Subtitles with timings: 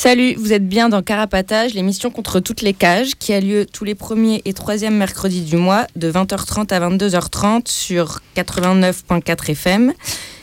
[0.00, 3.82] Salut, vous êtes bien dans Carapatage, l'émission contre toutes les cages, qui a lieu tous
[3.82, 9.92] les premiers et troisièmes mercredis du mois, de 20h30 à 22h30 sur 89.4 FM.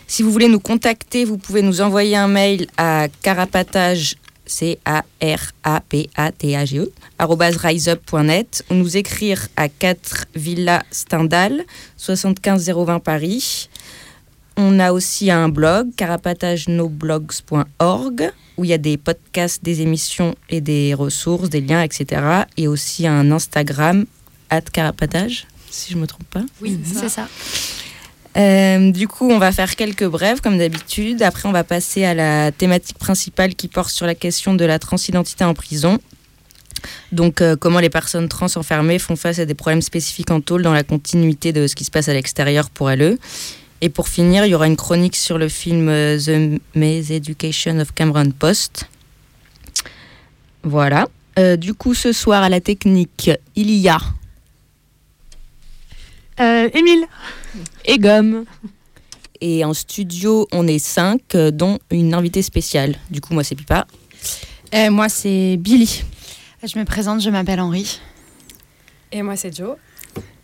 [0.08, 5.06] Si vous voulez nous contacter, vous pouvez nous envoyer un mail à carapatage, c a
[5.22, 10.84] r a p a t a g e riseup.net ou nous écrire à 4 Villa
[10.92, 11.64] Stendhal,
[11.96, 13.70] 75020 Paris.
[14.58, 20.62] On a aussi un blog, carapatagenoblogs.org, où il y a des podcasts, des émissions et
[20.62, 22.22] des ressources, des liens, etc.
[22.58, 24.06] Et aussi un Instagram,
[24.72, 26.44] carapatage, si je ne me trompe pas.
[26.62, 27.28] Oui, c'est ça.
[28.38, 31.22] Euh, du coup, on va faire quelques brèves, comme d'habitude.
[31.22, 34.78] Après, on va passer à la thématique principale qui porte sur la question de la
[34.78, 36.00] transidentité en prison.
[37.12, 40.62] Donc, euh, comment les personnes trans enfermées font face à des problèmes spécifiques en tôle
[40.62, 43.18] dans la continuité de ce qui se passe à l'extérieur pour elles.
[43.86, 47.78] Et pour finir, il y aura une chronique sur le film euh, The Maze Education
[47.80, 48.90] of Cameron Post.
[50.64, 51.08] Voilà.
[51.38, 54.00] Euh, du coup, ce soir à la technique, il y a.
[56.40, 57.06] Euh, Émile.
[57.86, 58.46] Et Gomme.
[59.40, 62.96] Et en studio, on est cinq, dont une invitée spéciale.
[63.12, 63.86] Du coup, moi, c'est Pipa.
[64.90, 66.06] moi, c'est Billy.
[66.64, 68.00] Je me présente, je m'appelle Henri.
[69.12, 69.78] Et moi, c'est Joe.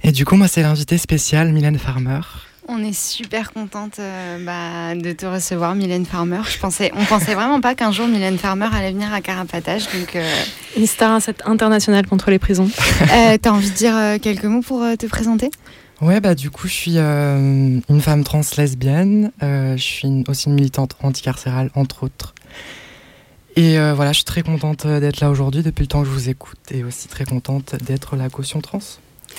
[0.03, 2.19] Et du coup, moi, c'est l'invité spécial, Mylène Farmer.
[2.67, 6.41] On est super contente euh, bah, de te recevoir, Mylène Farmer.
[6.47, 9.85] Je pensais, on pensait vraiment pas qu'un jour Mylène Farmer allait venir à Carapatage.
[9.85, 10.43] Donc, euh...
[10.77, 12.69] Une star internationale contre les prisons.
[13.01, 15.49] euh, T'as envie de dire euh, quelques mots pour euh, te présenter?
[16.01, 19.31] Ouais, bah du coup, je suis une femme trans lesbienne.
[19.39, 22.33] je suis aussi une militante anticarcérale, entre autres.
[23.55, 26.29] Et voilà, je suis très contente d'être là aujourd'hui depuis le temps que je vous
[26.29, 28.79] écoute et aussi très contente d'être la caution trans.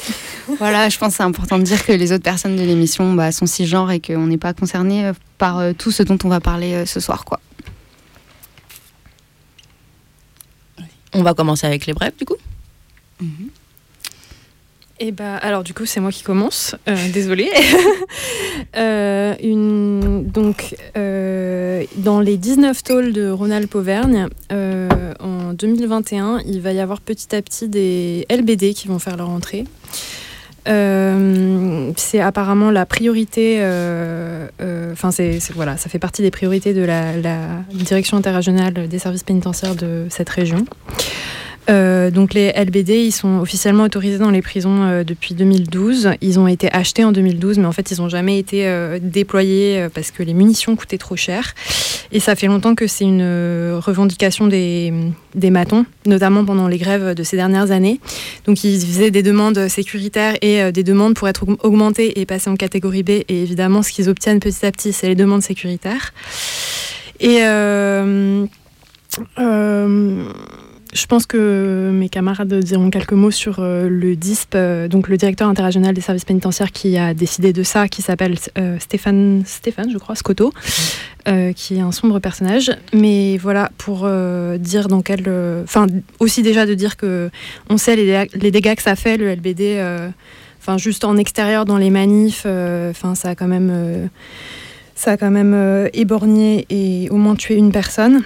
[0.59, 3.33] voilà, je pense que c'est important de dire que les autres personnes de l'émission bah,
[3.33, 6.41] sont cisgenres et qu'on n'est pas concerné euh, par euh, tout ce dont on va
[6.41, 7.25] parler euh, ce soir.
[7.25, 7.41] quoi.
[11.15, 12.37] On va commencer avec les brèves, du coup?
[13.21, 13.62] Mm -hmm.
[15.05, 16.77] Et bah, alors du coup, c'est moi qui commence.
[16.89, 17.51] Euh, désolée.
[18.77, 19.35] euh,
[20.23, 27.01] donc, euh, dans les 19 tôles de Rhône-Alpes-Auvergne, euh, en 2021, il va y avoir
[27.01, 29.65] petit à petit des LBD qui vont faire leur entrée.
[30.65, 33.59] C'est apparemment la priorité,
[34.93, 39.75] enfin c'est voilà, ça fait partie des priorités de la direction interrégionale des services pénitentiaires
[39.75, 40.65] de cette région.
[41.71, 46.11] Euh, donc les LBD, ils sont officiellement autorisés dans les prisons euh, depuis 2012.
[46.21, 49.87] Ils ont été achetés en 2012, mais en fait, ils n'ont jamais été euh, déployés
[49.95, 51.55] parce que les munitions coûtaient trop cher.
[52.11, 53.23] Et ça fait longtemps que c'est une
[53.79, 54.93] revendication des,
[55.35, 58.01] des matons, notamment pendant les grèves de ces dernières années.
[58.45, 62.57] Donc ils faisaient des demandes sécuritaires et des demandes pour être augmentés et passer en
[62.57, 63.11] catégorie B.
[63.11, 66.13] Et évidemment, ce qu'ils obtiennent petit à petit, c'est les demandes sécuritaires.
[67.19, 67.41] Et
[70.93, 75.17] je pense que mes camarades diront quelques mots sur euh, le DISP, euh, donc le
[75.17, 79.91] directeur interrégional des services pénitentiaires qui a décidé de ça, qui s'appelle euh, Stéphane, Stéphane,
[79.91, 80.53] je crois, Scotto,
[81.57, 82.71] qui est un sombre personnage.
[82.93, 84.09] Mais voilà, pour
[84.59, 85.23] dire dans quel...
[85.63, 85.87] Enfin,
[86.19, 87.31] aussi déjà de dire que
[87.71, 89.81] on sait les, dégâts, les dégâts que ça fait, le LBD,
[90.61, 94.11] enfin, juste en extérieur, dans les manifs, enfin, ça a quand même...
[94.97, 98.25] ça a quand même éborgné et au moins tué une personne.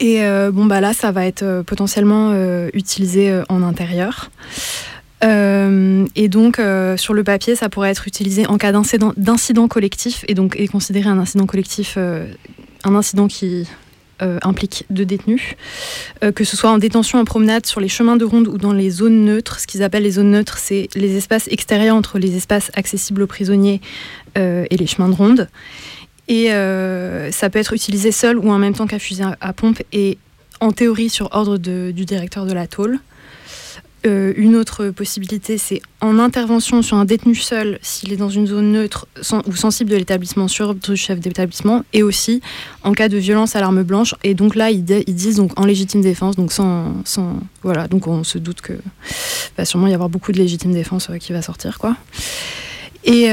[0.00, 4.30] Et euh, bon, bah là, ça va être euh, potentiellement euh, utilisé en intérieur.
[5.22, 6.60] et donc,
[6.96, 11.08] sur le papier, ça pourrait être utilisé en cas d'incident collectif et donc est considéré
[11.08, 13.66] un incident collectif, un incident qui
[14.20, 15.56] implique deux détenus,
[16.20, 18.90] que ce soit en détention, en promenade, sur les chemins de ronde ou dans les
[18.90, 19.58] zones neutres.
[19.58, 23.26] Ce qu'ils appellent les zones neutres, c'est les espaces extérieurs entre les espaces accessibles aux
[23.26, 23.80] prisonniers
[24.36, 25.48] et les chemins de ronde.
[26.28, 29.82] Et euh, ça peut être utilisé seul ou en même temps qu'à fusil à, pompe
[29.92, 30.18] et
[30.60, 33.00] en théorie sur ordre du directeur de la tôle.
[34.06, 38.46] euh, une autre possibilité, c'est en intervention sur un détenu seul, s'il est dans une
[38.46, 39.08] zone neutre
[39.46, 42.40] ou sensible de l'établissement, sur le chef d'établissement, et aussi
[42.84, 44.14] en cas de violence à l'arme blanche.
[44.22, 47.02] Et donc là, ils, disent donc en légitime défense, donc sans,
[47.62, 48.74] voilà, donc on se doute que
[49.56, 51.96] va sûrement y avoir beaucoup de légitime défense qui va sortir, quoi.
[53.04, 53.30] Et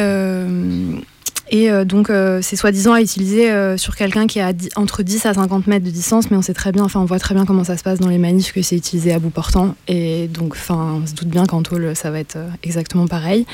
[1.49, 5.25] et euh, donc, euh, c'est soi-disant à utiliser euh, sur quelqu'un qui est entre 10
[5.27, 7.45] à 50 mètres de distance, mais on sait très bien, enfin, on voit très bien
[7.45, 9.75] comment ça se passe dans les manifs, que c'est utilisé à bout portant.
[9.87, 13.45] Et donc, enfin, on se doute bien qu'en tôle, ça va être exactement pareil.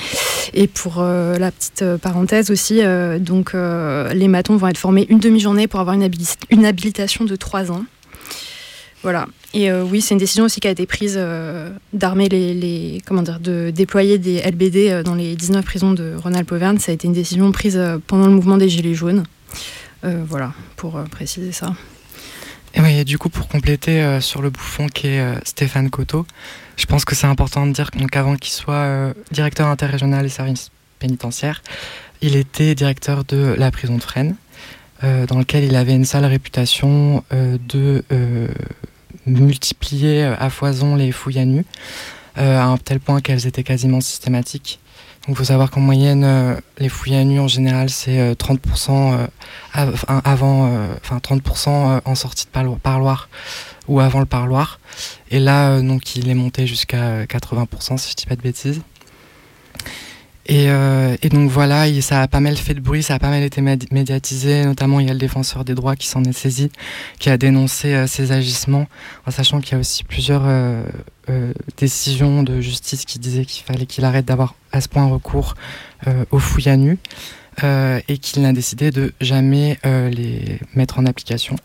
[0.54, 2.82] Et pour la petite parenthèse aussi,
[3.20, 6.10] donc, les matons vont être formés une demi-journée pour avoir une,
[6.50, 7.84] une habilitation de 3 ans.
[9.04, 9.28] Voilà.
[9.53, 13.21] Et euh, oui, c'est une décision aussi qui a été prise euh, d'armer les, comment
[13.21, 16.77] dire, de déployer des LBD euh, dans les 19 prisons de Rhône-Alpes-Auvergne.
[16.77, 19.24] Ça a été une décision prise pendant le mouvement des Gilets jaunes.
[20.03, 21.74] voilà, pour préciser ça.
[22.74, 26.25] Et oui, du coup, pour compléter sur le bouffon qui est Stéphane Coteau,
[26.77, 31.62] je pense que c'est important de dire qu'avant qu'il soit directeur interrégional des services pénitentiaires,
[32.21, 34.36] il était directeur de la prison de Fresnes.
[35.04, 38.04] dans lequel il avait une sale réputation de
[39.25, 41.65] multiplier euh, à foison les fouilles à nu,
[42.38, 44.79] euh, à un tel point qu'elles étaient quasiment systématiques.
[45.27, 49.27] Il faut savoir qu'en moyenne, euh, les fouilles à nu en général, c'est 30%
[49.73, 50.71] avant,
[51.03, 53.29] enfin 30% en sortie de parloir
[53.88, 54.79] ou avant le parloir.
[55.29, 58.81] Et là, donc il est monté jusqu'à 80% si je dis pas de bêtises.
[60.50, 63.44] Euh, et, donc voilà, ça a pas mal fait de bruit, ça a pas mal
[63.44, 66.72] été médiatisé, notamment il y a le défenseur des droits qui s'en est saisi,
[67.20, 68.88] qui a dénoncé euh, ces agissements,
[69.28, 70.84] en sachant qu'il y a aussi plusieurs euh,
[71.78, 75.56] décisions de justice qui disaient qu'il fallait qu'il arrête d'avoir à ce point recours
[76.32, 76.98] aux fouilles à nu,
[77.64, 81.56] et qu'il a décidé de jamais les mettre en application.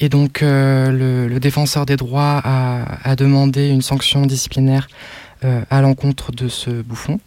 [0.00, 6.48] Et donc le, défenseur des droits a demandé une sanction disciplinaire euh, à l'encontre de
[6.48, 7.20] ce bouffon,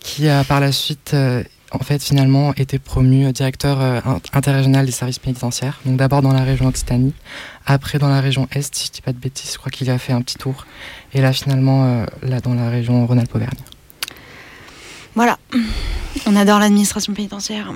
[0.00, 4.00] qui a par la suite euh, en fait finalement été promu directeur euh,
[4.32, 5.80] interrégional des services pénitentiaires.
[5.84, 7.14] Donc d'abord dans la région Occitanie,
[7.66, 9.98] après dans la région Est, si je dis pas de bêtises, je crois qu'il a
[9.98, 10.66] fait un petit tour.
[11.14, 13.58] Et là finalement là dans la région Rhône-Alpes-Auvergne.
[15.14, 15.38] Voilà,
[16.26, 17.72] on adore l'administration pénitentiaire.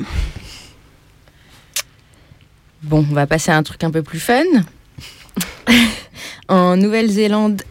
[2.83, 4.45] Bon, on va passer à un truc un peu plus fun.
[6.49, 7.63] en Nouvelle-Zélande,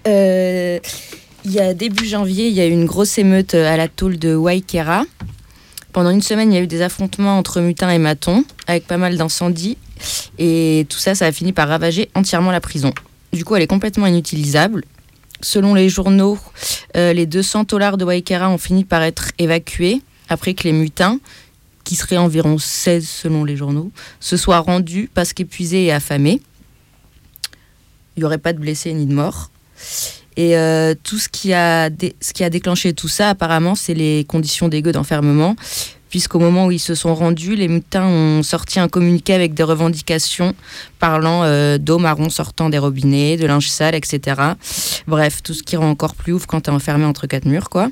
[1.46, 3.88] il y a début janvier, il y a eu une grosse émeute euh, à la
[3.88, 5.04] tôle de Waikera.
[5.92, 8.98] Pendant une semaine, il y a eu des affrontements entre mutins et matons, avec pas
[8.98, 9.78] mal d'incendies.
[10.40, 12.94] Et tout ça, ça a fini par ravager entièrement la prison.
[13.32, 14.84] Du coup, elle est complètement inutilisable.
[15.42, 16.40] Selon les journaux,
[16.96, 21.20] euh, les 200 dollars de Waikera ont fini par être évacués après que les mutins,
[21.84, 23.92] qui seraient environ 16 selon les journaux,
[24.22, 26.42] se soient rendus parce qu'épuisés et affamés.
[28.16, 29.52] Il n'y aurait pas de blessés ni de morts.
[30.36, 35.56] Et euh, tout ce qui, a déclenché tout ça, apparemment, c'est les conditions dégueu d'enfermement,
[36.10, 39.64] puisqu'au moment où ils se sont rendus, les mutins ont sorti un communiqué avec des
[39.64, 40.56] revendications
[41.00, 44.42] parlant euh, d'eau marron sortant des robinets, de linge sale, etc.
[45.08, 47.90] Bref, tout ce qui rend encore plus ouf quand t'es enfermé entre quatre murs, quoi.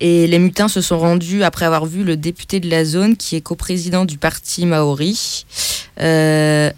[0.00, 3.36] Et les mutins se sont rendus après avoir vu le député de la zone, qui
[3.36, 5.44] est coprésident du parti Maori,
[6.00, 6.70] euh,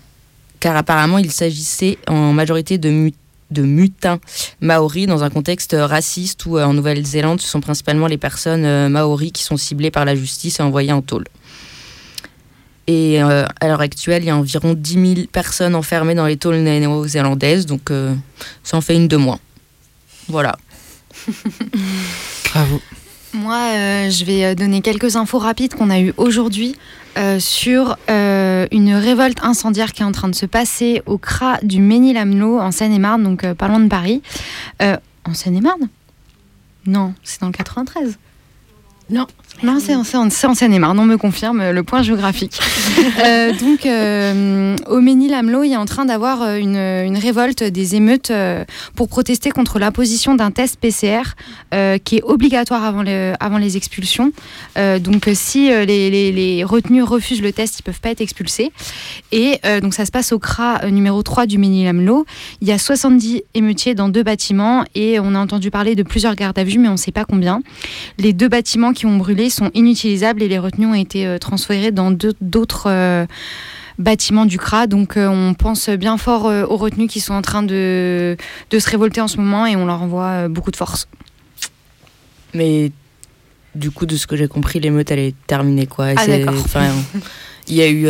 [0.60, 3.16] car apparemment il s'agissait en majorité de mutins
[3.50, 4.18] de mutins
[4.60, 8.88] maoris dans un contexte raciste où euh, en Nouvelle-Zélande ce sont principalement les personnes euh,
[8.88, 11.24] maoris qui sont ciblées par la justice et envoyées en tôle.
[12.88, 16.36] Et euh, à l'heure actuelle, il y a environ 10 000 personnes enfermées dans les
[16.36, 17.90] tôles néo-zélandaises, donc
[18.62, 19.40] ça en fait une de moins.
[20.28, 20.56] Voilà.
[22.52, 22.80] Bravo.
[23.32, 26.76] Moi, je vais donner quelques infos rapides qu'on a eues aujourd'hui
[27.16, 31.58] euh, sur euh, une révolte incendiaire qui est en train de se passer au CRA
[31.62, 34.22] du Ménil-Amelot en Seine-et-Marne, donc euh, pas loin de Paris.
[34.80, 35.88] en Seine-et-Marne?
[36.86, 38.18] Non, c'est dans le 93.
[39.10, 39.26] Non.
[39.62, 42.58] Non, c'est en, en Seine-et-Marne, on me confirme le point géographique.
[43.24, 47.94] euh, donc, euh, au Ménil-Amelot, il est en train d'avoir euh, une, une, révolte des
[47.94, 51.22] émeutes euh, pour protester contre l'imposition d'un test PCR
[51.72, 54.32] euh, qui est obligatoire avant, le, avant les expulsions.
[54.76, 58.20] Euh, donc, si les, les, les, retenus refusent le test, ils ne peuvent pas être
[58.20, 58.72] expulsés.
[59.32, 62.26] Et donc, ça se passe au CRA numéro 3 du Ménil-Amelot.
[62.60, 66.34] Il y a 70 émeutiers dans deux bâtiments et on a entendu parler de plusieurs
[66.34, 67.62] gardes à vue, mais on ne sait pas combien.
[68.18, 71.92] Les deux bâtiments qui ont brûlé sont inutilisables et les retenues ont été euh, transférées
[71.92, 73.26] dans d'autres euh,
[73.98, 74.86] bâtiments du CRA.
[74.86, 78.36] Donc euh, on pense bien fort aux retenues qui sont en train de,
[78.70, 81.08] de, se révolter en ce moment et on leur envoie beaucoup de force.
[82.54, 82.92] Mais
[83.74, 85.86] du coup, de ce que j'ai compris, l'émeute, elle est terminée.
[85.86, 86.08] Quoi.
[86.16, 86.54] Ah, d'accord.
[87.68, 88.08] Il y a eu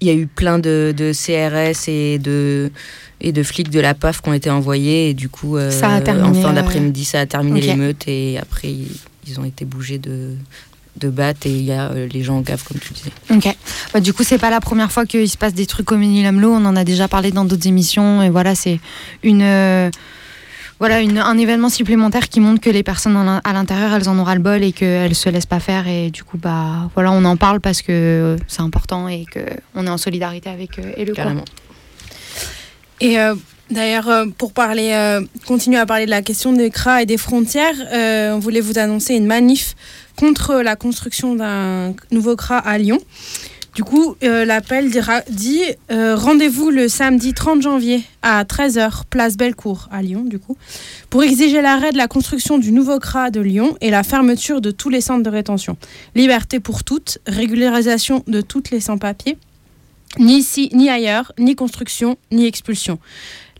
[0.00, 2.70] il y a eu plein de, de CRS et de,
[3.20, 5.10] et de flics de la PAF qui ont été envoyés.
[5.10, 8.08] Et du coup, euh, Ça a terminé, en fin d'après-midi, ça a terminé l'émeute.
[8.08, 8.74] Et après,
[9.26, 10.34] ils, ont été bougés de,
[10.96, 11.46] de batte.
[11.46, 13.10] Et il y a euh, les gens en cave, comme tu disais.
[13.30, 13.54] Ok.
[13.92, 16.52] Bah, du coup, c'est pas la première fois qu'il se passe des trucs au Ménil-Amelot.
[16.52, 18.22] On en a déjà parlé dans d'autres émissions.
[18.22, 18.80] Et voilà, c'est
[19.22, 19.42] une.
[19.42, 19.90] euh,
[20.78, 24.18] voilà, une- un événement supplémentaire qui montre que les personnes en- à l'intérieur, elles en
[24.18, 25.86] ont ras-le-bol et qu'elles se laissent pas faire.
[25.86, 29.90] Et du coup, bah, voilà, on en parle parce que c'est important et qu'on est
[29.90, 31.24] en solidarité avec eux et le quoi.
[31.24, 31.44] Carrément.
[33.00, 33.34] Et euh,
[33.70, 37.16] d'ailleurs, euh, pour parler, euh, continuer à parler de la question des CRA et des
[37.16, 39.74] frontières, euh, on voulait vous annoncer une manif
[40.16, 42.98] contre la construction d'un nouveau CRA à Lyon.
[43.74, 44.90] Du coup, l'appel
[45.30, 50.56] dit rendez-vous le samedi 30 janvier à 13h, place Bellecour à Lyon, du coup,
[51.08, 54.72] pour exiger l'arrêt de la construction du nouveau CRA de Lyon et la fermeture de
[54.72, 55.76] tous les centres de rétention.
[56.16, 59.38] Liberté pour toutes, régularisation de toutes les sans-papiers,
[60.18, 62.98] ni ici, ni ailleurs, ni construction, ni expulsion.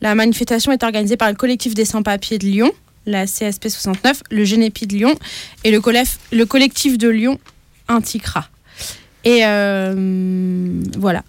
[0.01, 2.73] La manifestation est organisée par le collectif des sans-papiers de Lyon,
[3.07, 5.15] la CSP 69, le Génépi de Lyon
[5.65, 7.39] et le, collef- le collectif de Lyon
[7.89, 8.49] Anticra.
[9.25, 11.23] Et euh, voilà.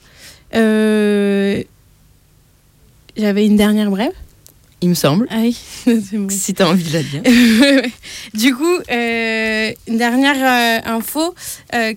[0.56, 1.62] Euh,
[3.18, 4.14] J'avais une dernière brève?
[4.84, 5.28] Il me semble.
[5.30, 6.28] Ah oui, c'est bon.
[6.30, 7.22] Si tu as envie de la dire.
[8.34, 11.36] du coup, euh, une dernière info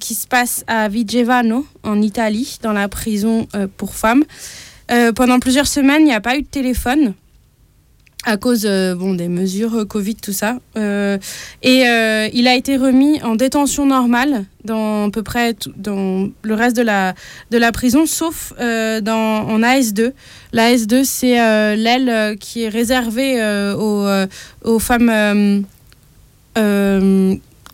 [0.00, 3.46] qui se passe à Vigevano, en Italie, dans la prison
[3.78, 4.24] pour femmes.
[4.90, 7.14] Euh, pendant plusieurs semaines, il n'y a pas eu de téléphone
[8.26, 10.58] à cause euh, bon, des mesures euh, Covid, tout ça.
[11.62, 11.84] Et
[12.32, 16.82] il a été remis en détention normale dans à peu près dans le reste de
[16.82, 17.14] la,
[17.50, 20.12] de la prison, sauf dans, en AS2.
[20.52, 21.36] La AS2, c'est
[21.76, 23.42] l'aile qui est réservée
[23.76, 24.06] aux,
[24.64, 25.64] aux femmes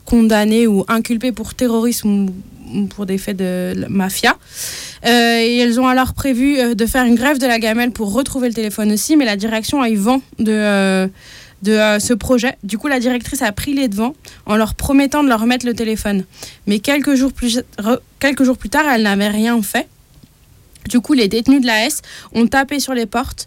[0.05, 2.27] condamnées ou inculpées pour terrorisme
[2.89, 4.37] pour des faits de mafia.
[5.07, 8.13] Euh, et elles ont alors prévu euh, de faire une grève de la gamelle pour
[8.13, 11.07] retrouver le téléphone aussi, mais la direction a eu vent de, euh,
[11.63, 12.57] de ce projet.
[12.63, 14.15] Du coup, la directrice a pris les devants
[14.47, 16.25] en leur promettant de leur remettre le téléphone.
[16.67, 17.63] Mais quelques jours plus,
[18.19, 19.89] quelques jours plus tard, elle n'avait rien fait.
[20.89, 23.47] Du coup, les détenus de la S ont tapé sur les portes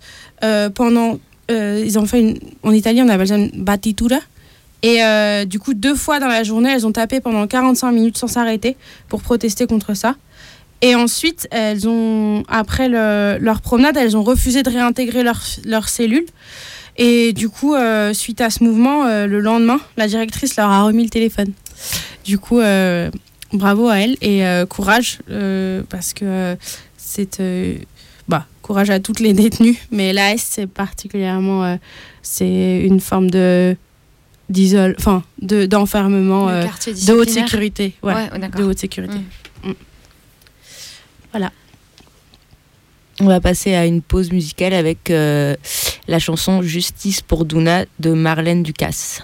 [0.75, 1.19] pendant.
[1.49, 2.39] ils ont fait une.
[2.61, 4.19] En Italien, on appelle ça une battitura.
[4.83, 8.17] Et euh, du coup, deux fois dans la journée, elles ont tapé pendant 45 minutes
[8.17, 8.75] sans s'arrêter
[9.07, 10.15] pour protester contre ça.
[10.81, 15.87] Et ensuite, elles ont, après le- leur promenade, elles ont refusé de réintégrer leur, leur
[15.87, 16.25] cellule.
[16.97, 20.83] Et du coup, euh, suite à ce mouvement, euh, le lendemain, la directrice leur a
[20.83, 21.53] remis le téléphone.
[22.25, 22.59] Du coup,
[23.53, 25.19] bravo à elle et courage,
[25.89, 26.55] parce que
[26.97, 27.39] c'est.
[28.27, 31.77] bah, courage à toutes les détenues, mais l'AS, c'est particulièrement.
[32.21, 33.75] c'est une forme de.
[34.49, 34.95] D'isole.
[34.99, 36.47] Enfin, de- d'enfermement.
[36.47, 36.63] Le euh,
[37.07, 37.93] de haute sécurité.
[38.03, 38.13] Ouais,
[38.57, 39.17] de haute sécurité.
[43.19, 45.55] On va passer à une pause musicale avec euh,
[46.07, 49.21] la chanson Justice pour Duna de Marlène Ducasse.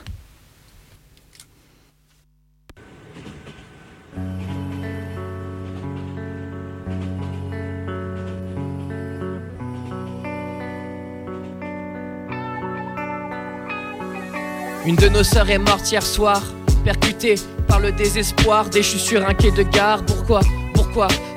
[14.90, 16.42] Une de nos sœurs est morte hier soir,
[16.84, 17.36] percutée
[17.68, 20.04] par le désespoir, déchue sur un quai de gare.
[20.04, 20.40] Pourquoi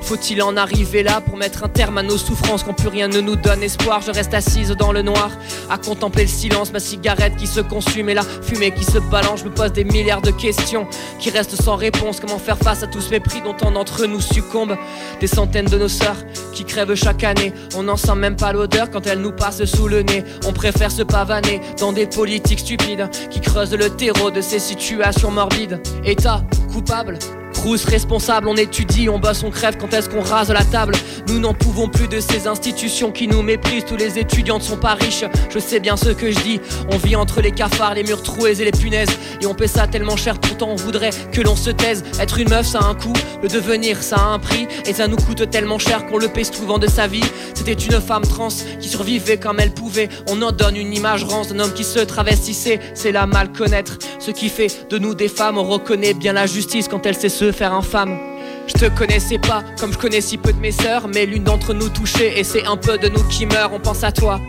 [0.02, 3.20] Faut-il en arriver là pour mettre un terme à nos souffrances quand plus rien ne
[3.20, 5.30] nous donne espoir Je reste assise dans le noir,
[5.70, 9.40] à contempler le silence, ma cigarette qui se consume et la fumée qui se balance.
[9.40, 10.86] Je me pose des milliards de questions
[11.18, 12.20] qui restent sans réponse.
[12.20, 14.76] Comment faire face à tout ce mépris dont tant d'entre nous succombent
[15.20, 16.16] Des centaines de nos sœurs
[16.52, 17.52] qui crèvent chaque année.
[17.76, 20.24] On n'en sent même pas l'odeur quand elles nous passent sous le nez.
[20.46, 25.30] On préfère se pavaner dans des politiques stupides qui creusent le terreau de ces situations
[25.30, 25.80] morbides.
[26.04, 27.18] État coupable.
[27.62, 30.96] Crous responsable, on étudie, on bosse, on crève quand est-ce qu'on rase la table?
[31.28, 33.84] Nous n'en pouvons plus de ces institutions qui nous méprisent.
[33.84, 36.60] Tous les étudiants ne sont pas riches, je sais bien ce que je dis.
[36.90, 39.16] On vit entre les cafards, les murs troués et les punaises.
[39.40, 42.02] Et on paie ça tellement cher, pourtant on voudrait que l'on se taise.
[42.18, 43.12] Être une meuf ça a un coût,
[43.44, 44.66] le devenir ça a un prix.
[44.84, 47.22] Et ça nous coûte tellement cher qu'on le paie souvent de sa vie.
[47.54, 48.48] C'était une femme trans
[48.80, 50.08] qui survivait comme elle pouvait.
[50.28, 52.80] On en donne une image rance d'un homme qui se travestissait.
[52.94, 56.46] C'est la mal connaître, ce qui fait de nous des femmes On reconnaît bien la
[56.46, 58.18] justice quand elle sait se faire infâme
[58.66, 61.74] je te connaissais pas, comme je connais si peu de mes sœurs, mais l'une d'entre
[61.74, 64.40] nous touchée, et c'est un peu de nous qui meurt, on pense à toi.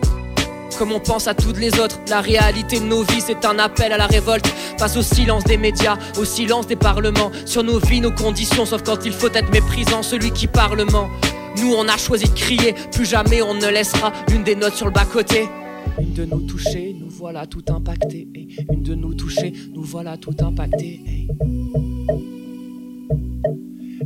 [0.77, 3.91] Comme on pense à toutes les autres, la réalité de nos vies c'est un appel
[3.91, 8.01] à la révolte face au silence des médias, au silence des parlements, sur nos vies,
[8.01, 11.09] nos conditions, sauf quand il faut être méprisant, celui qui parle ment.
[11.57, 14.87] Nous on a choisi de crier, plus jamais on ne laissera l'une des notes sur
[14.87, 15.47] le bas-côté.
[15.99, 18.27] Une de nous toucher, nous voilà tout impacté.
[18.71, 21.27] Une de nous toucher, nous voilà tout impacté.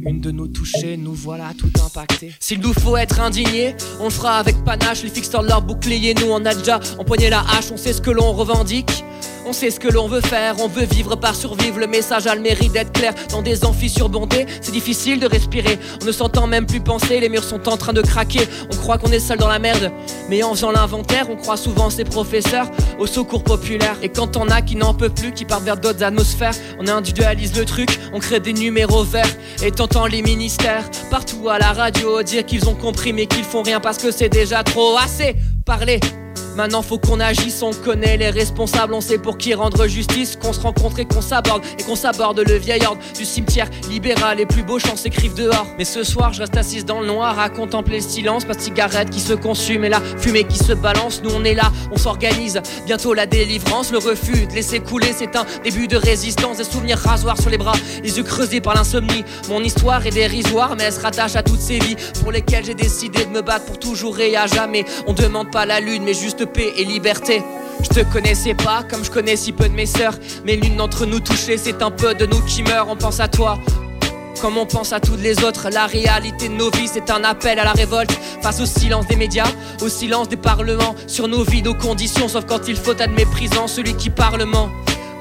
[0.08, 2.32] Une de nous toucher, nous voilà tout impactés.
[2.40, 5.04] S'il nous faut être indigné, on le fera avec panache.
[5.04, 8.12] Les fixeurs leur bouclier, nous on a déjà empoigné la hache, on sait ce que
[8.12, 9.04] l'on revendique.
[9.46, 11.80] On sait ce que l'on veut faire, on veut vivre par survivre.
[11.80, 13.14] Le message a le mérite d'être clair.
[13.30, 15.80] Dans des amphis surbondés, c'est difficile de respirer.
[16.02, 18.42] On ne s'entend même plus penser, les murs sont en train de craquer.
[18.72, 19.90] On croit qu'on est seul dans la merde,
[20.30, 22.70] mais en faisant l'inventaire, on croit souvent ses professeurs
[23.00, 23.96] au secours populaire.
[24.02, 27.58] Et quand on a qui n'en peut plus, qui part vers d'autres atmosphères, on individualise
[27.58, 29.34] le truc, on crée des numéros verts.
[29.64, 33.64] Et t'entends les ministères partout à la radio dire qu'ils ont compris mais qu'ils font
[33.64, 36.02] rien parce que c'est déjà trop assez parler.
[36.58, 40.54] Maintenant faut qu'on agisse, on connaît les responsables, on sait pour qui rendre justice, qu'on
[40.54, 44.40] se rencontre et qu'on s'aborde, et qu'on s'aborde le vieil ordre du cimetière libéral.
[44.40, 45.68] Les plus beaux chants s'écrivent dehors.
[45.78, 48.60] Mais ce soir, je reste assise dans le noir à contempler le silence, pas de
[48.60, 51.22] cigarette qui se consume et la fumée qui se balance.
[51.24, 52.60] Nous on est là, on s'organise.
[52.88, 56.58] Bientôt la délivrance, le refus de laisser couler, c'est un début de résistance.
[56.58, 59.24] Des souvenirs rasoirs sur les bras, les yeux creusés par l'insomnie.
[59.48, 62.74] Mon histoire est dérisoire, mais elle se rattache à toutes ces vies pour lesquelles j'ai
[62.74, 64.86] décidé de me battre pour toujours et à jamais.
[65.06, 67.44] On demande pas la lune, mais juste paix et liberté.
[67.84, 71.06] Je te connaissais pas comme je connais si peu de mes sœurs, mais l'une d'entre
[71.06, 72.88] nous touchée, c'est un peu de nous qui meurt.
[72.90, 73.58] On pense à toi.
[74.42, 77.58] Comme on pense à toutes les autres, la réalité de nos vies, c'est un appel
[77.58, 78.12] à la révolte
[78.42, 79.48] face au silence des médias,
[79.82, 83.68] au silence des parlements, sur nos vies, nos conditions, sauf quand il faut être méprisant
[83.68, 84.70] celui qui parlement.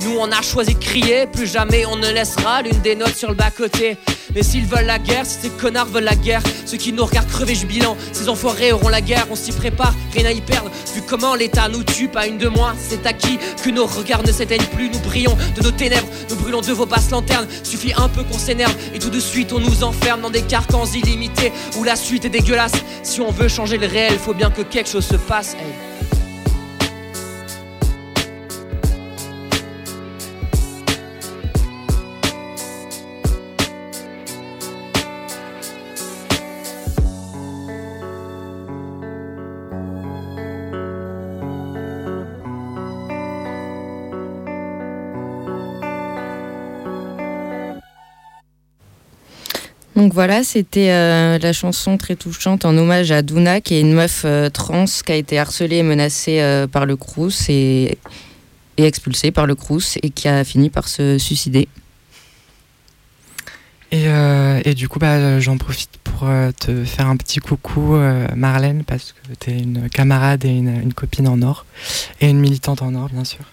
[0.07, 3.29] Nous on a choisi de crier, plus jamais on ne laissera l'une des notes sur
[3.29, 3.97] le bas-côté.
[4.37, 7.29] Mais s'ils veulent la guerre, si ces connards veulent la guerre, ceux qui nous regardent
[7.29, 10.71] crever jubilant, ces enfoirés auront la guerre, on s'y prépare, rien à y perdre.
[10.95, 14.31] Vu comment l'État nous tue, pas une de moins, c'est acquis que nos regards ne
[14.31, 17.49] s'éteignent plus, nous brillons de nos ténèbres, nous brûlons de vos basses lanternes.
[17.65, 20.85] Suffit un peu qu'on s'énerve et tout de suite on nous enferme dans des carcans
[20.85, 22.75] illimités où la suite est dégueulasse.
[23.03, 25.57] Si on veut changer le réel, faut bien que quelque chose se passe.
[49.97, 53.95] Donc voilà, c'était euh, la chanson très touchante en hommage à Duna, qui est une
[53.95, 57.97] meuf euh, trans qui a été harcelée et menacée euh, par le Crous et,
[58.77, 61.67] expulsée par le Crous et qui a fini par se suicider.
[63.91, 66.29] Et, du coup, bah, j'en profite pour
[66.61, 67.97] te faire un petit coucou,
[68.35, 71.65] Marlène, parce que tu es une camarade et une copine en or,
[72.21, 73.47] et une militante en or, bien sûr.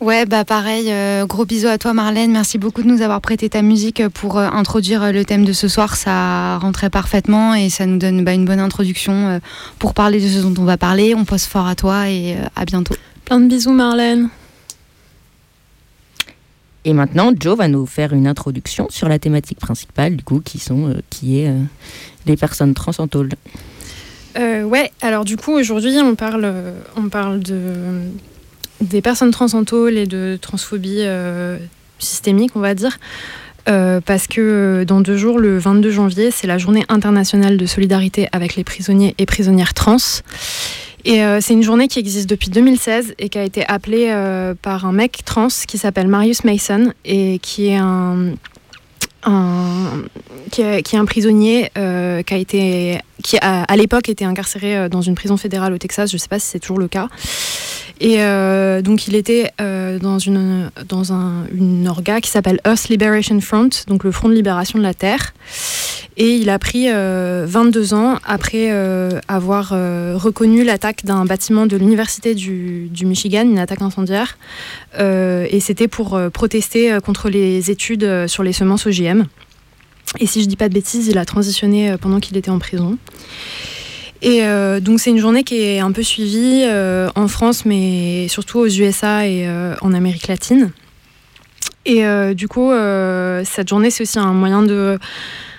[0.00, 3.48] Ouais, bah pareil, euh, gros bisous à toi Marlène, merci beaucoup de nous avoir prêté
[3.48, 7.68] ta musique pour euh, introduire euh, le thème de ce soir, ça rentrait parfaitement et
[7.68, 9.38] ça nous donne bah, une bonne introduction euh,
[9.80, 11.16] pour parler de ce dont on va parler.
[11.16, 12.94] On pose fort à toi et euh, à bientôt.
[13.24, 14.30] Plein de bisous, Marlène.
[16.84, 20.58] Et maintenant, Joe va nous faire une introduction sur la thématique principale, du coup, qui,
[20.58, 21.60] sont, euh, qui est euh,
[22.24, 23.30] les personnes trans en tôle.
[24.38, 26.50] Euh, ouais, alors du coup, aujourd'hui, on parle,
[26.96, 28.00] on parle de,
[28.80, 31.58] des personnes trans en et de transphobie euh,
[31.98, 32.98] systémique, on va dire.
[33.68, 37.66] Euh, parce que euh, dans deux jours, le 22 janvier, c'est la journée internationale de
[37.66, 39.96] solidarité avec les prisonniers et prisonnières trans.
[41.04, 44.12] Et c'est une journée qui existe depuis 2016 et qui a été appelée
[44.60, 48.34] par un mec trans qui s'appelle Marius Mason et qui est un,
[49.22, 55.02] qui, est, un prisonnier euh, qui a été qui à l'époque était incarcéré euh, dans
[55.02, 56.10] une prison fédérale au Texas.
[56.10, 57.08] Je ne sais pas si c'est toujours le cas.
[58.00, 63.40] Et euh, donc il était dans une dans un, une orga qui s'appelle Earth Liberation
[63.40, 65.34] Front, donc le Front de libération de la Terre.
[66.20, 71.64] Et il a pris euh, 22 ans après euh, avoir euh, reconnu l'attaque d'un bâtiment
[71.64, 74.36] de l'université du, Michigan, une attaque incendiaire.
[74.98, 79.26] Euh, et c'était pour euh, protester euh, contre les études euh, sur les semences OGM.
[80.18, 82.58] Et si je dis pas de bêtises, il a transitionné euh, pendant qu'il était en
[82.58, 82.98] prison.
[84.20, 88.26] Et euh, donc c'est une journée qui est un peu suivie euh, en France, mais
[88.26, 90.72] surtout aux USA et euh, en Amérique latine.
[91.84, 94.98] Et euh, du coup, euh, cette journée, c'est aussi un moyen de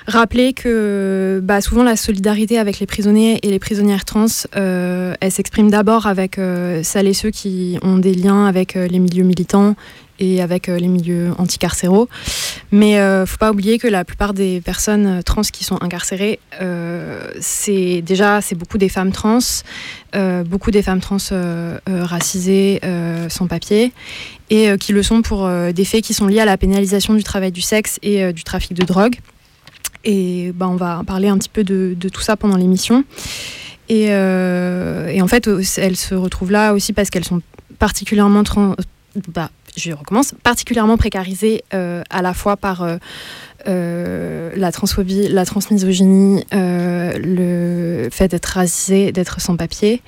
[0.10, 5.32] rappeler que bah, souvent la solidarité avec les prisonniers et les prisonnières trans, euh, elle
[5.32, 9.24] s'exprime d'abord avec euh, celles et ceux qui ont des liens avec euh, les milieux
[9.24, 9.76] militants
[10.22, 12.10] et avec les milieux anticarcéraux.
[12.74, 16.40] Mais euh, faut pas oublier que la plupart des personnes trans qui sont incarcérées,
[17.40, 19.40] c'est déjà beaucoup des femmes trans,
[20.44, 21.20] beaucoup des femmes trans
[21.88, 22.82] racisées,
[23.30, 23.94] sans papier,
[24.50, 27.54] et qui le sont pour des faits qui sont liés à la pénalisation du travail
[27.54, 29.16] du sexe et du trafic de drogue.
[30.06, 33.04] Et bah, on va parler un petit peu de, tout ça pendant l'émission.
[33.90, 37.42] Et, euh, en fait, euh, elles se retrouvent là aussi parce qu'elles sont
[37.80, 38.44] particulièrement
[39.34, 42.86] bah, je recommence, particulièrement précarisées à la fois par
[43.66, 50.02] la transphobie, la transmisogynie, le fait d'être racisé, d'être sans papier.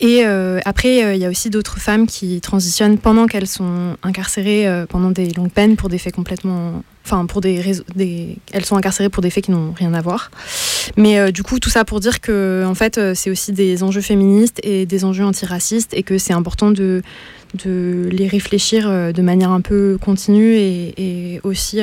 [0.00, 3.96] Et euh, après, euh, il y a aussi d'autres femmes qui transitionnent pendant qu'elles sont
[4.02, 6.84] incarcérées euh, pendant des longues peines pour des faits complètement.
[7.04, 7.62] Enfin, pour des,
[8.52, 10.30] elles sont incarcérées pour des faits qui n'ont rien à voir.
[10.98, 14.60] Mais du coup, tout ça pour dire que, en fait, c'est aussi des enjeux féministes
[14.62, 17.00] et des enjeux antiracistes et que c'est important de,
[17.64, 21.80] de les réfléchir de manière un peu continue et aussi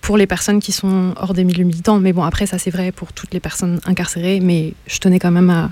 [0.00, 2.00] pour les personnes qui sont hors des milieux militants.
[2.00, 5.30] Mais bon, après, ça c'est vrai pour toutes les personnes incarcérées, mais je tenais quand
[5.30, 5.70] même à,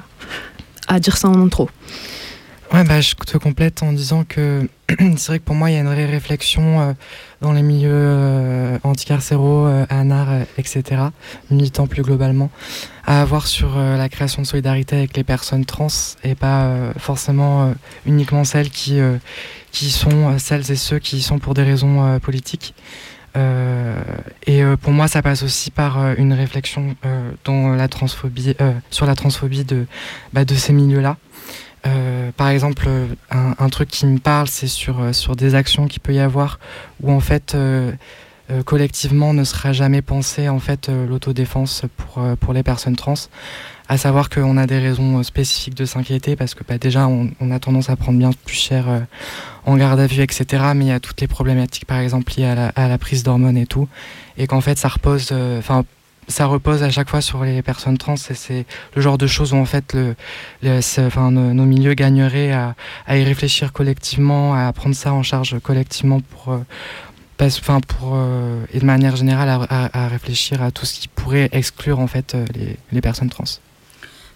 [0.89, 1.69] à dire ça en trop.
[2.73, 4.69] Ouais, bah, je te complète en disant que
[4.99, 6.93] c'est vrai que pour moi, il y a une vraie réflexion euh,
[7.41, 11.03] dans les milieux euh, anticarcéraux, euh, ANAR, euh, etc.,
[11.51, 12.51] militants plus globalement,
[13.07, 15.89] à avoir sur la création de solidarité avec les personnes trans
[16.25, 17.75] et pas forcément
[18.07, 18.99] uniquement celles qui,
[19.73, 22.75] qui sont celles et ceux qui sont pour des raisons politiques.
[23.35, 26.95] Et pour moi, ça passe aussi par une réflexion
[27.45, 28.55] dans la transphobie,
[28.91, 29.87] sur la transphobie de,
[30.33, 31.17] bah, de ces milieux-là.
[31.87, 32.89] Euh, par exemple,
[33.31, 36.59] un, truc qui me parle, c'est sur, euh, sur des actions qu'il peut y avoir
[37.03, 37.93] où en fait euh,
[38.65, 43.15] collectivement ne sera jamais pensé en fait l'autodéfense pour, pour les personnes trans.
[43.89, 47.59] À savoir qu'on a des raisons spécifiques de s'inquiéter parce que bah, déjà on, a
[47.59, 48.87] tendance à prendre bien plus cher
[49.67, 50.73] en garde à vue, etc.
[50.75, 53.67] Mais il y a toutes les problématiques par exemple liées à la, prise d'hormones et
[53.67, 53.87] tout.
[54.39, 55.85] Et qu'en fait ça repose, enfin
[56.29, 59.53] ça repose à chaque fois sur les personnes trans et c'est le genre de choses
[59.53, 59.95] où en fait
[60.63, 62.75] nos, milieux gagneraient à,
[63.17, 66.59] y réfléchir collectivement, à prendre ça en charge collectivement pour, euh,
[67.41, 71.99] enfin, pour euh, et de manière générale à, réfléchir à tout ce qui pourrait exclure
[71.99, 72.45] en fait euh,
[72.93, 73.45] les personnes trans.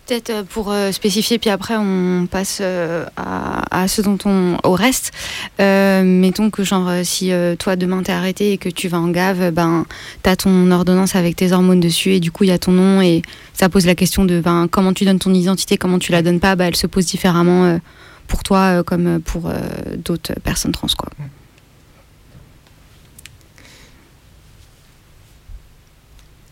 [0.09, 4.57] Peut-être euh, pour euh, spécifier, puis après on passe euh, à, ce dont on.
[4.65, 5.13] au reste.
[5.59, 9.85] mettons que, genre, si toi demain t'es arrêté et que tu vas en gave, ben
[10.23, 13.03] t'as ton ordonnance avec tes hormones dessus et du coup il y a ton nom
[13.03, 16.23] et ça pose la question de ben, comment tu donnes ton identité, comment tu la
[16.23, 17.79] donnes pas, ben, elle se pose différemment
[18.27, 19.53] pour toi comme pour
[19.97, 21.11] d'autres personnes trans, quoi.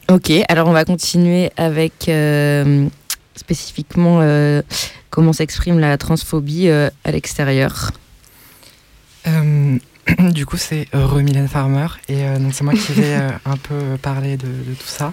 [0.08, 2.08] Ok, alors on va continuer avec
[3.36, 4.62] spécifiquement euh,
[5.10, 7.92] comment s'exprime la transphobie euh, à l'extérieur
[9.26, 9.78] euh,
[10.30, 14.46] Du coup, c'est Remilène Farmer et donc c'est moi qui vais un peu parler de,
[14.46, 15.12] de tout ça.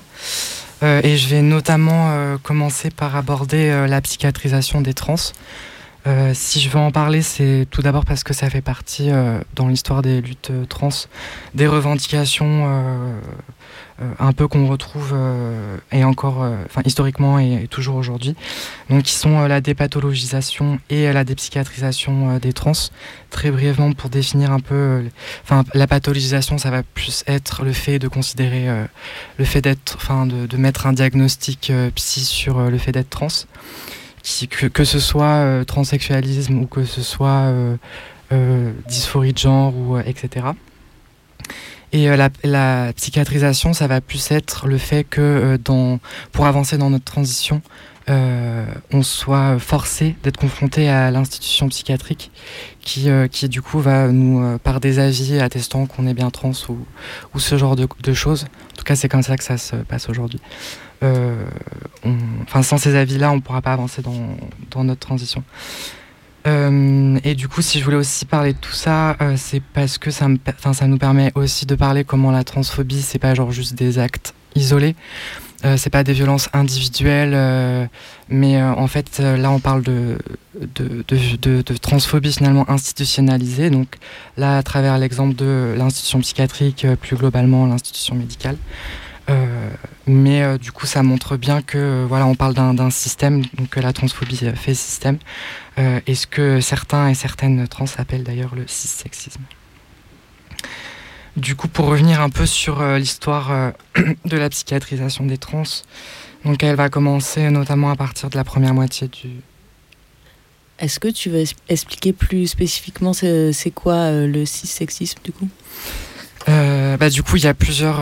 [0.83, 5.15] et je vais notamment commencer par aborder la psychiatrisation des trans.
[6.33, 9.09] si je veux en parler, c'est tout d'abord parce que ça fait partie
[9.55, 10.89] dans l'histoire des luttes trans
[11.55, 12.69] des revendications
[14.19, 18.35] un peu qu'on retrouve euh, et encore, euh, historiquement et, toujours aujourd'hui,
[18.89, 22.71] donc qui sont la dépathologisation et la dépsychiatrisation des trans.
[23.29, 25.03] Très brièvement pour définir un peu,
[25.43, 28.67] enfin la pathologisation, ça va plus être le fait de considérer,
[29.37, 33.27] le fait d'être, enfin de, mettre un diagnostic psy sur le fait d'être trans.
[34.49, 37.51] que, que, ce soit transsexualisme ou que ce soit
[38.87, 40.45] dysphorie de genre ou etc.
[41.93, 45.21] Et euh, la, psychiatrisation, ça va plus être le fait que
[45.69, 45.97] euh,
[46.31, 47.61] pour avancer dans notre transition,
[48.09, 52.31] euh, on soit forcé d'être confronté à l'institution psychiatrique
[52.81, 56.79] qui, qui du coup va nous, par des avis attestant qu'on est bien trans ou,
[57.33, 59.77] ou ce genre de, de, choses, en tout cas c'est comme ça que ça se
[59.77, 60.41] passe aujourd'hui.
[61.01, 64.35] enfin, sans ces avis-là, on ne pourra pas avancer dans,
[64.71, 65.43] dans notre transition.
[66.45, 69.97] Euh, et du coup, si je voulais aussi parler de tout ça, euh, c'est parce
[69.97, 70.37] que ça, me,
[70.73, 74.33] ça nous permet aussi de parler comment la transphobie, c'est pas genre juste des actes
[74.55, 74.95] isolés,
[75.63, 77.85] euh, c'est pas des violences individuelles, euh,
[78.27, 80.17] mais en fait, là, on parle de
[80.75, 83.69] de, de, de, transphobie finalement institutionnalisée.
[83.71, 83.95] Donc
[84.37, 88.57] là, à travers l'exemple de l'institution psychiatrique, plus globalement l'institution médicale.
[90.05, 93.93] Mais du coup, ça montre bien que voilà, on parle d'un système, donc que la
[93.93, 95.17] transphobie fait système,
[95.79, 99.41] euh, et ce que certains et certaines trans appellent d'ailleurs le cissexisme?
[101.35, 103.71] Du coup, pour revenir un peu sur euh, l'histoire euh,
[104.25, 105.63] de la psychiatrisation des trans,
[106.45, 109.29] donc elle va commencer notamment à partir de la première moitié du.
[110.77, 115.47] Est-ce que tu veux expliquer plus spécifiquement c'est quoi le cissexisme du coup?
[116.47, 118.01] Bah, Du coup, il y a plusieurs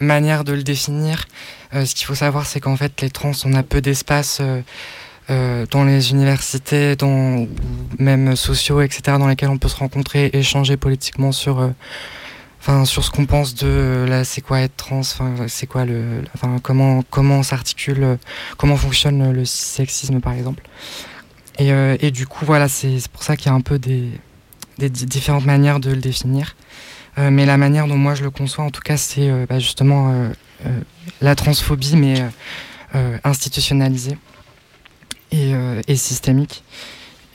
[0.00, 1.26] manières de le définir.
[1.72, 4.40] ce qu'il faut savoir, c'est qu'en fait, les trans, on a peu d'espace
[5.28, 7.48] euh, dans les universités, dans,
[7.98, 13.10] même sociaux, etc., dans lesquels on peut se rencontrer, échanger politiquement sur, euh, sur ce
[13.10, 15.02] qu'on pense de c'est quoi être trans,
[15.48, 18.18] c'est quoi le, enfin, comment, comment s'articule,
[18.56, 20.62] comment fonctionne le sexisme, par exemple.
[21.58, 24.10] Et, du coup, voilà, c'est pour ça qu'il y a un peu des,
[24.78, 26.54] des différentes manières de le définir.
[27.18, 30.30] Mais la manière dont moi je le conçois, en tout cas, c'est bah, justement
[31.20, 32.22] la transphobie, mais
[33.24, 34.18] institutionnalisée
[35.32, 36.62] et, systémique.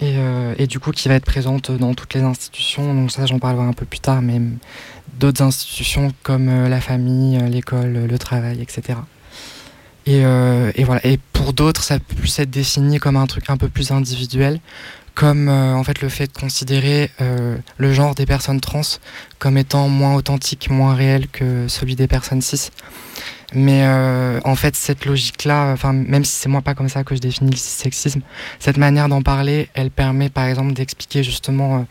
[0.04, 2.94] Euh, et, du coup qui va être présente dans toutes les institutions.
[2.94, 4.42] Donc ça j'en parlerai un peu plus tard, mais
[5.20, 9.00] d'autres institutions comme euh, la famille, euh, l'école, le travail, etc.
[10.08, 10.24] Et,
[10.84, 11.06] voilà.
[11.06, 14.60] Et pour d'autres, ça peut plus être défini comme un truc un peu plus individuel,
[15.16, 17.12] comme en fait le fait de considérer
[17.78, 18.82] le genre des personnes trans
[19.40, 22.72] comme étant moins authentique, moins réel que celui des personnes cis.
[23.54, 27.20] Mais euh, en fait, cette logique-là, même si c'est moi pas comme ça que je
[27.20, 28.22] définis le sexisme,
[28.60, 31.82] cette manière d'en parler, elle permet par exemple d'expliquer justement euh,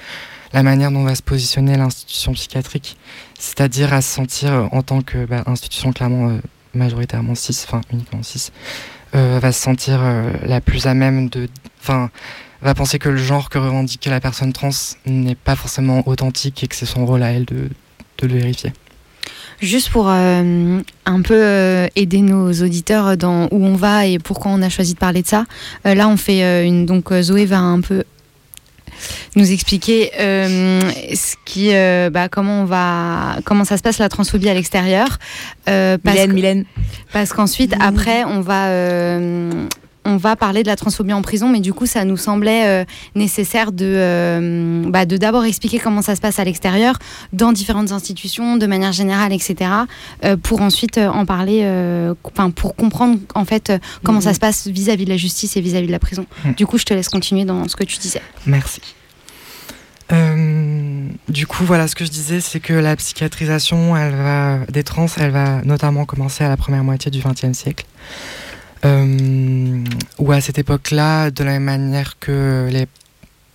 [0.54, 2.96] la manière dont va se positionner l'institution psychiatrique,
[3.38, 6.38] c'est-à-dire à se sentir euh, en tant que bah, institution clairement
[6.72, 8.52] majoritairement 6, enfin uniquement 6,
[9.12, 10.00] va se sentir
[10.46, 11.48] la plus à même de,
[11.80, 12.10] enfin,
[12.62, 14.70] va penser que le genre que revendique la personne trans
[15.06, 17.68] n'est pas forcément authentique et que c'est son rôle à elle de,
[18.18, 18.72] de le vérifier.
[19.60, 24.52] Juste pour euh, un peu euh, aider nos auditeurs dans où on va et pourquoi
[24.52, 25.44] on a choisi de parler de ça.
[25.86, 26.86] Euh, là, on fait une.
[26.86, 28.04] Donc, Zoé va un peu
[29.36, 31.72] nous expliquer ce qui,
[32.10, 35.18] bah, comment on va, comment ça se passe la transphobie à l'extérieur.
[35.66, 36.64] Mylène, Mylène.
[37.12, 38.70] Parce qu'ensuite, après, on va
[40.10, 42.84] on va parler de la transphobie en prison, mais du coup, ça nous semblait euh,
[43.14, 46.96] nécessaire de, euh, bah, de d'abord expliquer comment ça se passe à l'extérieur,
[47.32, 49.70] dans différentes institutions, de manière générale, etc.,
[50.24, 51.60] euh, pour ensuite en parler,
[52.24, 54.34] enfin, pour comprendre en fait comment ça mhm.
[54.34, 56.26] se passe vis-à-vis de la justice et vis-à-vis de la prison.
[56.44, 56.54] Mhm.
[56.54, 58.22] Du coup, je te laisse continuer dans ce que tu disais.
[58.46, 58.80] Merci.
[61.28, 65.06] du coup, voilà, ce que je disais, c'est que la psychiatrisation elle va, des trans,
[65.18, 67.86] elle va notamment commencer à la première moitié du XXe siècle.
[68.84, 69.84] Euh,
[70.18, 72.86] ou à cette époque-là, de la même manière que les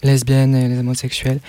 [0.04, 1.40] lesbiennes et les homosexuels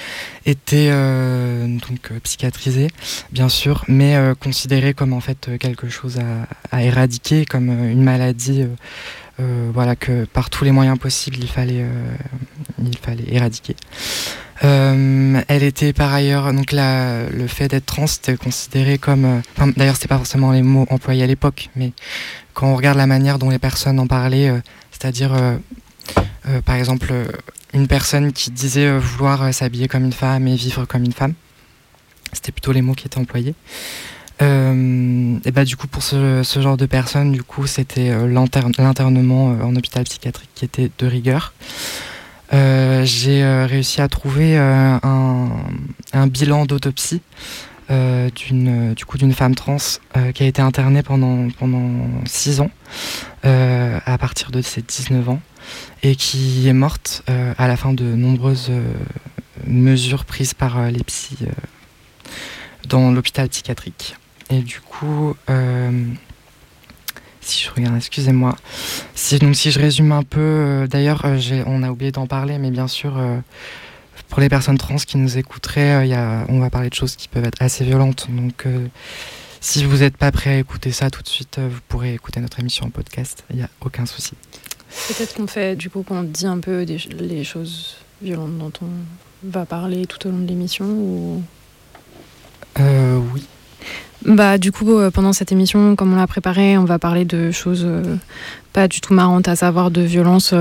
[0.47, 2.89] étaient euh, donc euh, psychiatrisés,
[3.31, 6.19] bien sûr, mais considérés comme en fait quelque chose
[6.73, 8.67] à, éradiquer, comme une maladie,
[9.39, 11.85] voilà que par tous les moyens possibles il fallait,
[12.83, 13.77] il fallait éradiquer.
[14.63, 19.43] elle était par ailleurs donc le fait d'être trans était considéré comme,
[19.77, 21.93] d'ailleurs c'était pas forcément les mots employés à l'époque, mais
[22.57, 25.57] quand on regarde la manière dont les personnes en parlaient, euh, c'est-à-dire euh,
[26.49, 27.13] euh, par exemple
[27.75, 31.35] une personne qui disait vouloir s'habiller comme une femme et vivre comme une femme,
[32.33, 33.55] c'était plutôt les mots qui étaient employés.
[34.41, 40.05] et bah du coup pour ce, genre de personnes, du coup c'était l'internement en hôpital
[40.05, 41.53] psychiatrique qui était de rigueur.
[42.53, 45.01] J'ai réussi à trouver un,
[46.15, 47.21] un, bilan d'autopsie
[47.89, 49.77] euh, d'une du coup d'une femme trans
[50.17, 51.89] euh, qui a été internée pendant pendant
[52.25, 52.71] six ans
[53.45, 55.41] euh, à partir de ses 19 ans
[56.03, 58.71] et qui est morte à la fin de nombreuses
[59.67, 61.39] mesures prises par les psys
[62.89, 64.17] dans l'hôpital psychiatrique.
[64.51, 65.35] Et du coup,
[67.41, 68.55] si je regarde, excusez-moi.
[69.17, 71.27] Si, donc si je résume un peu, d'ailleurs,
[71.67, 73.21] on a oublié d'en parler, mais bien sûr,
[74.29, 77.45] pour les personnes trans qui nous écouteraient, euh, on va parler de choses qui peuvent
[77.45, 78.27] être assez violentes.
[78.29, 78.87] Donc, euh,
[79.61, 82.41] si vous n'êtes pas prêt à écouter ça tout de suite, euh, vous pourrez écouter
[82.41, 83.45] notre émission en podcast.
[83.51, 84.35] Il n'y a aucun souci.
[85.09, 89.67] Peut-être qu'on fait, du coup, qu'on dit un peu les choses violentes dont on va
[89.67, 91.43] parler tout au long de l'émission ou...
[92.79, 93.47] oui.
[94.25, 97.87] Bah, du coup, pendant cette émission, comme on l'a préparé, on va parler de choses
[98.73, 100.53] pas du tout marrantes, à savoir de violences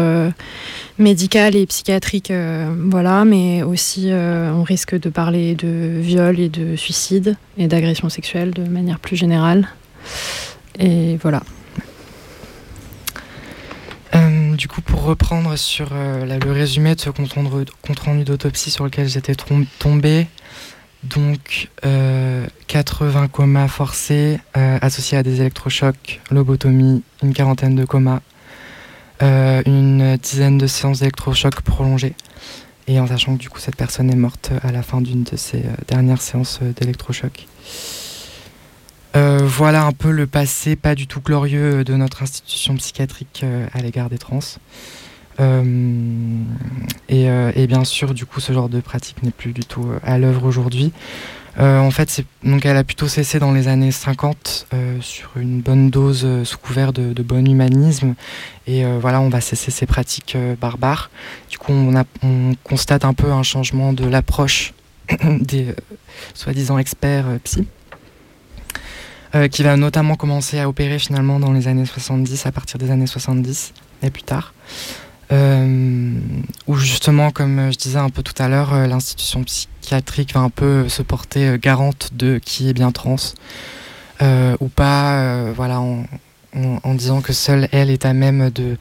[0.98, 6.50] médicales et psychiatriques, euh, voilà, mais aussi euh, on risque de parler de viol et
[6.50, 9.68] de suicide et d'agression sexuelle de manière plus générale.
[10.80, 11.42] Et voilà.
[14.14, 19.10] Euh, du coup, pour reprendre sur le résumé de ce compte rendu d'autopsie sur lequel
[19.10, 19.36] j'étais
[19.80, 20.28] tombé,
[21.06, 21.70] donc
[22.68, 28.22] 80 comas forcés associés à des électrochocs, lobotomie, une quarantaine de comas,
[29.22, 32.16] euh, une dizaine de séances d'électrochocs prolongées.
[32.88, 35.32] Et en sachant que du coup cette personne est morte à la fin d'une de
[35.34, 37.48] euh, dernières séances euh, d'électrochoc.
[39.14, 44.10] voilà un peu le passé pas du tout glorieux de notre institution psychiatrique à l'égard
[44.10, 44.40] des trans.
[45.40, 50.18] Et, et, bien sûr, du coup, ce genre de pratique n'est plus du tout à
[50.18, 50.94] l'œuvre aujourd'hui.
[51.58, 55.62] Euh, en fait, donc elle a plutôt cessé dans les années 50 euh, sur une
[55.62, 58.16] bonne dose euh, sous couvert de, bon humanisme.
[58.68, 61.12] Et voilà, on va cesser ces pratiques barbares.
[61.50, 61.94] Du coup, on,
[62.24, 64.74] on, constate un peu un changement de l'approche
[65.24, 65.68] des
[66.34, 67.68] soi-disant experts psy.
[69.52, 73.06] qui va notamment commencer à opérer finalement dans les années 70, à partir des années
[73.06, 74.54] 70 et plus tard.
[75.32, 80.88] Où justement, comme je disais un peu tout à l'heure, l'institution psychiatrique va un peu
[80.90, 83.16] se porter garante de qui est bien trans
[84.22, 88.78] ou pas, voilà, en, disant que seule elle est à même de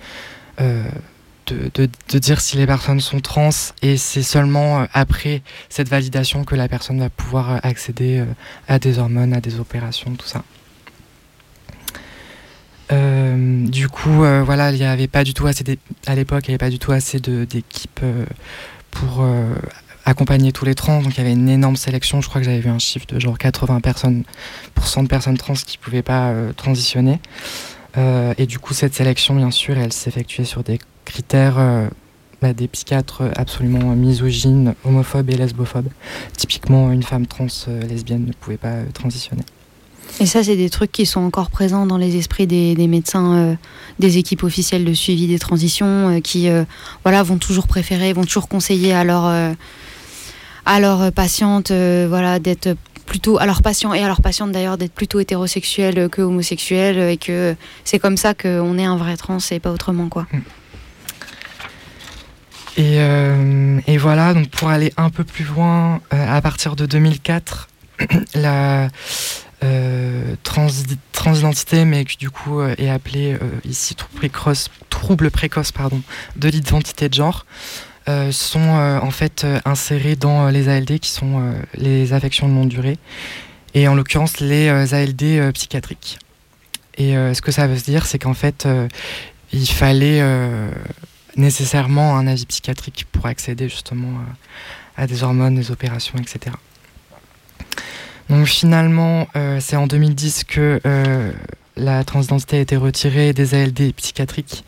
[1.46, 3.50] de, dire si les personnes sont trans
[3.83, 8.24] et c'est seulement euh, après cette validation que la personne va pouvoir euh, accéder euh,
[8.68, 10.42] à des hormones, à des opérations, tout ça.
[12.90, 15.64] Du coup, voilà, il n'y avait pas du tout assez
[16.07, 18.01] à l'époque, il n'y avait pas du tout assez d'équipes
[18.90, 19.25] pour
[20.05, 21.03] accompagner tous les trans.
[21.03, 22.20] Donc il y avait une énorme sélection.
[22.20, 24.25] Je crois que j'avais vu un chiffre de genre 80 personnes,
[24.97, 27.20] de personnes trans qui ne pouvaient pas transitionner.
[27.97, 31.88] et du coup, cette sélection, bien sûr, elle s'effectuait sur des critères euh,
[32.42, 35.88] bah, des psychiatres absolument misogynes, homophobes et lesbophobes.
[36.37, 39.44] Typiquement, une femme trans euh, lesbienne ne pouvait pas euh, transitionner.
[40.21, 43.57] Et ça, c'est des trucs qui sont encore présents dans les esprits des, médecins,
[43.99, 46.49] des équipes officielles de suivi des transitions, qui
[47.03, 49.55] voilà, vont toujours préférer, vont toujours conseiller à leurs
[50.67, 54.95] à leurs patientes voilà, d'être plutôt à leurs patients et à leurs patientes d'ailleurs d'être
[54.95, 59.61] plutôt hétérosexuels que homosexuels et que c'est comme ça qu'on est un vrai trans et
[59.61, 60.27] pas autrement quoi.
[60.33, 60.38] Mm.
[62.77, 66.87] Et, euh, et, voilà, donc pour aller un peu plus loin, euh, à partir de
[66.87, 67.69] 2004,
[68.35, 68.88] la euh,
[70.43, 70.69] trans,
[71.12, 75.73] transidentité, mais qui du coup est appelée ici trouble précoce,
[76.37, 77.47] de l'identité de genre,
[78.31, 82.99] sont en fait insérés dans les ALD qui sont les affections de longue durée,
[83.75, 86.19] et en l'occurrence les ALD psychiatriques.
[86.97, 88.69] Et ce que ça veut dire, c'est qu'en fait,
[89.53, 90.23] il fallait
[91.37, 94.21] nécessairement un avis psychiatrique pour accéder justement
[94.97, 96.55] à, des hormones, des opérations, etc.
[98.31, 101.33] Donc finalement, euh, c'est en 2010 que euh,
[101.77, 104.65] la transidentité a été retirée des ALD psychiatriques.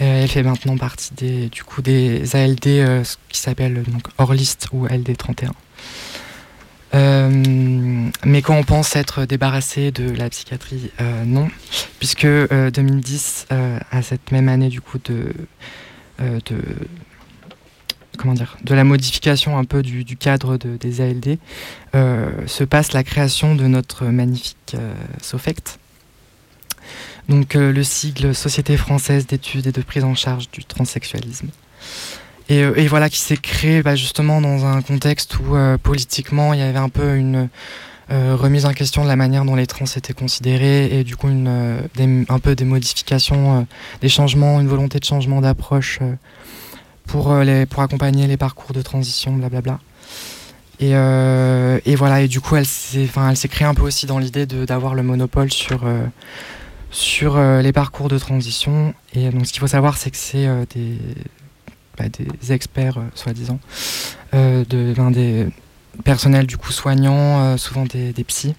[0.00, 4.68] Euh, elle fait maintenant partie des, du coup, des ALD qui s'appellent donc hors liste
[4.72, 5.52] ou ALD 31.
[8.24, 10.90] mais quand on pense être débarrassé de la psychiatrie,
[11.24, 11.48] non,
[11.98, 13.46] puisque 2010,
[13.90, 15.32] à cette même année du coup de
[16.18, 16.56] de
[18.20, 21.38] comment dire, de la modification un peu du, cadre des ALD,
[21.94, 25.78] euh, se passe la création de notre magnifique euh, SOFECT.
[27.28, 31.48] Donc le sigle Société française d'études et de prise en charge du transsexualisme.
[32.48, 36.80] Et, voilà, qui s'est créé bah, justement dans un contexte où politiquement il y avait
[36.80, 37.48] un peu une
[38.08, 42.38] remise en question de la manière dont les trans étaient considérés et du coup un
[42.42, 43.68] peu des modifications,
[44.00, 46.00] des changements, une volonté de changement d'approche
[47.10, 49.80] pour, euh, les, pour accompagner les parcours de transition, blablabla.
[50.78, 53.08] Et, euh, et voilà, et du coup, elle s'est,
[53.48, 56.06] créée un peu aussi dans l'idée d'avoir le monopole sur, euh,
[56.90, 58.94] sur les parcours de transition.
[59.12, 60.96] Et donc, ce qu'il faut savoir, c'est que c'est des,
[61.98, 63.58] bah, des experts, soi-disant,
[64.32, 65.48] de, l'un des
[66.04, 68.54] personnels du coup soignants, souvent des, des psys.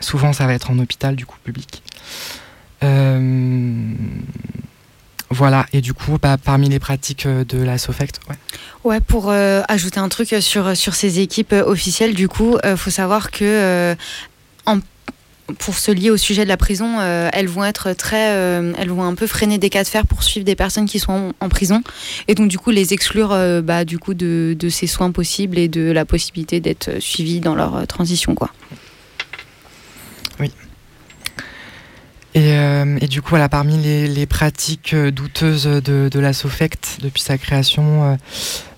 [0.00, 1.82] Souvent, ça va être en hôpital, du coup, public.
[5.30, 8.36] Voilà, et du coup, bah, parmi les pratiques euh, de la SOFECT, ouais.
[8.84, 12.76] Ouais, pour euh, ajouter un truc sur, sur ces équipes euh, officielles, du coup, il
[12.76, 13.94] faut savoir que
[15.58, 18.26] pour se lier au sujet de la prison, elles vont être très,
[18.76, 21.32] elles vont un peu freiner des cas de fer pour suivre des personnes qui sont
[21.40, 21.82] en, prison,
[22.28, 23.30] et donc du coup les exclure
[23.62, 27.54] bah, du coup de, de, ces soins possibles et de la possibilité d'être suivies dans
[27.54, 28.50] leur transition, quoi.
[32.36, 37.38] Euh, et, du coup, voilà, parmi les, pratiques euh, douteuses de, la SOFECT depuis sa
[37.38, 38.16] création, euh,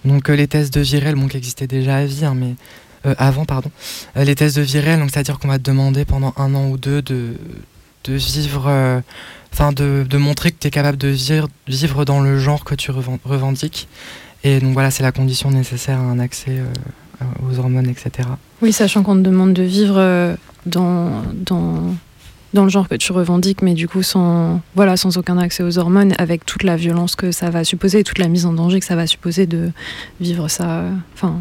[0.05, 2.55] donc les tests de Virel, bon, qui existaient déjà à hein, mais
[3.17, 3.71] avant, pardon,
[4.15, 7.01] les tests de Virel, donc c'est-à-dire qu'on va te demander pendant un an ou deux
[7.01, 7.33] de,
[8.05, 9.03] de vivre,
[9.55, 12.75] enfin de, de, montrer que tu es capable de vivre, vivre dans le genre que
[12.75, 13.89] tu revendiques.
[14.45, 16.59] Et donc voilà, c'est la condition nécessaire à un accès
[17.49, 18.29] aux hormones, etc.
[18.61, 20.37] Oui, sachant qu'on te demande de vivre
[20.67, 21.95] dans, dans
[22.53, 25.79] dans le genre que tu revendiques, mais du coup sans, voilà, sans aucun accès aux
[25.79, 28.87] hormones, avec toute la violence que ça va supposer, toute la mise en danger que
[28.87, 29.71] ça va supposer de
[30.21, 30.85] vivre ça,
[31.15, 31.39] enfin,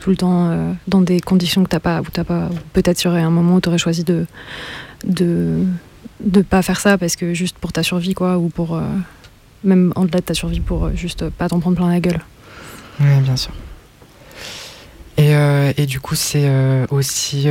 [0.00, 3.56] tout le temps euh, dans des conditions que t'as pas, pas, peut-être sur un moment
[3.56, 4.26] où tu aurais choisi de,
[5.04, 5.66] de,
[6.48, 8.82] pas faire ça parce que juste pour ta survie, quoi, ou pour, euh,
[9.64, 12.20] même en-delà de ta survie, pour euh, juste pas t'en prendre plein la gueule.
[13.00, 13.52] Oui, bien sûr.
[15.16, 15.32] Et,
[15.76, 16.48] et du coup, c'est
[16.90, 17.48] aussi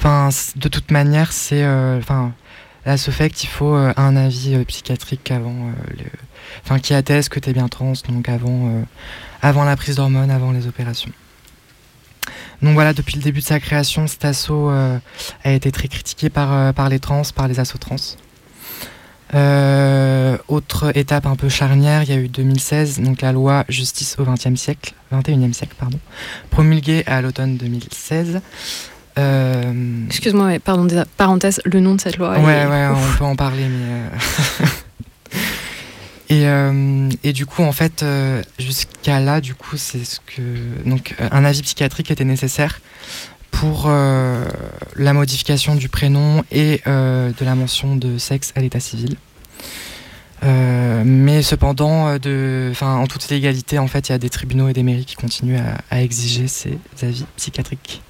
[0.00, 2.32] Enfin, de toute manière, c'est, euh, enfin,
[2.86, 6.06] là, ce fait qu'il faut euh, un avis euh, psychiatrique avant, le,
[6.64, 8.82] enfin, qui atteste que tu es bien trans, donc avant,
[9.42, 11.12] avant la prise d'hormones, avant les opérations.
[12.62, 16.72] Donc voilà, depuis le début de sa création, cet assaut a été très critiqué par,
[16.72, 17.96] par les trans, par les assos trans.
[20.48, 24.24] autre étape un peu charnière, il y a eu 2016, donc la loi justice au
[24.24, 25.98] XXe siècle, 21e siècle, pardon,
[26.48, 28.40] promulguée à l'automne 2016.
[29.16, 30.86] Excuse-moi, mais pardon,
[31.16, 32.38] parenthèse, le nom de cette loi.
[32.38, 34.66] Ouais, ouais, on peut en parler, mais.
[36.30, 40.42] Et, euh, et, du coup, en fait, euh, jusqu'à là, du coup, c'est ce que
[40.88, 42.80] donc euh, un avis psychiatrique était nécessaire
[43.50, 49.16] pour la modification du prénom et de la mention de sexe à l'état civil.
[50.42, 54.84] mais cependant, de, en toute légalité, en fait, il y a des tribunaux et des
[54.84, 58.02] mairies qui continuent à, à exiger ces avis psychiatriques.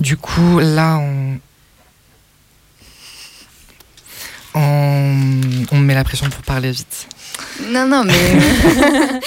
[0.00, 1.38] Du coup, là, on,
[4.54, 5.20] on,
[5.72, 7.08] on me met la pression pour parler vite.
[7.68, 8.14] Non, non, mais.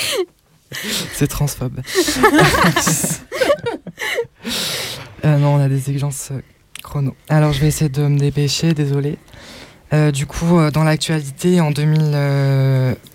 [1.13, 1.81] C'est transphobe.
[5.25, 6.41] Euh, non, on a des exigences euh,
[6.83, 7.15] chrono.
[7.27, 9.17] Alors, je vais essayer de me dépêcher, désolé.
[9.93, 11.99] Euh, du coup, dans l'actualité, en, 2000,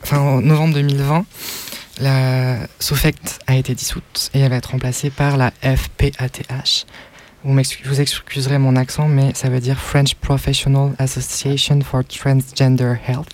[0.02, 1.24] enfin, en novembre 2020,
[2.02, 6.86] la SOFECT a été dissoute et elle va être remplacée par la FPATH,
[7.44, 13.30] vous, vous excuserez mon accent, mais ça veut dire French Professional Association for Transgender Health.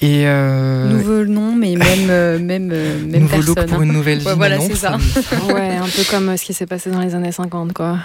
[0.00, 3.54] Et euh, Nouveau nom, mais même, euh, même, euh, même Nouveau personne.
[3.54, 4.26] look pour une nouvelle vie.
[4.36, 4.96] voilà, c'est ça.
[5.48, 7.98] ouais, un peu comme ce qui s'est passé dans les années 50, quoi.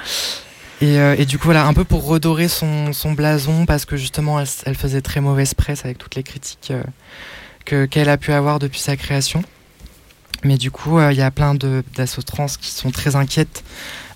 [0.79, 4.39] Et, et, du coup, voilà, un peu pour redorer son, son blason, parce que justement,
[4.39, 6.71] elle, elle, faisait très mauvaise presse avec toutes les critiques
[7.67, 9.43] qu'elle a pu avoir depuis sa création.
[10.43, 13.63] Mais du coup, il y a plein d'assauts trans qui sont très inquiètes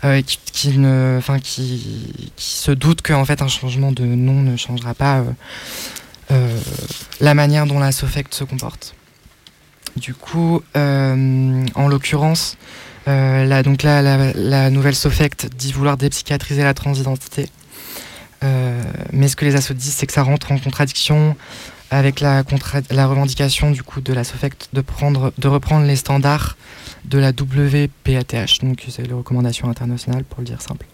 [0.03, 4.57] euh, qui, qui, ne, qui, qui, se doute qu'en fait un changement de nom ne
[4.57, 5.23] changera pas euh,
[6.31, 6.59] euh,
[7.19, 8.95] la manière dont la se comporte.
[9.97, 12.57] Du coup, en l'occurrence,
[13.05, 17.49] la, donc la, la, nouvelle SOFECT dit vouloir dépsychiatriser la transidentité.
[19.11, 21.35] mais ce que les assos disent, c'est que ça rentre en contradiction
[21.91, 22.43] avec la,
[22.89, 26.55] la revendication du coup de la SOFECT de, prendre, de reprendre les standards
[27.05, 30.85] de la WPATH, donc c'est les recommandations internationales pour le dire simple.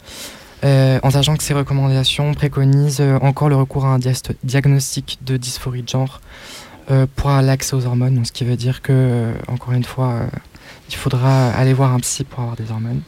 [0.64, 4.00] Euh, en sachant que ces recommandations préconisent euh, encore le recours à un
[4.44, 6.20] diagnostic de dysphorie de genre
[6.90, 10.22] euh, pour l'accès aux hormones, donc ce qui veut dire que, encore une fois,
[10.90, 13.02] il faudra aller voir un psy pour avoir des hormones.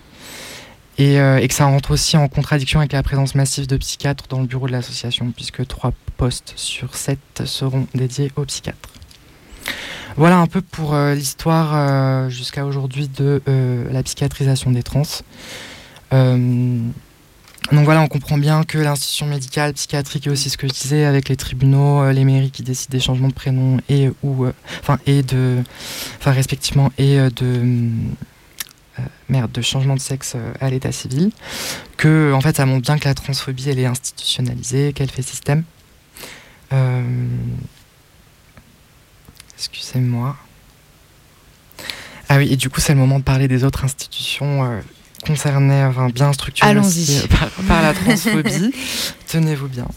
[0.99, 4.41] Et, et, que ça rentre aussi en contradiction avec la présence massive de psychiatres dans
[4.41, 8.89] le bureau de l'association, puisque trois postes sur sept seront dédiés aux psychiatres.
[10.17, 15.03] Voilà un peu pour euh, l'histoire euh, jusqu'à aujourd'hui de euh, la psychiatrisation des trans.
[16.11, 21.05] donc voilà, on comprend bien que l'institution médicale, psychiatrique et aussi ce que je disais
[21.05, 24.47] avec les tribunaux, les mairies qui décident des changements de prénom et ou
[24.81, 25.63] enfin et de
[26.19, 27.89] enfin respectivement et de
[29.29, 31.31] merde, de changement de sexe à l'état civil,
[31.97, 35.63] que en fait ça montre bien que la transphobie elle est institutionnalisée, qu'elle fait système.
[39.59, 40.37] Excusez-moi.
[42.29, 44.79] Ah oui, et du coup, c'est le moment de parler des autres institutions euh,
[45.25, 48.71] concernées, enfin, bien structurées euh, par, la transphobie.
[49.27, 49.87] Tenez-vous bien.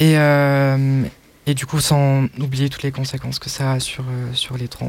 [0.00, 1.02] Et, euh,
[1.46, 4.88] et du coup, sans oublier toutes les conséquences que ça a sur, sur les trans.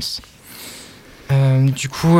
[1.29, 2.17] Du coup,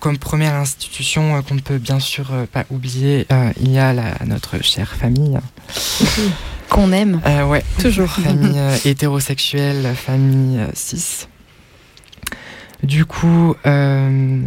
[0.00, 3.26] comme première institution qu'on ne peut bien sûr pas oublier,
[3.60, 5.38] il y a la, notre chère famille.
[6.70, 7.20] Qu'on aime.
[7.46, 8.10] ouais, toujours.
[8.10, 11.26] Famille hétérosexuelle, famille cis.
[12.84, 14.42] Du coup, euh,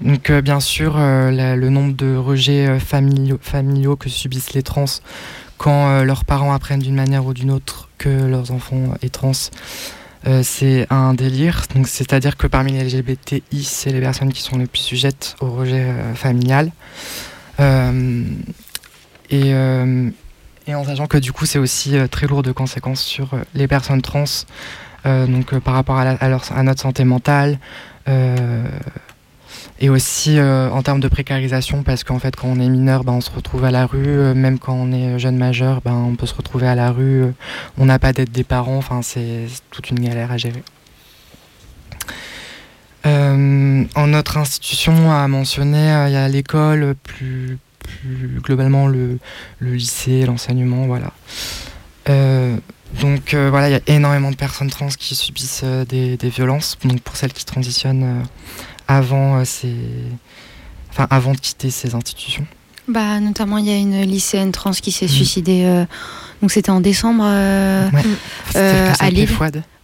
[0.00, 4.84] donc, euh, bien sûr, euh, le nombre de rejets familiaux, familiaux, que subissent les trans
[5.58, 9.32] quand leurs parents apprennent d'une manière ou d'une autre que leurs enfants est trans,
[10.42, 11.64] c'est un délire.
[11.74, 15.50] Donc, c'est-à-dire que parmi les LGBTI, c'est les personnes qui sont les plus sujettes au
[15.50, 16.70] rejet familial.
[17.58, 19.50] et,
[20.66, 24.02] et en sachant que du coup, c'est aussi très lourd de conséquences sur les personnes
[24.02, 24.24] trans
[25.06, 27.58] euh, donc euh, par rapport à, notre santé mentale
[28.08, 28.64] euh,
[29.80, 33.20] et aussi en termes de précarisation parce qu'en fait quand on est mineur ben, on
[33.20, 36.34] se retrouve à la rue même quand on est jeune majeur ben, on peut se
[36.34, 37.24] retrouver à la rue
[37.76, 40.62] on n'a pas d'aide des parents enfin c'est toute une galère à gérer
[43.04, 49.18] en notre institution à mentionner il y a l'école plus, plus globalement le,
[49.58, 51.10] le lycée l'enseignement voilà
[53.00, 56.78] donc euh, voilà, il y a énormément de personnes trans qui subissent euh, des, violences.
[56.84, 58.24] Donc pour celles qui transitionnent
[58.90, 59.40] euh, avant,
[60.90, 62.46] enfin, avant de quitter ces institutions.
[62.86, 65.08] Bah, notamment, il y a une lycéenne trans qui s'est mm.
[65.08, 65.84] suicidée.
[66.42, 68.02] donc c'était en décembre ouais.
[68.98, 69.28] à Lille.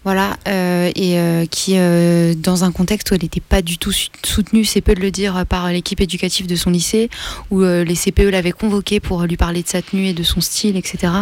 [0.03, 3.93] Voilà, euh, et euh, qui, euh, dans un contexte où elle n'était pas du tout
[4.25, 7.11] soutenue, c'est peu de le dire, par l'équipe éducative de son lycée,
[7.51, 10.77] où les CPE l'avaient convoquée pour lui parler de sa tenue et de son style,
[10.77, 11.13] etc.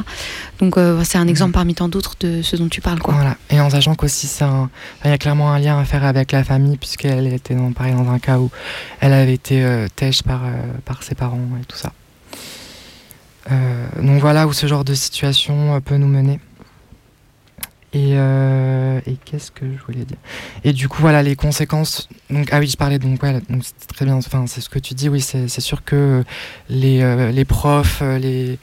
[0.60, 3.00] Donc c'est un exemple parmi tant d'autres de ce dont tu parles.
[3.00, 3.14] Quoi.
[3.14, 4.28] Voilà, et en sachant qu'aussi
[5.04, 7.94] il y a clairement un lien à faire avec la famille, puisqu'elle était dans, pareil,
[7.94, 8.50] dans un cas où
[9.00, 10.42] elle avait été têche par,
[10.84, 11.92] par ses parents et tout ça.
[14.00, 16.38] donc voilà où ce genre de situation peut nous mener.
[17.96, 20.18] Euh, et, qu'est-ce que je voulais dire?
[20.64, 22.08] Et du coup, voilà, les conséquences.
[22.30, 24.16] Donc, ah oui, je parlais donc, ouais, c'est très bien.
[24.16, 25.08] Enfin, c'est ce que tu dis.
[25.08, 26.22] Oui, c'est sûr que
[26.68, 28.58] les, euh, les profs, euh, les,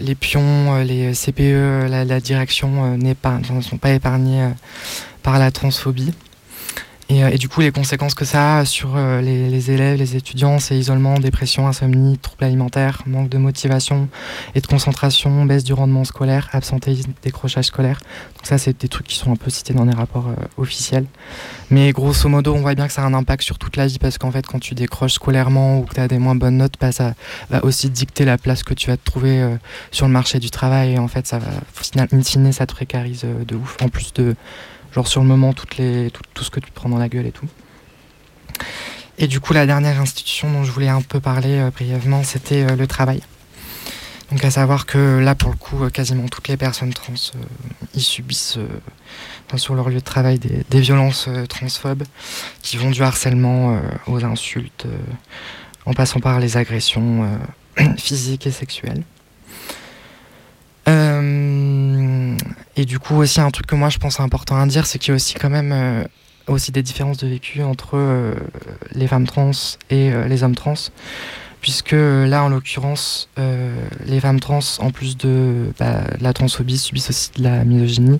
[0.00, 4.48] les pions, les CPE, la, la direction ne sont pas épargnés
[5.22, 6.14] par la transphobie.
[7.10, 10.58] Euh, et, du coup, les conséquences que ça a sur euh, les, élèves, les étudiants,
[10.58, 14.08] c'est isolement, dépression, insomnie, troubles alimentaires, manque de motivation
[14.54, 18.00] et de concentration, baisse du rendement scolaire, absentéisme, décrochage scolaire.
[18.36, 21.06] Donc ça, c'est des trucs qui sont un peu cités dans les rapports euh, officiels.
[21.70, 23.98] Mais grosso modo, on voit bien que ça a un impact sur toute la vie
[23.98, 26.74] parce qu'en fait, quand tu décroches scolairement ou que tu as des moins bonnes notes,
[26.80, 27.14] bah, ça
[27.50, 29.56] va aussi dicter la place que tu vas te trouver
[29.90, 30.92] sur le marché du travail.
[30.92, 31.48] Et en fait, ça va,
[32.12, 33.76] in fine, ça te précarise de ouf.
[33.82, 34.34] En plus de
[34.94, 37.32] genre sur le moment, toutes les, tout, ce que tu prends dans la gueule et
[37.32, 37.48] tout.
[39.18, 42.64] Et du coup, la dernière institution dont je voulais un peu parler euh, brièvement, c'était
[42.64, 43.20] euh, le travail.
[44.30, 47.12] Donc à savoir que là, pour le coup, euh, quasiment toutes les personnes trans,
[47.94, 48.58] y subissent
[49.56, 52.04] sur leur lieu de travail des, violences transphobes
[52.62, 54.86] qui vont du harcèlement aux insultes,
[55.84, 57.38] en passant par les agressions
[57.98, 59.02] physiques et sexuelles.
[62.76, 65.10] Et du coup aussi un truc que moi je pense important à dire, c'est qu'il
[65.10, 66.04] y a aussi quand même euh,
[66.46, 68.34] aussi des différences de vécu entre euh,
[68.92, 69.50] les femmes trans
[69.90, 70.74] et euh, les hommes trans.
[71.60, 73.28] Puisque là, en l'occurrence,
[74.04, 78.18] les femmes trans, en plus de bah, la transphobie, subissent aussi de la misogynie.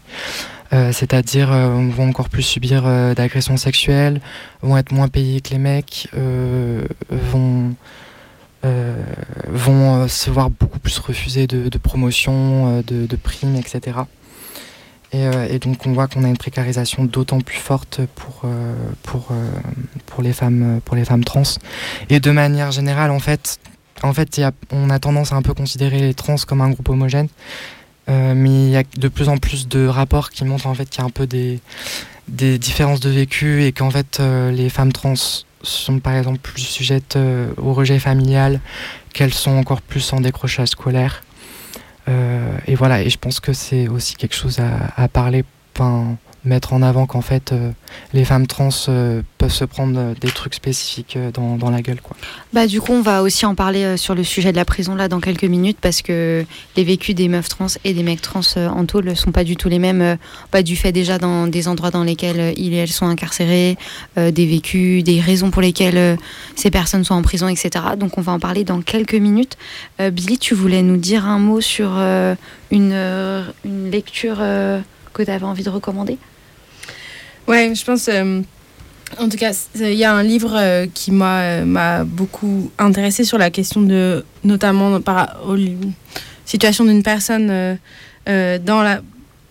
[0.70, 2.84] C'est-à-dire vont encore plus subir
[3.16, 4.20] d'agressions sexuelles,
[4.62, 6.08] vont être moins payées que les mecs,
[7.10, 7.74] vont
[9.48, 14.02] vont se voir beaucoup plus refuser de, de promotion, de, de primes, etc.
[15.14, 19.28] Euh, et, donc on voit qu'on a une précarisation d'autant plus forte pour, euh, pour,
[19.30, 19.50] euh,
[20.06, 21.42] pour, les femmes, pour les femmes trans.
[22.08, 23.58] Et de manière générale, en fait,
[24.02, 24.40] en fait
[24.70, 27.28] on a tendance à un peu considérer les trans comme un groupe homogène.
[28.08, 31.00] mais il y a de plus en plus de rapports qui montrent en fait qu'il
[31.00, 31.60] y a un peu des,
[32.28, 35.14] des différences de vécu et qu'en fait les femmes trans
[35.62, 37.18] sont par exemple plus sujettes
[37.58, 38.60] au rejet familial,
[39.12, 41.22] qu'elles sont encore plus en décrochage scolaire.
[42.08, 45.44] Euh, et voilà, et je pense que c'est aussi quelque chose à, à parler,
[46.44, 47.70] mettre en avant qu'en fait euh,
[48.12, 52.16] les femmes trans euh, peuvent se prendre euh, des trucs spécifiques dans, la gueule quoi.
[52.52, 55.08] Bah du coup on va aussi en parler sur le sujet de la prison là
[55.08, 56.44] dans quelques minutes parce que
[56.76, 59.68] les vécus des meufs trans et des mecs trans en tôle sont pas du tout
[59.68, 60.18] les mêmes
[60.50, 63.76] bah, du fait déjà dans des endroits dans lesquels ils et elles sont incarcérés,
[64.16, 66.18] des vécus, des raisons pour lesquelles
[66.56, 67.84] ces personnes sont en prison etc.
[67.96, 69.56] Donc on va en parler dans quelques minutes.
[69.98, 71.92] Billy tu voulais nous dire un mot sur
[72.70, 72.92] une,
[73.64, 74.38] une lecture
[75.12, 76.18] que tu avais envie de recommander?
[77.52, 78.08] Ouais, je pense.
[78.08, 78.40] Euh,
[79.18, 83.24] en tout cas, il y a un livre euh, qui m'a euh, m'a beaucoup intéressé
[83.24, 85.36] sur la question de, notamment par
[86.46, 87.48] situation d'une personne
[88.26, 89.02] dans la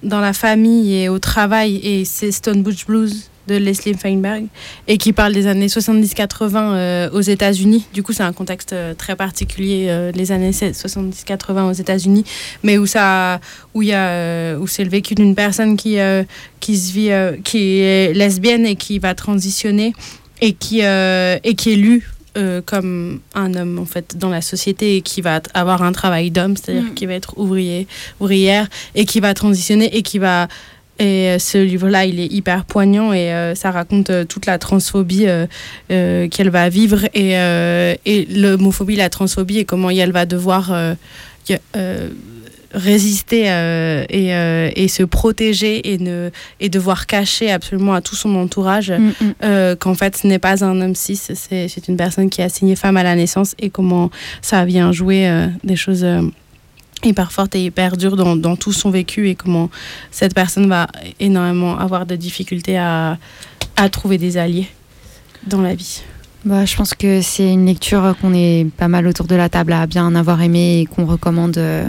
[0.01, 4.45] dans la famille et au travail et c'est Stone Blues de Leslie Feinberg
[4.87, 7.85] et qui parle des années 70-80 euh, aux États-Unis.
[7.93, 12.23] Du coup, c'est un contexte euh, très particulier, euh, les années 70-80 aux États-Unis,
[12.63, 13.39] mais où ça,
[13.73, 15.97] où il y a, où c'est le vécu d'une personne qui
[16.59, 17.09] qui se vit,
[17.43, 19.93] qui est lesbienne et qui va transitionner
[20.41, 22.09] et qui et qui est lue
[22.65, 26.55] comme un homme en fait dans la société et qui va avoir un travail d'homme,
[26.55, 26.93] c'est-à-dire mm.
[26.93, 27.87] qui va être ouvrier,
[28.19, 30.47] ouvrière et qui va transitionner et qui va
[31.01, 34.59] et euh, ce livre-là, il est hyper poignant et euh, ça raconte euh, toute la
[34.59, 35.25] transphobie
[35.87, 37.31] qu'elle va vivre et,
[38.05, 40.71] et l'homophobie, la transphobie et comment elle va devoir
[42.73, 43.45] résister
[44.09, 46.29] et, et, se protéger et, ne,
[46.59, 49.75] et devoir cacher absolument à tout son entourage mm, mm.
[49.77, 52.97] qu'en fait ce n'est pas un homme cis, c'est une personne qui a signé femme
[52.97, 54.09] à la naissance et comment
[54.41, 55.29] ça vient jouer
[55.63, 56.05] des choses
[57.03, 59.69] hyper forte et hyper dure dans, tout son vécu et comment
[60.11, 60.87] cette personne va
[61.19, 63.17] énormément avoir de difficultés à,
[63.75, 64.67] à trouver des alliés
[65.47, 66.01] dans la vie.
[66.43, 69.73] Bah, je pense que c'est une lecture qu'on est pas mal autour de la table
[69.73, 71.87] à bien avoir aimé et qu'on recommande euh,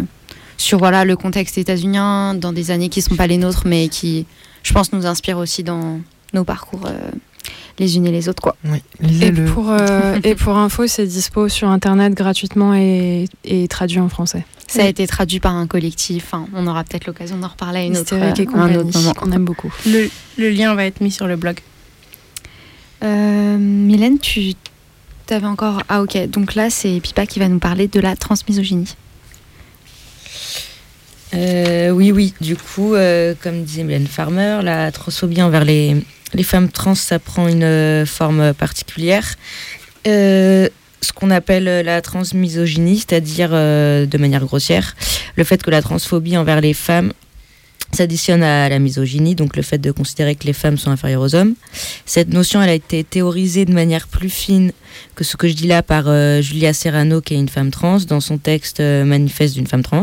[0.58, 3.88] sur voilà, le contexte états-unien, dans des années qui ne sont pas les nôtres, mais
[3.88, 4.26] qui,
[4.62, 6.00] je pense, nous inspirent aussi dans
[6.34, 6.86] nos parcours.
[6.86, 7.10] Euh,
[7.78, 8.56] les unes et les autres quoi.
[8.64, 8.82] Oui,
[9.20, 14.08] et, pour, euh, et pour info, c'est dispo sur internet gratuitement et, et traduit en
[14.08, 14.44] français.
[14.66, 16.32] Ça a été traduit par un collectif.
[16.54, 19.14] on aura peut-être l'occasion d'en reparler à une autre, et un autre moment.
[19.20, 19.72] On aime beaucoup.
[19.86, 21.58] Le, le, lien va être mis sur le blog.
[23.02, 24.54] Euh, Mylène, tu
[25.28, 25.82] avais encore.
[25.88, 26.26] Ah, ok.
[26.28, 28.94] Donc là, c'est Pipa qui va nous parler de la transmisogynie.
[31.34, 32.34] Euh, oui, oui.
[32.40, 35.96] Du coup, euh, comme disait Mylène Farmer, la transphobie envers les,
[36.34, 39.34] les femmes trans, ça prend une euh, forme particulière.
[40.04, 44.94] ce qu'on appelle la transmisogynie, c'est-à-dire de manière grossière,
[45.36, 47.12] le fait que la transphobie envers les femmes
[47.94, 51.34] s'additionne à la misogynie, donc le fait de considérer que les femmes sont inférieures aux
[51.34, 51.54] hommes.
[52.06, 54.72] Cette notion, elle a été théorisée de manière plus fine
[55.14, 57.98] que ce que je dis là par euh, Julia Serrano, qui est une femme trans,
[57.98, 60.02] dans son texte euh, Manifeste d'une femme trans,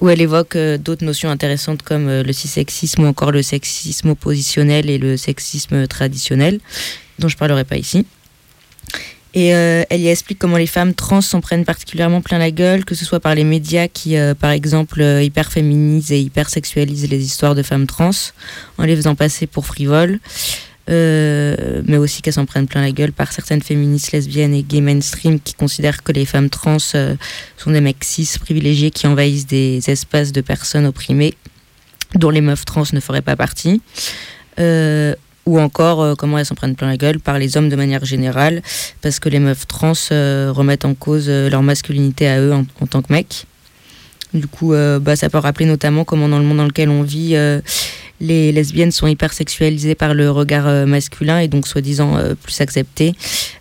[0.00, 4.88] où elle évoque euh, d'autres notions intéressantes comme le cissexisme ou encore le sexisme oppositionnel
[4.88, 6.60] et le sexisme traditionnel,
[7.18, 8.06] dont je ne parlerai pas ici.
[9.32, 12.84] Et euh, elle y explique comment les femmes trans s'en prennent particulièrement plein la gueule,
[12.84, 16.48] que ce soit par les médias qui, euh, par exemple, euh, hyper féminisent et hyper
[16.48, 18.10] sexualisent les histoires de femmes trans
[18.78, 20.18] en les faisant passer pour frivoles,
[20.88, 25.38] mais aussi qu'elles s'en prennent plein la gueule par certaines féministes lesbiennes et gay mainstream
[25.38, 30.32] qui considèrent que les femmes trans sont des mecs cis privilégiés qui envahissent des espaces
[30.32, 31.34] de personnes opprimées
[32.16, 33.80] dont les meufs trans ne feraient pas partie
[35.46, 38.04] ou encore euh, comment elles s'en prennent plein la gueule par les hommes de manière
[38.04, 38.62] générale,
[39.00, 42.86] parce que les meufs trans euh, remettent en cause euh, leur masculinité à eux en,
[42.86, 43.46] tant que mecs.
[44.32, 47.34] Du coup, bah, ça peut rappeler notamment comment dans le monde dans lequel on vit,
[48.20, 53.12] les lesbiennes sont hyper sexualisées par le regard masculin et donc soi-disant plus acceptées,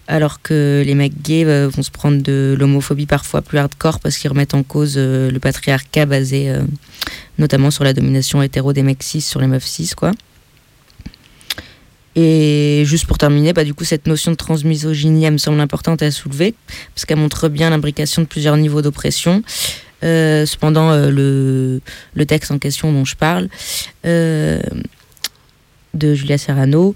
[0.08, 4.30] alors que les mecs gays vont se prendre de l'homophobie parfois plus hardcore parce qu'ils
[4.30, 6.54] remettent en cause le patriarcat basé
[7.40, 10.12] notamment sur la domination hétéro des mecs cis sur les meufs cis, quoi.
[12.22, 16.12] Et juste pour terminer, bah, du coup, cette notion de transmisogynie, me semble importante à
[16.12, 16.54] soulever,
[16.94, 19.42] parce qu'elle montre bien l'imbrication de plusieurs niveaux d'oppression.
[20.04, 21.80] Euh, cependant, euh, le,
[22.14, 23.48] le, texte en question dont je parle,
[24.06, 24.60] euh,
[25.94, 26.94] de Julia Serrano,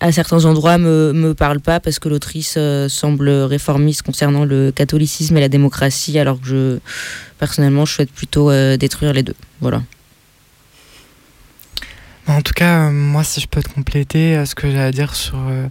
[0.00, 5.36] à certains endroits me, me parle pas parce que l'autrice semble réformiste concernant le catholicisme
[5.36, 6.78] et la démocratie, alors que je,
[7.40, 9.34] personnellement, je souhaite plutôt détruire les deux.
[9.60, 9.82] Voilà.
[12.28, 14.92] En tout cas, euh, moi, si je peux te compléter, euh, ce que j'ai à
[14.92, 15.38] dire sur.
[15.48, 15.66] Euh,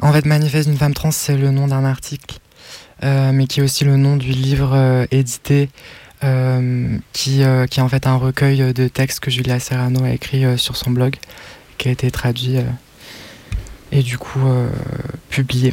[0.00, 2.38] en fait, Manifeste d'une femme trans, c'est le nom d'un article,
[3.02, 5.70] mais qui est aussi le nom du livre édité,
[6.20, 10.76] qui, qui est en fait un recueil de textes que Julia Serrano a écrit sur
[10.76, 11.16] son blog,
[11.78, 12.56] qui a été traduit
[13.92, 14.40] et du coup
[15.30, 15.72] publié.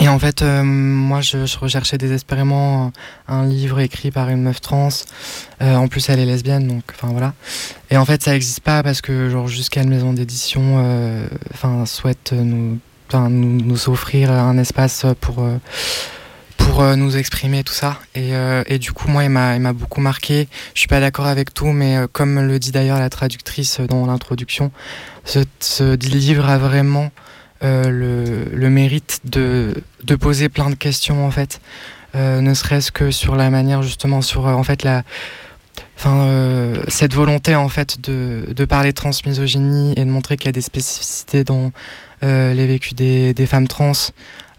[0.00, 2.90] Et en fait, euh, moi, je, recherchais désespérément
[3.28, 4.88] un livre écrit par une meuf trans.
[5.60, 7.34] Euh, en plus, elle est lesbienne, donc, enfin voilà.
[7.90, 11.84] Et en fait, ça n'existe pas parce que, genre, jusqu'à une maison d'édition, euh, enfin,
[11.84, 12.78] souhaite nous,
[13.12, 15.46] nous, nous, offrir un espace pour
[16.56, 17.98] pour nous exprimer tout ça.
[18.14, 18.30] Et,
[18.66, 20.46] et du coup, moi, il m'a beaucoup marqué.
[20.74, 24.70] Je suis pas d'accord avec tout, mais comme le dit d'ailleurs la traductrice dans l'introduction,
[25.24, 27.29] ce, ce, livre a vraiment euh,
[27.62, 31.60] le, le, mérite de, de, poser plein de questions en fait,
[32.14, 35.02] euh, ne serait-ce que sur la manière justement sur euh, en fait la
[35.96, 36.26] Enfin,
[36.88, 40.62] cette volonté en fait de, de, parler transmisogynie et de montrer qu'il y a des
[40.62, 41.72] spécificités dans
[42.22, 43.92] les vécus des, des femmes trans.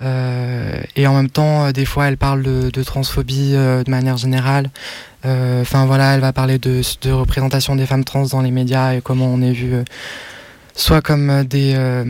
[0.02, 4.70] et en même temps, des fois, elle parle de, de transphobie de manière générale.
[5.24, 9.02] Enfin voilà, elle va parler de, de, représentation des femmes trans dans les médias et
[9.02, 9.74] comment on est vu
[10.76, 12.04] soit comme euh, des, euh,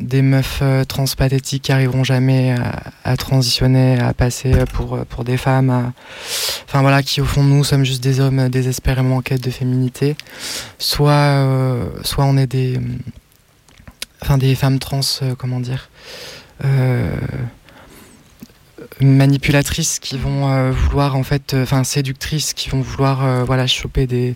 [0.00, 2.54] des meufs euh, transpathétiques qui arriveront jamais
[3.04, 5.92] à, transitionner, à passer pour, des femmes,
[6.66, 10.16] enfin voilà, qui au fond nous sommes juste des hommes désespérément en quête de féminité,
[10.78, 11.46] soit,
[12.02, 12.78] soit on est des
[14.54, 15.00] femmes trans,
[15.38, 15.88] comment dire,
[19.00, 23.66] manipulatrices qui vont euh, vouloir en fait euh, enfin séductrices qui vont vouloir euh, voilà
[23.66, 24.34] choper des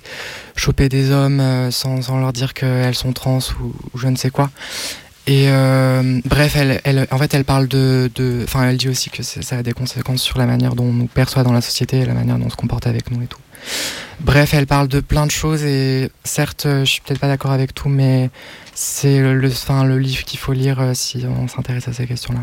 [0.57, 4.51] choper des hommes sans, leur dire qu'elles sont trans ou, je ne sais quoi.
[5.26, 5.46] Et
[6.24, 8.11] bref elle, elle, en fait elle parle de
[8.42, 11.07] enfin elle dit aussi que ça a des conséquences sur la manière dont on nous
[11.07, 13.38] perçoit dans la société la manière dont on se comporte avec nous et tout.
[14.20, 17.74] Bref elle parle de plein de choses et certes je suis peut-être pas d'accord avec
[17.74, 18.30] tout mais
[18.74, 22.40] c'est le, enfin, le livre qu'il faut lire si on s'intéresse à ces questions là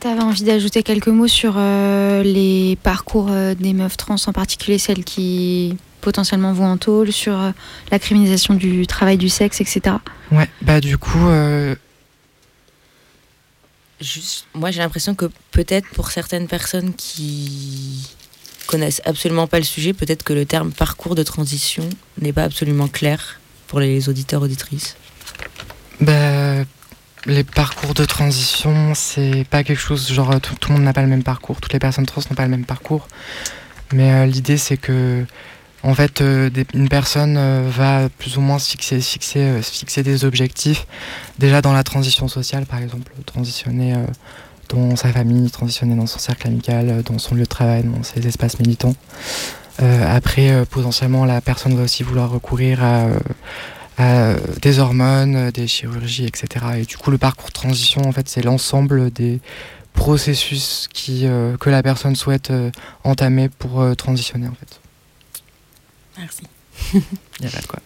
[0.00, 4.32] tu avais envie d'ajouter quelques mots sur euh, les parcours euh, des meufs trans, en
[4.32, 7.50] particulier celles qui potentiellement vont en tôle, sur euh,
[7.90, 9.96] la criminalisation du travail du sexe, etc.
[10.32, 11.28] Ouais, bah du coup.
[14.00, 18.08] Juste, moi j'ai l'impression que peut-être pour certaines personnes qui
[18.66, 21.86] connaissent absolument pas le sujet, peut-être que le terme parcours de transition
[22.18, 24.96] n'est pas absolument clair pour les auditeurs auditrices.
[26.00, 26.64] Bah
[27.26, 31.08] les parcours de transition, c'est pas quelque chose genre tout, le monde n'a pas le
[31.08, 33.08] même parcours, toutes les personnes trans n'ont pas le même parcours.
[33.92, 35.24] Mais l'idée c'est que
[35.82, 36.22] en fait,
[36.74, 37.38] une personne
[37.70, 40.86] va plus ou moins fixer, fixer, fixer des objectifs.
[41.38, 43.94] Déjà dans la transition sociale, par exemple, transitionner
[44.68, 48.26] dans sa famille, transitionner dans son cercle amical, dans son lieu de travail, dans ses
[48.26, 48.94] espaces militants.
[49.78, 53.06] après, potentiellement, la personne va aussi vouloir recourir à
[54.60, 56.66] des hormones, des chirurgies, etc.
[56.78, 59.40] Et du coup, le parcours transition, en fait, c'est l'ensemble des
[59.92, 62.70] processus qui, euh, que la personne souhaite euh,
[63.04, 64.80] entamer pour euh, transitionner, en fait.
[66.18, 66.42] Merci.
[66.94, 67.02] Il
[67.42, 67.80] y a pas de quoi.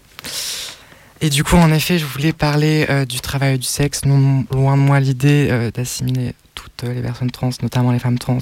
[1.21, 4.05] Et du coup, en effet, je voulais parler du travail du sexe.
[4.05, 8.39] Non loin de moi l'idée d'assimiler toutes les personnes trans, notamment les femmes trans,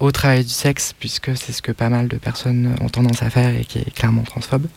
[0.00, 3.28] au travail du sexe, puisque c'est ce que pas mal de personnes ont tendance à
[3.28, 4.68] faire et qui est clairement transphobe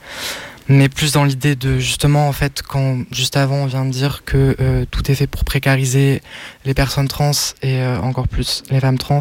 [0.69, 4.23] mais plus dans l'idée de justement en fait quand juste avant on vient de dire
[4.23, 6.21] que euh, tout est fait pour précariser
[6.63, 7.31] les personnes trans
[7.63, 9.19] et euh, encore plus les femmes trans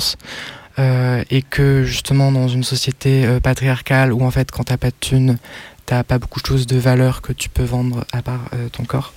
[0.78, 4.96] euh, et que justement dans une société patriarcale où en fait quand t'as pas de
[5.00, 5.38] thunes
[5.86, 9.14] t'as pas beaucoup de choses de valeur que tu peux vendre à part ton corps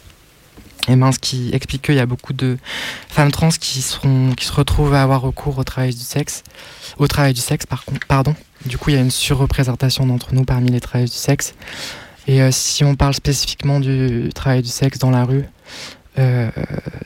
[0.88, 2.58] et ben, ce qui explique qu'il y a beaucoup de
[3.08, 6.44] femmes trans qui, seront, qui se retrouvent à avoir recours au travail du sexe.
[6.98, 8.34] Au travail du sexe, par pardon.
[8.66, 11.54] Du coup, il y a une surreprésentation d'entre nous parmi les travailleurs du sexe.
[12.32, 15.44] Et euh, si on parle spécifiquement du travail du sexe dans la rue,
[16.18, 16.50] euh,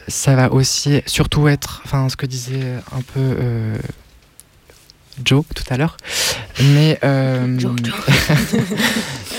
[0.07, 3.76] ça va aussi surtout être, enfin ce que disait un peu euh,
[5.23, 5.97] Joe tout à l'heure,
[6.76, 6.99] mais
[7.57, 7.95] Joe, Joe.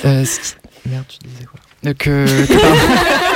[0.86, 1.60] merde tu disais quoi?
[1.94, 3.35] Que, que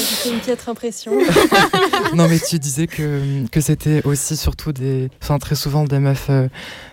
[0.00, 1.12] Ouais, c'était une piètre impression.
[2.14, 5.10] non, mais tu disais que, que c'était aussi surtout des.
[5.22, 6.48] Enfin, très souvent des meufs euh,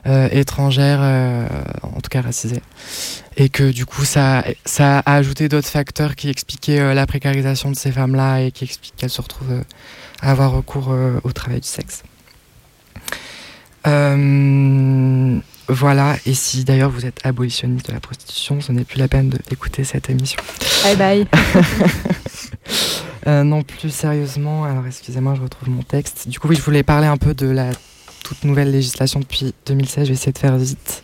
[0.08, 1.47] euh, étrangères, euh,
[1.84, 2.62] en tout cas racisées.
[3.38, 7.78] Et que du coup, ça, ça a ajouté d'autres facteurs qui expliquaient la précarisation de
[7.78, 9.62] ces femmes-là et qui expliquent qu'elles se retrouvent
[10.22, 10.93] à avoir recours
[11.24, 12.03] au travail du sexe.
[15.70, 19.30] Voilà, et si d'ailleurs vous êtes abolitionniste de la prostitution, ce n'est plus la peine
[19.30, 20.41] d'écouter cette émission.
[20.84, 21.28] Bye bye.
[23.28, 26.28] Euh, non, plus sérieusement, alors excusez-moi, je retrouve mon texte.
[26.30, 27.72] Du coup, oui, je voulais parler un peu de la
[28.24, 31.03] toute nouvelle législation depuis 2016, je vais essayer de faire vite.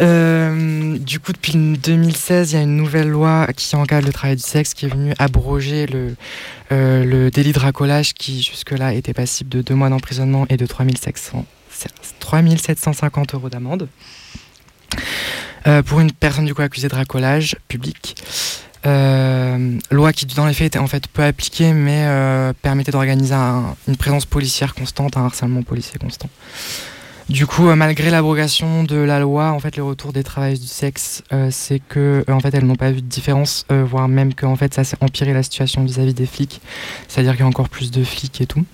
[0.00, 4.36] Euh, du coup, depuis 2016, il y a une nouvelle loi qui encadre le travail
[4.36, 6.16] du sexe qui est venue abroger le,
[6.72, 10.66] euh, le délit de racolage qui jusque-là était passible de deux mois d'emprisonnement et de
[10.66, 11.44] 3700
[12.18, 13.88] 3750 euros d'amende
[15.86, 18.14] pour une personne du coup accusée de racolage public.
[18.86, 23.34] Euh, loi qui dans les faits était en fait peu appliquée mais euh, permettait d'organiser
[23.34, 26.28] une présence policière constante, un harcèlement policier constant.
[27.30, 31.22] Du coup, malgré l'abrogation de la loi, en fait, le retour des travailleurs du sexe,
[31.50, 34.84] c'est que, en fait, elles n'ont pas vu de différence, voire même que, fait, ça
[34.84, 36.60] s'est empiré la situation vis-à-vis -vis des flics.
[37.08, 38.66] C'est-à-dire qu'il y a encore plus de flics et tout.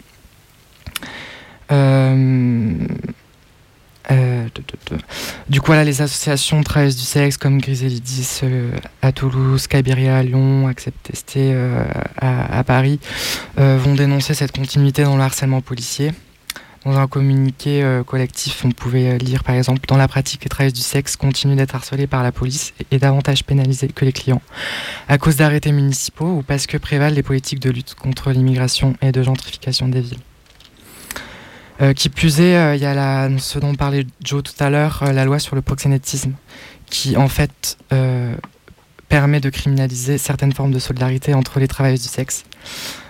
[4.11, 4.48] Euh,
[4.92, 4.96] euh,
[5.48, 8.72] du coup, voilà, les associations de travail du sexe comme Griselidis euh,
[9.03, 11.55] à Toulouse, Cabiria à Lyon, Accept Testé
[12.16, 13.01] à, Paris
[13.57, 16.12] vont dénoncer cette continuité dans le harcèlement policier.
[16.84, 20.80] Dans un communiqué collectif, on pouvait lire par exemple Dans la pratique, les travailleurs du
[20.80, 24.40] sexe continuent d'être harcelés par la police et, et davantage pénalisés que les clients
[25.09, 29.12] à cause d'arrêtés municipaux ou parce que prévalent les politiques de lutte contre l'immigration et
[29.12, 30.20] de gentrification des villes.
[31.81, 34.68] Euh, qui plus est, euh, il y a la, ce dont parlait Joe tout à
[34.68, 36.33] l'heure, euh, la loi sur le proxénétisme,
[36.87, 37.78] qui en fait
[39.09, 42.45] permet de criminaliser certaines formes de solidarité entre les travailleuses du sexe.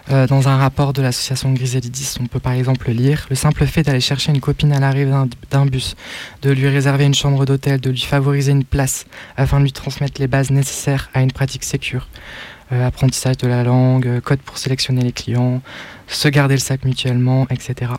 [0.09, 4.01] dans un rapport de l'association Griselidis, on peut par exemple lire Le simple fait d'aller
[4.01, 5.13] chercher une copine à l'arrivée
[5.51, 5.95] d'un bus,
[6.43, 9.07] de lui réserver une chambre d'hôtel, de lui favoriser une place
[9.37, 12.09] afin de lui transmettre les bases nécessaires à une pratique sécure,
[12.71, 15.61] apprentissage de la langue, code pour sélectionner les clients,
[16.07, 17.93] se garder le sac mutuellement, etc.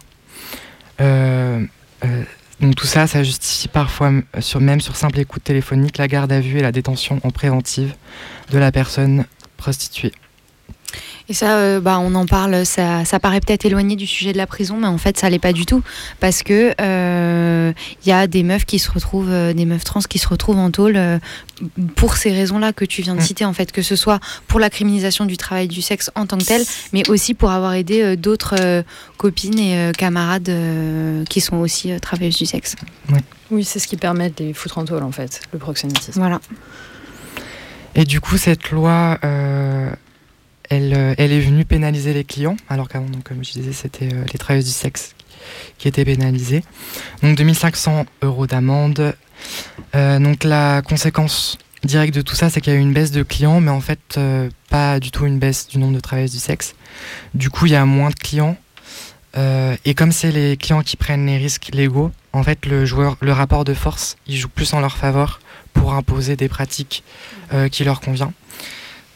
[1.02, 1.66] Euh,
[2.06, 2.24] euh,
[2.60, 6.40] donc tout ça, ça justifie parfois, sur, même sur simple écoute téléphonique, la garde à
[6.40, 7.96] vue et la détention en préventive
[8.52, 9.26] de la personne
[9.58, 10.14] prostituée.
[11.32, 14.38] Et ça, euh, bah, on en parle, ça, ça paraît peut-être éloigné du sujet de
[14.38, 15.82] la prison, mais en fait, ça l'est pas du tout.
[16.20, 17.72] Parce que il euh,
[18.06, 20.72] y a des meufs qui se retrouvent, euh, des meufs trans qui se retrouvent en
[20.72, 21.00] tôle
[21.96, 23.24] pour ces raisons-là que tu viens de mm.
[23.24, 24.20] citer, en fait, que ce soit
[24.50, 27.76] pour la criminalisation du travail du sexe en tant que tel, mais aussi pour avoir
[27.76, 28.84] aidé d'autres
[29.16, 30.52] copines et camarades
[31.30, 32.76] qui sont aussi travailleuses du sexe.
[33.52, 36.20] Oui, c'est ce qui permet de les foutre en tôle, en fait, le proxénétisme.
[36.20, 36.42] Voilà.
[37.96, 39.18] Et du coup, cette loi
[40.72, 44.40] euh, elle, est venue pénaliser les clients, alors qu'avant, comme je disais, c'était euh, les
[44.40, 45.16] travailleuses du sexe
[45.78, 46.64] qui étaient pénalisées.
[47.24, 49.16] Donc 2500 euros d'amende.
[49.96, 53.12] Euh, donc la conséquence directe de tout ça, c'est qu'il y a eu une baisse
[53.12, 54.20] de clients, mais en fait,
[54.70, 56.76] pas du tout une baisse du nombre de travailleuses du sexe.
[57.34, 58.56] Du coup, il y a moins de clients.
[59.36, 63.34] Et comme c'est les clients qui prennent les risques légaux, en fait, le joueur, le
[63.34, 65.40] rapport de force, il joue plus en leur faveur
[65.74, 67.04] pour imposer des pratiques
[67.72, 68.34] qui leur conviennent.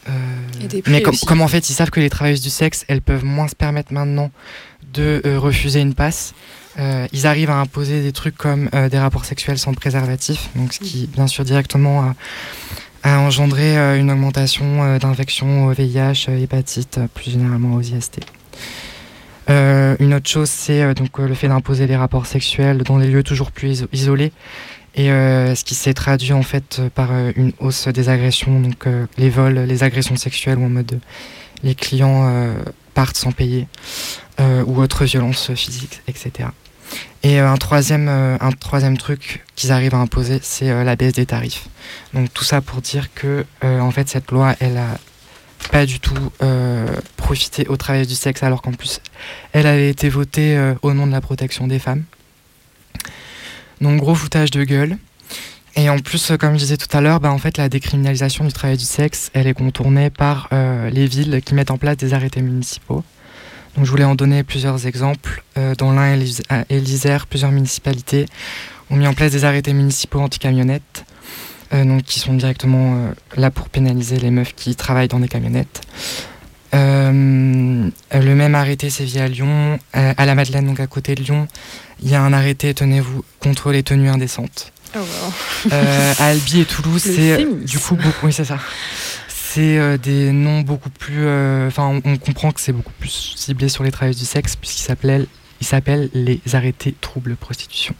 [0.08, 0.12] Euh,
[0.88, 3.48] mais comme, comme, en fait, ils savent que les travailleuses du sexe, elles peuvent moins
[3.48, 4.32] se permettre maintenant
[4.94, 6.34] de refuser une passe.
[6.78, 11.08] ils arrivent à imposer des trucs comme des rapports sexuels sans préservatif, donc ce qui,
[11.08, 12.16] bien sûr, directement a,
[13.04, 18.22] a engendré une augmentation d'infections au VIH, hépatite, plus généralement aux IST.
[19.50, 22.98] Euh, une autre chose, c'est euh, donc euh, le fait d'imposer les rapports sexuels dans
[22.98, 24.32] des lieux toujours plus isolés.
[24.96, 28.88] Et ce qui s'est traduit en fait par une hausse des agressions, donc
[29.18, 31.00] les vols, les agressions sexuelles, ou en mode
[31.64, 32.32] les clients
[32.94, 33.68] partent sans payer,
[34.40, 36.48] ou autres violences physiques, etc.
[37.24, 41.68] Et un, troisième, un troisième truc qu'ils arrivent à imposer, c'est la baisse des tarifs.
[42.14, 44.98] Donc tout ça pour dire que en fait cette loi, elle a
[45.72, 46.88] pas du tout euh,
[47.18, 49.02] profiter au travail du sexe, alors qu'en plus,
[49.54, 52.04] elle avait été votée euh, au nom de la protection des femmes.
[53.82, 54.98] Donc, gros foutage de gueule.
[55.76, 58.54] Et en plus, comme je disais tout à l'heure, bah, en fait, la décriminalisation du
[58.54, 62.14] travail du sexe, elle est contournée par euh, les villes qui mettent en place des
[62.14, 63.04] arrêtés municipaux.
[63.76, 65.44] Donc, je voulais en donner plusieurs exemples.
[65.78, 66.18] dans l'Ain
[66.70, 68.26] et l'Isère, plusieurs municipalités
[68.90, 71.06] ont mis en place des arrêtés municipaux anti-camionnettes
[71.74, 75.82] euh, qui sont directement euh, là pour pénaliser les meufs qui travaillent dans des camionnettes.
[76.74, 81.48] Euh, le même arrêté sévit à Lyon, à la Madeleine, donc à côté de Lyon.
[82.02, 84.72] Il y a un arrêté, tenez-vous, contre les tenues indécentes.
[84.96, 85.00] Oh
[85.72, 88.28] à Albi et Toulouse, c'est du coup beaucoup.
[88.28, 88.60] Oui, c'est ça.
[89.28, 91.28] C'est des noms beaucoup plus.
[91.68, 96.10] Enfin, on, comprend que c'est beaucoup plus ciblé sur les travailleurs du sexe, puisqu'il s'appelle
[96.14, 97.96] les arrêtés troubles prostitution.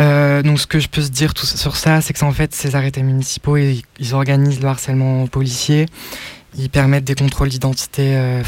[0.00, 2.54] Euh, donc ce que je peux se dire tout, sur ça, c'est que en fait
[2.54, 5.86] ces arrêtés municipaux, ils, organisent le harcèlement policier,
[6.56, 8.42] ils permettent des contrôles d'identité euh,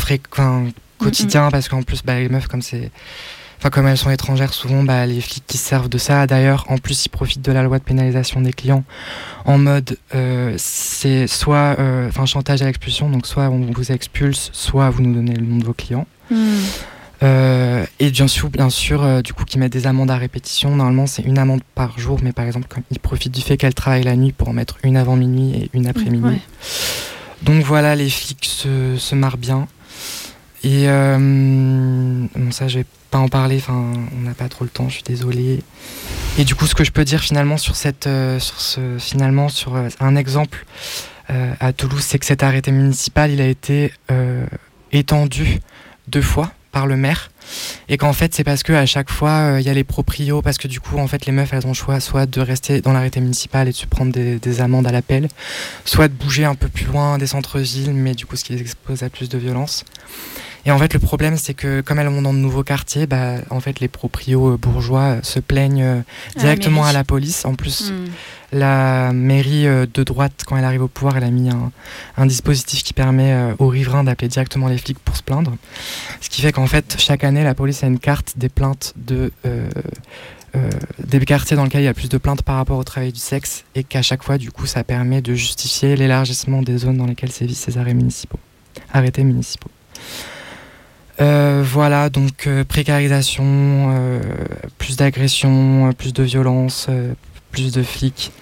[1.03, 2.91] quotidiens parce qu'en plus bah, les meufs comme c'est,
[3.59, 6.27] enfin comme elles sont étrangères souvent, bah, les flics qui servent de ça.
[6.27, 8.85] D'ailleurs, en plus ils profitent de la loi de pénalisation des clients
[9.45, 14.51] en mode euh, c'est soit euh, enfin chantage à l'expulsion, donc soit on vous expulse,
[14.53, 16.07] soit vous nous donnez le nom de vos clients.
[16.31, 16.61] Hmm.
[17.23, 20.75] Euh, et bien sûr, bien sûr euh, du coup, qui mettent des amendes à répétition.
[20.75, 24.03] Normalement, c'est une amende par jour, mais par exemple, ils profitent du fait qu'elle travaille
[24.03, 26.41] la nuit pour en mettre une avant minuit et une après minuit.
[27.43, 29.69] Donc voilà, les flics se, se marrent bien.
[30.65, 33.57] Et euh, ça, je vais pas en parler.
[33.57, 34.89] Enfin, on n'a pas trop le temps.
[34.89, 35.63] Je suis désolé.
[36.39, 40.17] Et du coup, ce que je peux dire finalement sur cette, ce, finalement sur un
[40.17, 40.65] exemple
[41.29, 43.93] à Toulouse, c'est que cet arrêté municipal, il a été
[44.93, 45.61] étendu
[46.09, 47.31] deux fois par le maire
[47.89, 50.41] et qu'en fait c'est parce que à chaque fois euh, il y a les proprios
[50.41, 52.81] parce que du coup en fait les meufs elles ont le choix soit de rester
[52.81, 55.29] dans l'arrêté municipal et de se prendre des, amendes à l'appel
[55.85, 58.61] soit de bouger un peu plus loin des centres-villes mais du coup ce qui les
[58.63, 59.85] expose à plus de violence
[60.65, 63.37] et en fait le problème c'est que comme elles vont dans de nouveaux quartiers bah
[63.51, 66.01] en fait les proprios euh, bourgeois se plaignent euh,
[66.37, 68.07] directement à la, police en plus hmm
[68.53, 72.83] la mairie euh, de droite, quand elle arrive au pouvoir, elle a mis un, dispositif
[72.83, 75.57] qui permet euh, aux riverains d'appeler directement les flics pour se plaindre.
[76.21, 79.33] Ce qui fait qu'en fait, chaque année, la police a une carte des plaintes de,
[79.47, 79.69] euh,
[81.03, 83.19] des quartiers dans lesquels il y a plus de plaintes par rapport au travail du
[83.19, 87.07] sexe et qu'à chaque fois, du coup, ça permet de justifier l'élargissement des zones dans
[87.07, 88.39] lesquelles sévissent ces arrêts municipaux,
[88.93, 89.71] arrêtés municipaux.
[91.19, 94.21] Voilà, donc précarisation,
[94.79, 96.89] plus d'agression, plus de violence,
[97.51, 98.33] plus de flics.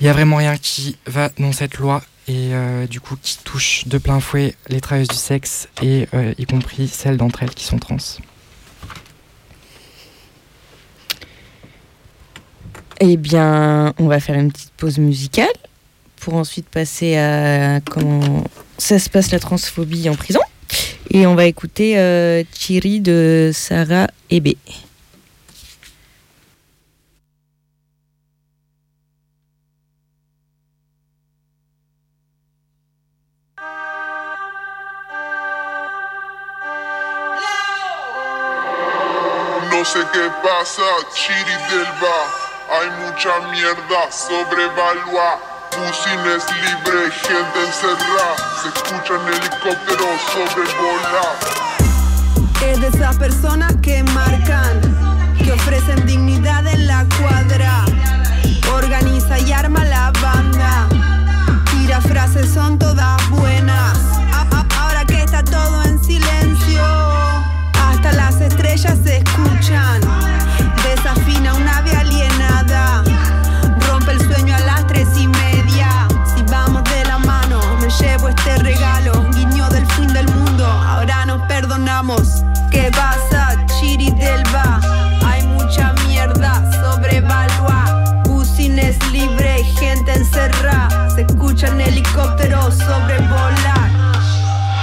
[0.00, 3.38] Il n'y a vraiment rien qui va dans cette loi et euh, du coup qui
[3.38, 7.54] touche de plein fouet les travailleuses du sexe et euh, y compris celles d'entre elles
[7.54, 7.96] qui sont trans.
[13.00, 15.48] Eh bien, on va faire une petite pause musicale
[16.16, 18.44] pour ensuite passer à comment
[18.78, 20.40] ça se passe la transphobie en prison.
[21.14, 24.56] Et on va écouter euh, Thierry de Sarah Ebé.
[39.82, 40.82] no sé qué pasa,
[41.12, 41.86] Chiri del
[42.70, 45.51] Hay mucha mierda, sobrevalua.
[45.72, 48.36] Pusines libre, gente encerrada.
[48.60, 51.36] Se escuchan helicópteros sobrevolar.
[52.62, 54.80] Es de esas personas que marcan,
[55.38, 57.84] que ofrecen dignidad en la cuadra.
[58.72, 60.88] Organiza y arma la banda.
[61.70, 63.98] Tira frases, son todas buenas.
[64.78, 67.12] Ahora que está todo en silencio
[68.10, 70.11] las estrellas se escuchan.
[82.72, 84.80] ¿Qué pasa, Chiri Delva?
[85.24, 88.22] Hay mucha mierda sobrevalua.
[88.24, 91.08] Pusin es libre, gente encerrada.
[91.14, 93.88] Se escuchan helicópteros sobrevolar.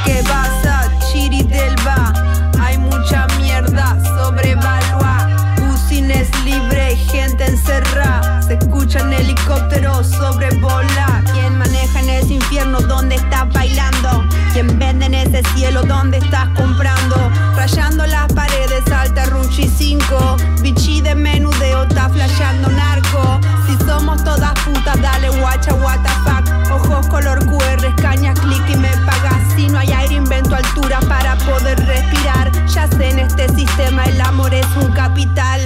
[0.05, 2.13] ¿Qué pasa, Chiri Delva?
[2.57, 5.27] Hay mucha mierda sobrevalua.
[5.57, 8.41] Pusin es libre, gente encerrada.
[8.43, 11.21] Se escuchan helicópteros sobrevolar.
[11.33, 14.23] ¿Quién maneja en ese infierno donde estás bailando?
[14.53, 15.13] ¿Quién vende en
[15.55, 17.31] cielo donde estás comprando?
[17.55, 20.37] Rayando las paredes, alta Ruchi 5.
[20.61, 23.39] Bichi de menudeo, está flasheando narco.
[23.67, 26.71] Si somos todas putas, dale guacha, what the fuck.
[26.71, 29.53] Ojos color QR, escaña, clic y me pagas.
[29.55, 32.51] Si no hay aire, invento altura para poder respirar.
[32.67, 35.61] Ya sé, en este sistema el amor es un capital.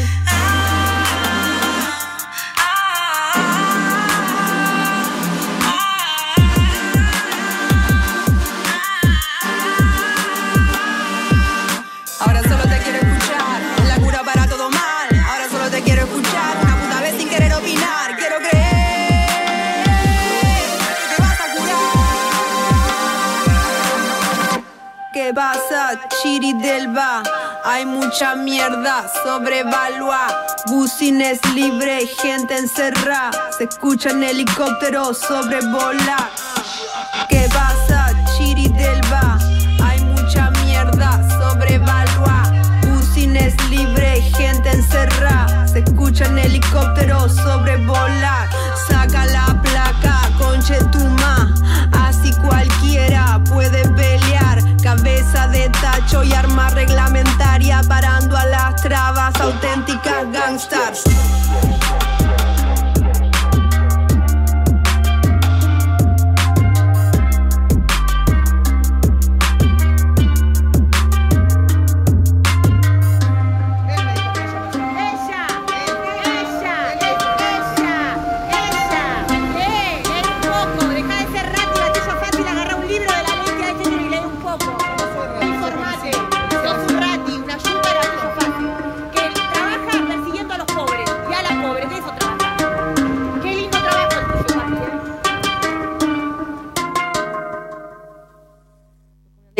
[26.22, 27.24] Chiri Delva?
[27.64, 30.28] Hay mucha mierda sobrevalua.
[30.68, 33.32] Busin es libre, gente encerrada.
[33.58, 36.30] Se escuchan helicópteros sobrevolar.
[37.30, 39.38] ¿Qué pasa, Chiri Delva?
[39.84, 42.44] Hay mucha mierda sobrevalua.
[42.82, 45.68] Busin es libre, gente encerrada.
[45.68, 48.50] Se escuchan helicópteros sobrevolar.
[48.88, 51.12] Saca la placa, conche tu
[55.54, 57.82] de tacho y arma reglamentaria.
[57.88, 61.22] Parando a las trabas, auténticas gangsters.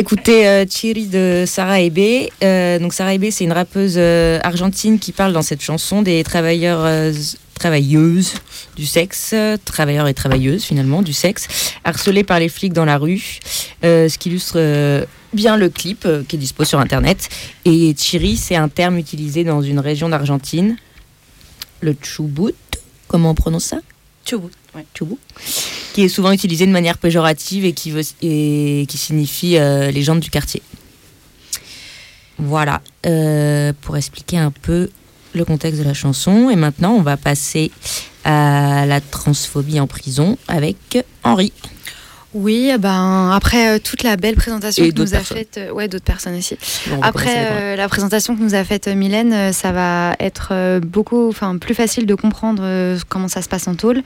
[0.04, 2.30] Écoutez euh, Chiri de Sarah Ebe.
[2.44, 6.26] Euh, donc Sarah Ebe, c'est une rappeuse euh, argentine qui parle dans cette chanson des
[6.26, 7.14] travailleurs, euh,
[7.54, 8.34] travailleuses
[8.76, 9.34] du sexe,
[9.64, 11.48] travailleurs et travailleuses finalement du sexe,
[11.86, 13.40] harcelés par les flics dans la rue,
[13.82, 17.30] ce qui illustre bien le clip qui est dispo sur internet.
[17.64, 20.76] Et Chiri, c'est un terme utilisé dans une région d'Argentine,
[21.80, 22.52] le Chubut,
[23.08, 23.78] comment on prononce ça?
[24.26, 24.52] Chubut,
[25.94, 27.94] qui est souvent utilisé de manière péjorative et qui,
[28.98, 30.62] signifie euh, gens du quartier.
[32.40, 34.90] Voilà, euh, pour expliquer un peu
[35.34, 36.50] le contexte de la chanson.
[36.50, 37.72] Et maintenant, on va passer
[38.24, 40.78] à la transphobie en prison avec
[41.24, 41.52] Henri.
[42.34, 45.88] Oui, ben après euh, toute la belle présentation Et que nous a faite, euh, ouais,
[45.88, 46.58] d'autres personnes aussi.
[46.88, 51.58] Bon, après euh, la présentation que nous a faite Mylène, ça va être beaucoup, enfin
[51.58, 54.02] plus facile de comprendre comment ça se passe en tôle.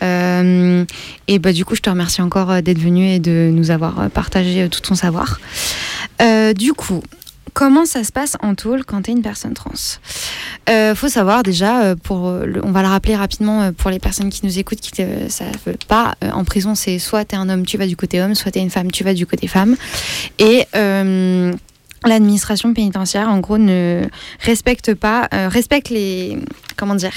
[0.00, 4.68] Et bah du coup, je te remercie encore d'être venu et de nous avoir partagé
[4.68, 5.38] tout ton savoir.
[6.56, 7.02] Du coup.
[7.56, 9.70] Comment ça se passe en tôle quand tu es une personne trans
[10.68, 14.28] euh, Faut savoir déjà, euh, euh, on va le rappeler rapidement euh, pour les personnes
[14.28, 15.56] qui nous écoutent, qui ne savent
[15.88, 18.52] pas, en prison c'est soit tu es un homme, tu vas du côté homme, soit
[18.52, 19.74] tu es une femme, tu vas du côté femme.
[20.38, 20.66] Et
[22.06, 24.04] l'administration pénitentiaire, en gros, ne
[24.40, 26.38] respecte pas, euh, respecte les,
[26.76, 27.12] comment dire,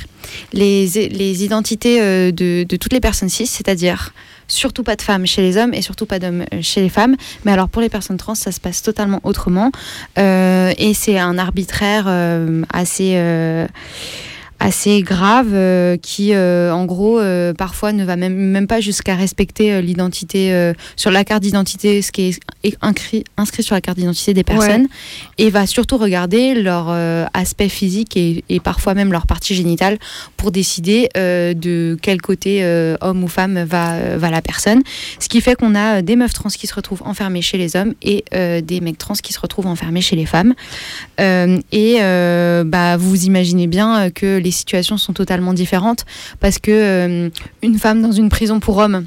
[0.54, 4.14] les, identités euh, de, toutes les personnes cis, c'est-à-dire
[4.48, 7.16] surtout pas de femmes chez les hommes et surtout pas d'hommes euh, chez les femmes.
[7.46, 9.72] Mais alors pour les personnes trans, ça se passe totalement autrement.
[10.18, 12.08] Et c'est un arbitraire
[12.74, 13.68] assez...
[14.60, 19.16] assez grave euh, qui euh, en gros euh, parfois ne va même, même pas jusqu'à
[19.16, 24.34] respecter l'identité sur la carte d'identité ce qui est inscrit, inscrit sur la carte d'identité
[24.34, 24.88] des personnes
[25.38, 26.90] et va surtout regarder leur
[27.34, 29.98] aspect physique et, et parfois même leur partie génitale
[30.38, 32.64] pour décider de quel côté
[33.02, 34.82] homme ou femme va, va la personne.
[35.20, 37.94] Ce qui fait qu'on a des meufs trans qui se retrouvent enfermées chez les hommes
[38.02, 40.54] et des mecs trans qui se retrouvent enfermés chez les femmes.
[41.20, 42.00] Et
[42.66, 46.06] bah, vous imaginez bien que les situations sont totalement différentes
[46.40, 47.30] parce que euh,
[47.62, 49.06] une femme dans une prison pour hommes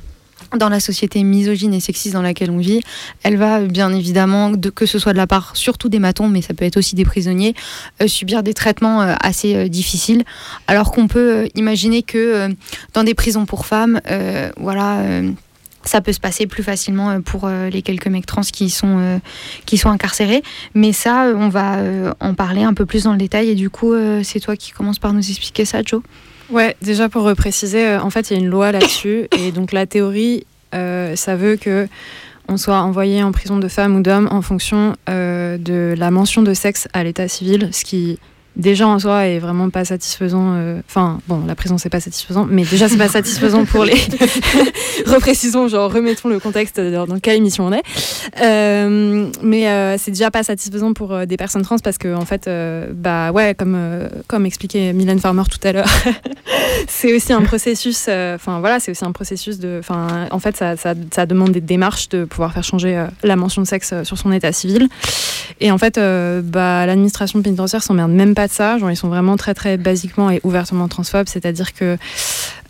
[0.56, 2.80] dans la société misogyne et sexiste dans laquelle on vit,
[3.22, 6.42] elle va bien évidemment, de, que ce soit de la part surtout des matons, mais
[6.42, 7.54] ça peut être aussi des prisonniers,
[8.02, 10.24] euh, subir des traitements euh, assez difficiles.
[10.66, 12.54] Alors qu'on peut imaginer que
[12.92, 14.00] dans des prisons pour femmes,
[14.58, 15.02] voilà.
[15.84, 18.98] Ça peut se passer plus facilement euh, pour euh, les quelques mecs trans qui sont,
[18.98, 19.18] euh,
[19.66, 20.42] qui sont incarcérés.
[20.74, 21.78] Mais ça, on va
[22.20, 23.50] en parler un peu plus dans le détail.
[23.50, 26.02] Et du coup, c'est toi qui commences par nous expliquer ça, Joe
[26.52, 29.26] Ouais, déjà pour repréciser, euh, en fait, il y a une loi là-dessus.
[29.38, 31.88] et donc, la théorie, euh, ça veut que
[32.48, 36.42] on soit envoyé en prison de femmes ou d'hommes en fonction euh, de la mention
[36.42, 38.18] de sexe à l'état civil, ce qui
[38.56, 40.54] déjà en soi est vraiment pas satisfaisant.
[40.54, 43.94] euh, Enfin, bon, la prison c'est pas satisfaisant, mais déjà c'est pas satisfaisant pour les.
[45.06, 47.82] Reprécisons, genre remettons le contexte dans, quelle émission on est.
[48.42, 52.24] Euh, mais euh, c'est déjà pas satisfaisant pour euh, des personnes trans parce que en
[52.24, 52.48] fait,
[52.94, 53.78] bah ouais, comme
[54.26, 55.88] comme expliquait Mylène Farmer tout à l'heure,
[56.88, 58.08] c'est aussi un processus.
[58.08, 59.78] Enfin voilà, c'est aussi un processus de.
[59.80, 63.62] Enfin, en fait, ça, ça, ça demande des démarches de pouvoir faire changer la mention
[63.62, 64.88] de sexe sur son état civil.
[65.60, 68.78] Et en fait, bah, l'administration pénitentiaire s'emmerde même pas de ça.
[68.78, 71.96] Ils sont vraiment très très basiquement et ouvertement transphobes, c'est-à-dire que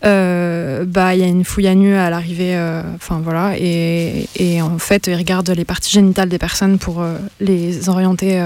[0.05, 2.57] euh, bah y a une fouille à nu à l'arrivée.
[2.57, 4.27] euh, Enfin voilà, et,
[4.63, 8.43] en fait, ils regardent les parties génitales des personnes pour euh, les orienter.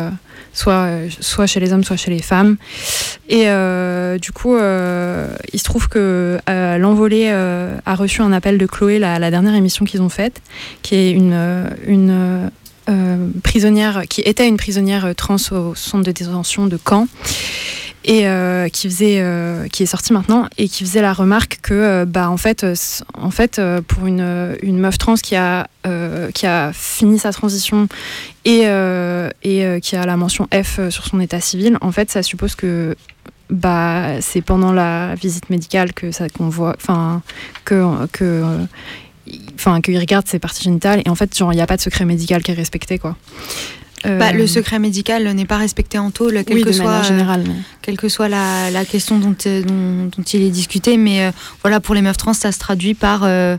[0.53, 2.57] soit, chez les hommes, soit chez les femmes.
[3.29, 3.47] Et
[4.19, 9.31] du coup, il se trouve que l'envolée a reçu un appel de Chloé, la, la
[9.31, 10.41] dernière émission qu'ils ont faite,
[10.83, 12.51] qui est une
[12.89, 17.09] euh, prisonnière, qui était une prisonnière trans au centre de détention de Caen.
[18.09, 21.75] Et euh, qui faisait, euh, qui est sortie maintenant et qui faisait la remarque que,
[21.75, 22.77] euh, bah, en fait, euh,
[23.19, 27.33] en fait, euh, pour une, une meuf trans qui a, euh, qui a fini sa
[27.33, 27.89] transition
[28.45, 31.91] et, euh, et euh, qui a la mention F euh, sur son état civil, en
[31.91, 32.95] fait, ça suppose que
[33.51, 37.23] bah, c'est pendant la visite médicale que ça qu'on voit, enfin,
[37.65, 38.65] que, que, euh,
[39.59, 41.83] enfin, qu'il regarde ses parties génitales et en fait, genre, il n'y a pas de
[41.83, 43.17] secret médical qui est respecté, quoi.
[44.05, 47.43] Bah, Euh, le secret médical n'est pas respecté en tôle, quelle oui, que soit, générale.
[47.47, 50.97] mais- quelle que soit la, la question dont, euh, dont, dont il est discuté.
[50.97, 51.31] Mais euh,
[51.63, 53.57] voilà, pour les meufs trans, ça se traduit par euh,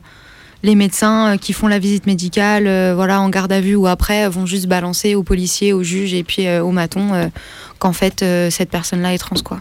[0.63, 3.87] les médecins euh, qui font la visite médicale, euh, voilà, en garde à vue ou
[3.87, 7.27] après, euh, vont juste balancer aux policiers, aux juges et puis euh, aux matons euh,
[7.79, 9.59] qu'en fait euh, cette personne-là est trans, quoi.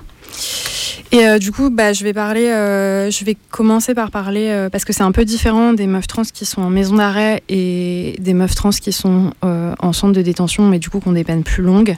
[1.12, 4.68] Et euh, du coup, bah, je vais parler, euh, je vais commencer par parler euh,
[4.68, 8.16] parce que c'est un peu différent des meufs trans qui sont en maison d'arrêt et
[8.18, 11.24] des meufs trans qui sont en centre de détention, mais du coup qui ont des
[11.24, 11.97] peines plus longues.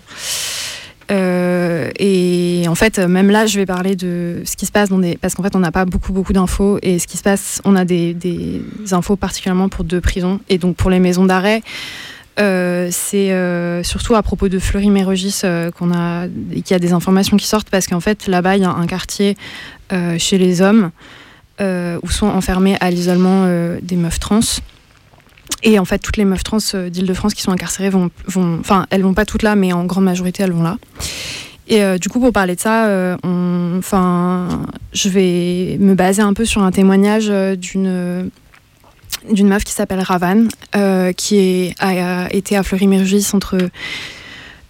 [1.10, 5.16] Et en fait, même là, je vais parler de ce qui se passe dans des.
[5.16, 6.78] Parce qu'en fait, on n'a pas beaucoup, beaucoup d'infos.
[6.82, 8.62] Et ce qui se passe, on a des, des
[8.92, 10.38] infos particulièrement pour deux prisons.
[10.50, 11.62] Et donc, pour les maisons d'arrêt,
[12.38, 16.92] euh, c'est euh, surtout à propos de Fleury-Mérogis euh, qu'on a, qu'il y a des
[16.92, 19.36] informations qui sortent parce qu'en fait là-bas il y a un quartier
[20.18, 20.90] chez les hommes
[21.60, 23.46] où sont enfermés à l'isolement
[23.80, 24.40] des meufs trans.
[25.62, 26.58] Et en fait, toutes les meufs trans
[26.90, 28.10] d'Île-de-France qui sont incarcérées vont,
[28.60, 30.76] enfin, elles vont pas toutes là, mais en grande majorité, elles vont là.
[31.68, 33.16] Et du coup, pour parler de ça, euh,
[34.92, 38.30] je vais me baser un peu sur un témoignage d'une
[39.30, 43.58] d'une meuf qui s'appelle Ravan, euh, qui a, été à Fleury-Mérogis entre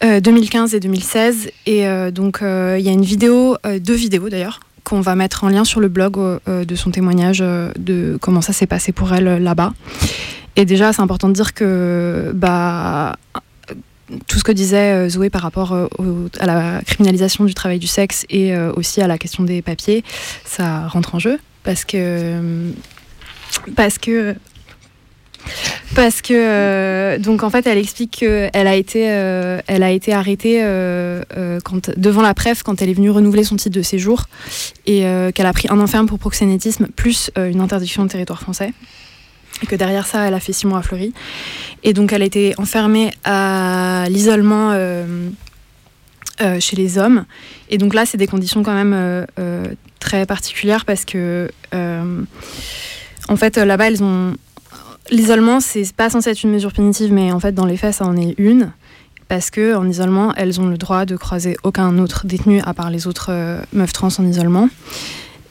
[0.04, 1.50] euh, 2015 et 2016.
[1.66, 5.14] Et euh, donc, euh, il y a une vidéo, euh, deux vidéos d'ailleurs, qu'on va
[5.14, 8.66] mettre en lien sur le blog euh, de son témoignage euh, de comment ça s'est
[8.66, 9.72] passé pour elle euh, là-bas.
[10.56, 13.16] Et déjà, c'est important de dire que bah,
[14.26, 15.88] tout ce que disait euh, Zoé par rapport euh,
[16.40, 20.04] à la criminalisation du travail du sexe et euh, aussi à la question des papiers,
[20.44, 22.72] ça rentre en jeu parce que
[23.74, 24.34] parce que
[25.94, 30.12] parce que euh, donc en fait elle explique qu'elle a été euh, elle a été
[30.12, 31.22] arrêtée euh,
[31.96, 34.24] devant la PREF quand elle est venue renouveler son titre de séjour
[34.86, 35.04] et
[35.34, 38.72] qu'elle a pris un enferme pour proxénétisme plus une interdiction de territoire français
[39.62, 41.12] et que derrière ça elle a fait six mois à Fleury.
[41.82, 44.72] Et donc elle a été enfermée à l'isolement
[46.60, 47.24] chez les hommes.
[47.70, 49.26] Et donc là c'est des conditions quand même
[49.98, 51.50] très particulières parce que
[53.28, 54.34] en fait là-bas elles ont
[55.10, 58.04] L'isolement, c'est pas censé être une mesure punitive, mais en fait, dans les faits, ça
[58.04, 58.72] en est une.
[59.26, 62.90] Parce que en isolement, elles ont le droit de croiser aucun autre détenu à part
[62.90, 64.68] les autres euh, meufs trans en isolement.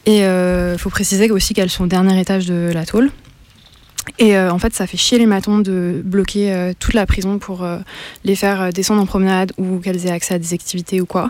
[0.06, 3.10] Et il faut préciser aussi qu'elles sont au dernier étage de la tôle.
[4.20, 7.40] Et euh, en fait, ça fait chier les matons de bloquer euh, toute la prison
[7.40, 7.78] pour euh,
[8.24, 11.30] les faire euh, descendre en promenade ou qu'elles aient accès à des activités ou quoi.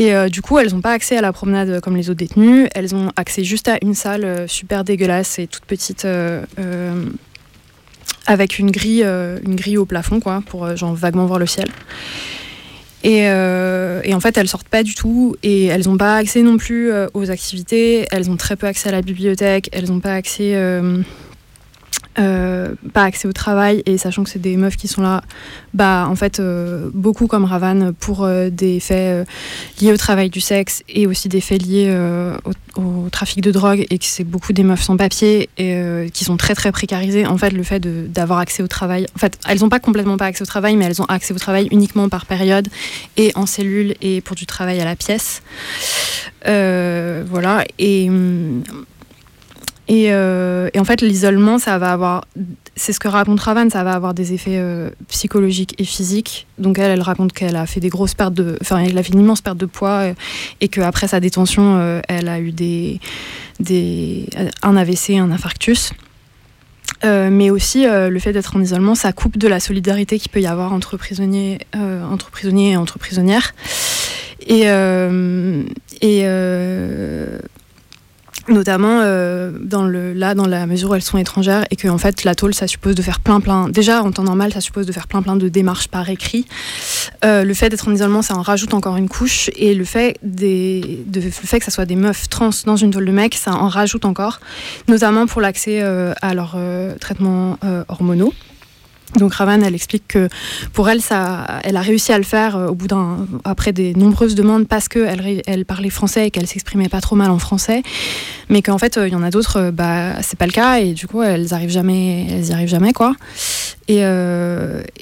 [0.00, 2.70] Et euh, du coup, elles n'ont pas accès à la promenade comme les autres détenus.
[2.74, 6.42] Elles ont accès juste à une salle euh, super dégueulasse et toute petite, euh,
[8.26, 11.68] avec une grille, une grille au plafond, quoi, pour genre vaguement voir le ciel.
[13.04, 16.90] Et, en fait, elles sortent pas du tout et elles n'ont pas accès non plus
[17.12, 18.06] aux activités.
[18.10, 19.68] Elles ont très peu accès à la bibliothèque.
[19.72, 20.54] Elles n'ont pas accès
[22.18, 25.22] euh, pas accès au travail et sachant que c'est des meufs qui sont là,
[25.74, 29.28] bah en fait euh, beaucoup comme Ravan pour euh, des faits
[29.80, 31.96] liés au travail du sexe et aussi des faits liés
[32.44, 36.24] au, au trafic de drogue et que c'est beaucoup des meufs sans papier et qui
[36.24, 37.26] sont très très précarisées.
[37.26, 37.80] En fait, le fait
[38.12, 40.86] d'avoir accès au travail, en fait, elles n'ont pas complètement pas accès au travail, mais
[40.86, 42.68] elles ont accès au travail uniquement par période
[43.16, 45.42] et en cellule et pour du travail à la pièce.
[46.44, 48.62] Voilà et hum,
[49.90, 52.24] et, euh, et en fait, l'isolement, ça va avoir,
[52.76, 56.46] c'est ce que raconte Ravan, ça va avoir des effets euh, psychologiques et physiques.
[56.58, 59.12] Donc elle, elle raconte qu'elle a fait des grosses pertes de, enfin, elle a fait
[59.12, 60.14] une immense perte de poids euh,
[60.60, 63.00] et qu'après sa détention, elle a eu des,
[63.58, 64.28] des,
[64.62, 65.92] un AVC, un infarctus.
[67.02, 70.46] Mais aussi le fait d'être en isolement, ça coupe de la solidarité qu'il peut y
[70.46, 73.54] avoir entre prisonniers, entre prisonniers et entre prisonnières.
[74.46, 74.66] Et,
[76.00, 76.24] et
[78.50, 81.98] notamment euh, dans le, là dans la mesure où elles sont étrangères et que en
[81.98, 84.86] fait la tôle ça suppose de faire plein plein déjà en temps normal ça suppose
[84.86, 86.46] de faire plein plein de démarches par écrit.
[87.24, 90.16] Euh, le fait d'être en isolement ça en rajoute encore une couche et le fait
[90.22, 93.34] des de, le fait que ça soit des meufs trans dans une tôle de mec
[93.34, 94.40] ça en rajoute encore
[94.88, 98.32] notamment pour l'accès euh, à leurs euh, traitements euh, hormonaux
[99.16, 100.28] donc Ravan, elle explique que
[100.72, 103.92] pour elle, ça, elle a réussi à le faire euh, au bout d'un, après des
[103.94, 107.82] nombreuses demandes parce qu'elle elle parlait français et qu'elle s'exprimait pas trop mal en français,
[108.48, 110.78] mais qu'en fait, euh, il y en a d'autres, euh, bah, c'est pas le cas
[110.78, 113.14] et du coup, elles arrivent jamais, elles arrivent jamais quoi.
[113.88, 114.02] Et,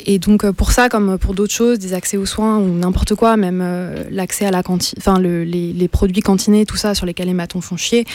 [0.06, 3.36] et donc pour ça, comme pour d'autres choses, des accès aux soins ou n'importe quoi,
[3.36, 3.62] même
[4.10, 7.34] l'accès à la cantine, enfin le- les, les produits cantinés, tout ça sur lesquels les
[7.34, 8.06] matons font chier,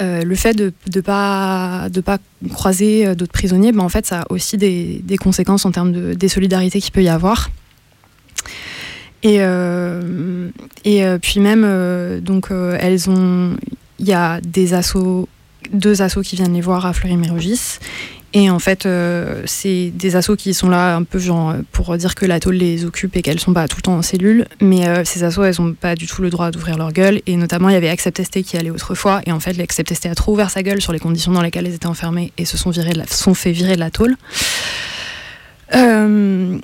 [0.00, 2.18] euh, le fait de ne pas, de pas
[2.52, 5.92] croiser euh, d'autres prisonniers, ben, en fait, ça a aussi des, des conséquences en termes
[5.92, 7.50] de des solidarités qu'il peut y avoir.
[9.24, 10.50] Et, euh,
[10.84, 13.56] et puis même, donc, elles ont,
[13.98, 15.28] il y a des assos,
[15.72, 17.78] deux assos qui viennent les voir à Fleury-Mérogis.
[18.34, 21.96] Et en fait, euh, c'est des assos qui sont là un peu genre euh, pour
[21.96, 24.46] dire que la tôle les occupe et qu'elles sont pas tout le temps en cellule.
[24.60, 27.22] Mais euh, ces assos, elles ont pas du tout le droit d'ouvrir leur gueule.
[27.26, 29.22] Et notamment, il y avait Accept ST qui allait autrefois.
[29.24, 31.66] Et en fait, l'Accept ST a trop ouvert sa gueule sur les conditions dans lesquelles
[31.66, 34.16] elles étaient enfermées et se sont, virées sont fait virer de la tôle.
[35.74, 36.58] Euh,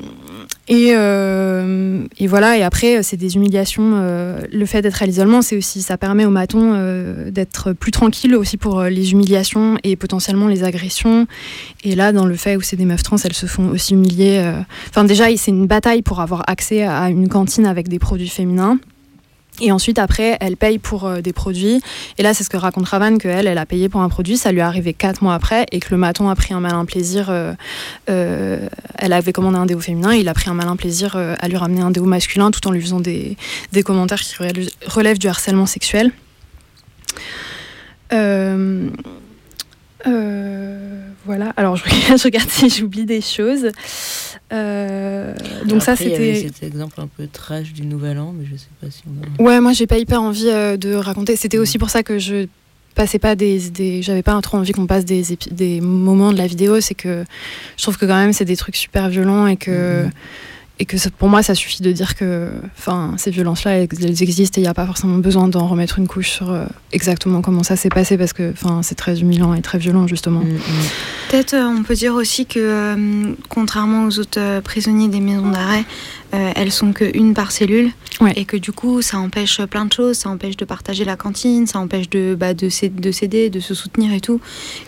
[0.66, 3.93] et, euh, et voilà, et après, c'est des humiliations.
[3.97, 7.91] euh, le fait d'être à l'isolement, c'est aussi, ça permet aux matons euh, d'être plus
[7.91, 11.27] tranquilles aussi pour euh, les humiliations et potentiellement les agressions.
[11.85, 14.39] Et là, dans le fait où c'est des meufs trans, elles se font aussi humilier.
[14.43, 18.28] euh, Enfin, déjà, c'est une bataille pour avoir accès à une cantine avec des produits
[18.28, 18.78] féminins.
[19.61, 21.81] Et ensuite, après, elle paye pour euh, des produits.
[22.19, 24.51] Et là, c'est ce que raconte Ravan, qu'elle, elle a payé pour un produit, ça
[24.51, 27.31] lui est arrivé quatre mois après, et que le maton a pris un malin plaisir.
[27.31, 27.53] euh,
[28.11, 28.69] euh,
[28.99, 31.57] elle avait commandé un déo féminin, et il a pris un malin plaisir à lui
[31.57, 33.37] ramener un déo masculin, tout en lui faisant des,
[33.73, 34.35] des commentaires qui
[34.87, 36.11] relèvent, du harcèlement sexuel.
[38.13, 38.89] Euh,
[41.25, 43.69] voilà, alors je regarde, je regarde si j'oublie des choses.
[44.53, 45.35] Euh,
[45.67, 46.35] donc ça, Après, c'était...
[46.47, 49.47] cet exemple un peu trash du Nouvel An, mais je sais pas si on a.
[49.47, 51.37] Ouais, moi j'ai pas hyper envie euh, de raconter.
[51.37, 52.47] C'était aussi pour ça que je
[52.95, 56.39] passais pas des, des j'avais pas trop envie qu'on passe des, épi- des moments de
[56.39, 56.81] la vidéo.
[56.81, 57.25] C'est que
[57.77, 60.07] je trouve que quand même c'est des trucs super violents et que
[60.81, 64.23] et que ça- pour moi ça suffit de dire que enfin ces violences là elles,
[64.23, 67.43] existent et il n'y a pas forcément besoin d'en remettre une couche sur euh, exactement
[67.43, 70.43] comment ça s'est passé parce que enfin c'est très humiliant et très violent justement.
[71.31, 75.51] Peut-être euh, on peut dire aussi que euh, contrairement aux autres euh, prisonniers des maisons
[75.51, 75.85] d'arrêt,
[76.35, 77.90] euh, elles sont qu'une par cellule.
[78.36, 81.66] Et que du coup ça empêche plein de choses, ça empêche de partager la cantine,
[81.66, 84.40] ça empêche de, bah, de, s'aider- de se soutenir et tout.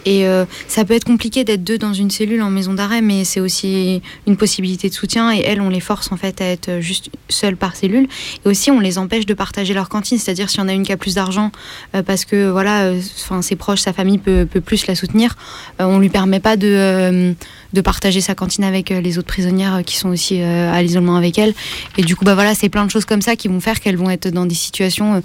[0.05, 3.25] Et euh, ça peut être compliqué d'être deux dans une cellule en maison d'arrêt, mais
[3.25, 5.35] c'est aussi une possibilité de soutien.
[5.35, 8.07] Et elles on les force en fait à être juste seules par cellule.
[8.45, 10.85] Et aussi on les empêche de partager leur cantine, c'est-à-dire s'il y en a une
[10.85, 11.51] qui a plus d'argent
[11.97, 12.93] euh, parce que voilà,
[13.25, 15.35] enfin ses proches, sa famille peut, peut plus la soutenir,
[15.81, 17.35] on lui permet pas de,
[17.73, 21.55] de partager sa cantine avec les autres prisonnières qui sont aussi à l'isolement avec elle.
[21.97, 23.97] Et du coup, bah voilà, c'est plein de choses comme ça qui vont faire qu'elles
[23.97, 25.21] vont être dans des situations, euh,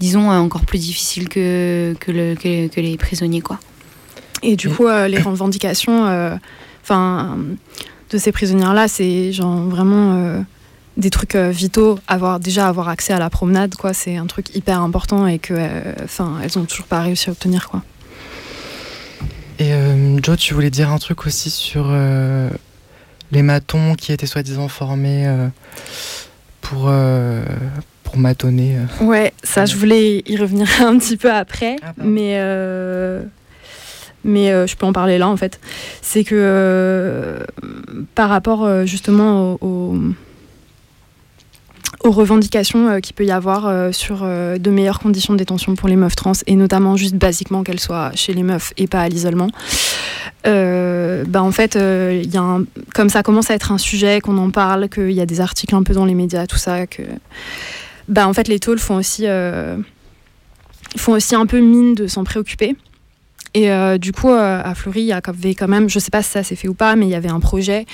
[0.00, 3.58] disons, euh, encore plus difficiles que, que, le- que- que les prisonniers, quoi.
[4.42, 6.34] Et du coup, euh, les revendications euh,
[6.82, 7.36] enfin,
[8.10, 10.40] de ces prisonnières-là, c'est genre vraiment euh,
[10.98, 11.98] des trucs euh, vitaux.
[12.06, 15.54] Avoir, déjà avoir accès à la promenade, quoi, c'est un truc hyper important et que,
[15.56, 17.82] euh, enfin, elles ont toujours pas réussi à obtenir, quoi.
[19.58, 22.50] Et euh, Joe, tu voulais dire un truc aussi sur euh,
[23.32, 25.48] les matons qui étaient soi-disant formés euh,
[26.60, 27.42] pour, euh,
[28.04, 28.76] pour matonner.
[28.76, 29.04] euh.
[29.04, 33.22] Ouais, ça, je voulais y revenir un petit peu après, mais euh,
[34.24, 35.60] mais euh, je peux en parler là en fait.
[36.02, 37.40] C'est que euh,
[38.14, 39.98] par rapport euh, justement au- au-
[42.00, 45.74] aux revendications euh, qu'il peut y avoir euh, sur euh, de meilleures conditions de détention
[45.74, 49.00] pour les meufs trans et notamment juste basiquement qu'elles soient chez les meufs et pas
[49.00, 49.50] à l'isolement.
[50.44, 52.58] bah en fait, il y a
[52.94, 55.74] comme ça commence à être un sujet, qu'on en parle, qu'il y a des articles
[55.74, 57.02] un peu dans les médias, tout ça, que
[58.08, 59.26] bah en fait les tôles font aussi,
[60.96, 62.76] font aussi un peu mine de s'en préoccuper.
[63.54, 66.22] Et euh, du coup, euh, à Fleury, il y avait quand même, je sais pas
[66.22, 67.86] si ça s'est fait ou pas, mais il y avait un projet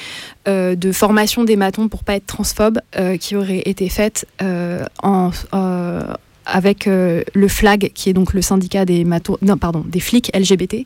[0.48, 4.84] euh, de formation des matons pour pas être transphobe euh, qui aurait été faite euh,
[5.02, 6.02] en, euh,
[6.46, 10.32] avec euh, le FLAG, qui est donc le syndicat des matons, non pardon, des flics
[10.36, 10.84] LGBT.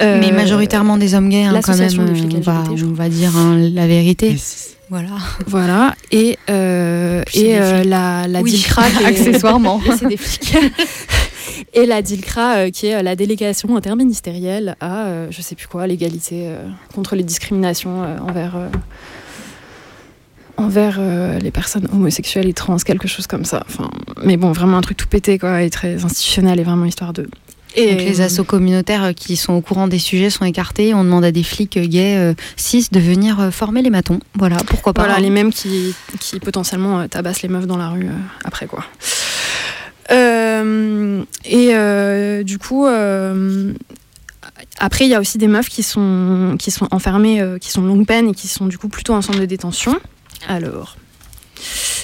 [0.00, 1.88] Euh, Mais majoritairement des hommes gays, hein, quand même.
[1.88, 4.36] des flics on, va, LGBT, on va dire hein, la vérité.
[4.90, 5.08] Voilà.
[5.46, 8.54] Voilà, et, euh, et euh, la, la Oui,
[9.00, 9.80] est- accessoirement.
[9.98, 10.56] c'est des flics.
[11.72, 15.66] et la DILCRA, euh, qui est euh, la délégation interministérielle à, euh, je sais plus
[15.66, 16.48] quoi, l'égalité
[16.94, 18.56] contre les discriminations envers,
[20.56, 23.64] envers euh, les personnes homosexuelles et trans, quelque chose comme ça.
[23.68, 23.90] Enfin,
[24.22, 27.28] mais bon, vraiment un truc tout pété, quoi, et très institutionnel, et vraiment histoire de.
[27.76, 30.94] Et Donc les assos communautaires qui sont au courant des sujets sont écartés.
[30.94, 34.20] On demande à des flics gays euh, cis de venir former les matons.
[34.36, 35.02] Voilà, pourquoi pas.
[35.02, 35.20] Voilà, hein.
[35.20, 38.84] les mêmes qui, qui potentiellement tabassent les meufs dans la rue euh, après quoi.
[40.10, 43.72] Euh, et euh, du coup, euh,
[44.78, 48.06] après, il y a aussi des meufs qui sont, qui sont enfermées, qui sont longue
[48.06, 49.98] peine et qui sont du coup plutôt en centre de détention.
[50.48, 50.96] Alors,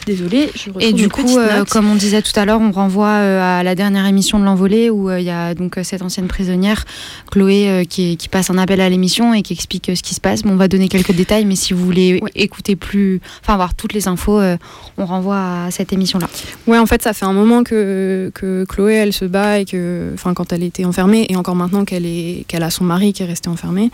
[0.06, 3.60] désolée, je Et du coup, euh, comme on disait tout à l'heure, on renvoie euh,
[3.60, 6.84] à la dernière émission de l'envolée où euh, il y a donc cette ancienne prisonnière,
[7.30, 10.42] Chloé, qui, qui passe un appel à l'émission et qui explique ce qui se passe.
[10.42, 13.92] Bon, on va donner quelques détails, mais si vous voulez écouter plus, enfin avoir toutes
[13.92, 14.40] les infos,
[14.98, 16.28] on renvoie à cette émission-là.
[16.66, 20.10] Ouais, en fait, ça fait un moment que, que Chloé, elle se bat et que,
[20.14, 22.00] enfin, quand elle était enfermée, et encore maintenant qu'elle
[22.46, 23.90] qu'elle a son mari qui est resté enfermé,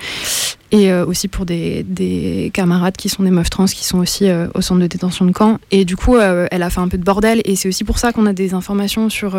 [0.76, 4.28] et euh, aussi pour des, des camarades qui sont des meufs trans qui sont aussi
[4.28, 5.58] euh, au centre de détention de Caen.
[5.70, 7.98] Et du coup, euh, elle a fait un peu de bordel, et c'est aussi pour
[7.98, 9.38] ça qu'on a des informations sur.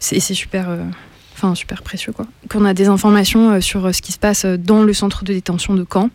[0.00, 0.68] c'est, super.
[1.34, 2.26] Enfin, super précieux, quoi.
[2.48, 5.86] Qu'on a des informations sur ce qui se passe dans le centre de détention de
[5.90, 6.10] Caen.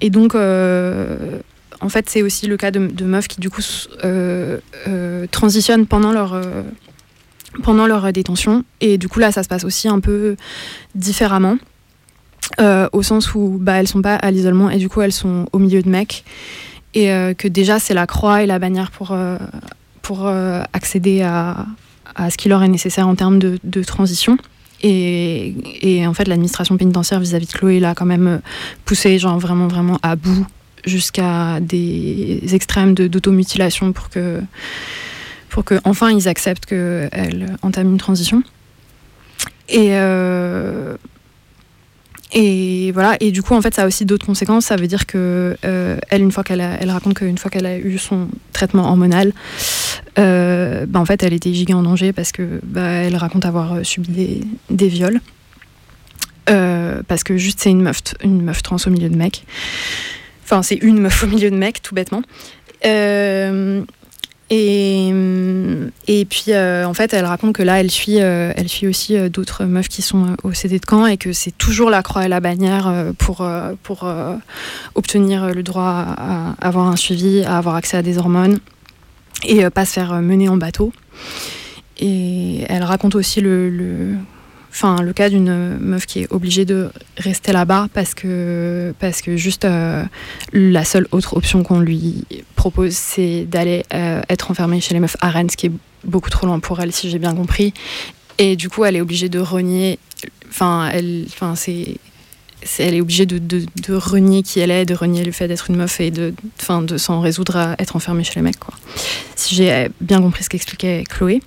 [0.00, 3.62] Et donc, en fait, c'est aussi le cas de, de meufs qui, du coup,
[5.30, 6.40] transitionnent pendant leur,
[7.62, 8.64] pendant leur euh, détention.
[8.80, 10.36] Et du coup, là, ça se passe aussi un peu
[10.94, 11.56] différemment.
[12.60, 15.46] euh, au sens où bah, elles sont pas à l'isolement et du coup, elles sont
[15.52, 16.24] au milieu de mecs.
[16.94, 19.16] Et euh, que déjà, c'est la croix et la bannière pour,
[20.02, 20.28] pour
[20.72, 21.66] accéder à,
[22.14, 24.36] à ce qui leur est nécessaire en termes de, de transition.
[24.82, 28.40] Et, et en fait, l'administration pénitentiaire vis-à-vis de Chloé l'a quand même
[28.84, 30.44] poussé, genre vraiment, vraiment à bout,
[30.84, 34.40] jusqu'à des extrêmes d'automutilation pour que,
[35.52, 38.42] pour que enfin ils acceptent qu'elle entame une transition.
[39.68, 40.96] Et, euh,
[42.32, 44.66] et voilà, et du coup, en fait, ça a aussi d'autres conséquences.
[44.66, 47.76] Ça veut dire que euh, elle, une fois qu'elle elle raconte qu'une fois qu'elle a
[47.76, 49.32] eu son traitement hormonal,
[50.18, 53.84] euh, bah, en fait, elle était giga en danger parce que bah, elle raconte avoir
[53.84, 55.20] subi des, des viols.
[57.08, 59.44] Parce que juste c'est une meuf, une meuf trans au milieu de mecs.
[60.44, 62.22] Enfin, c'est une meuf au milieu de mecs, tout bêtement.
[64.52, 69.16] Euh, et, puis, euh, en fait, elle raconte que là, elle suit, euh, elle aussi
[69.30, 72.28] d'autres meufs qui sont au CD de Caen et que c'est toujours la croix et
[72.28, 73.46] la bannière pour,
[73.82, 74.10] pour
[74.94, 78.58] obtenir le droit à, avoir un suivi, à avoir accès à des hormones
[79.44, 80.92] et pas se faire mener en bateau.
[81.98, 84.16] Et elle raconte aussi le,
[84.72, 89.36] enfin, le cas d'une meuf qui est obligée de rester là-bas parce que, parce que
[89.36, 90.02] juste euh,
[90.52, 92.24] la seule autre option qu'on lui
[92.56, 95.72] propose, c'est d'aller euh, être enfermée chez les meufs à Rennes, ce qui est
[96.04, 97.74] beaucoup trop loin pour elle, si j'ai bien compris.
[98.38, 99.98] Et du coup, elle est obligée de renier.
[100.48, 101.96] Enfin, elle, enfin, c'est.
[102.78, 106.00] Elle est obligée de, renier qui elle est, de renier le fait d'être une meuf
[106.00, 108.60] et de, enfin, de s'en résoudre à être enfermée chez les mecs.
[108.60, 108.74] Quoi.
[109.34, 111.42] Si j'ai bien compris ce qu'expliquait Chloé.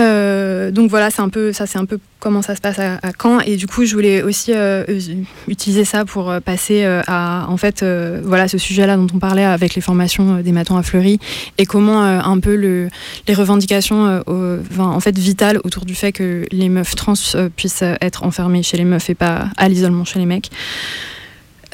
[0.00, 0.29] Euh,
[0.70, 3.40] donc voilà, c'est un peu ça, c'est un peu comment ça se passe à, Caen.
[3.40, 5.10] Et du coup, je voulais aussi euh, us-
[5.48, 9.18] utiliser ça pour euh, passer euh, à en fait euh, voilà ce sujet-là dont on
[9.18, 11.18] parlait avec les formations euh, des matons à Fleury
[11.56, 12.90] et comment euh, un peu le,
[13.26, 17.82] les revendications euh, en fait vitales autour du fait que les meufs trans euh, puissent
[17.82, 20.50] euh, être enfermées chez les meufs et pas à l'isolement chez les mecs.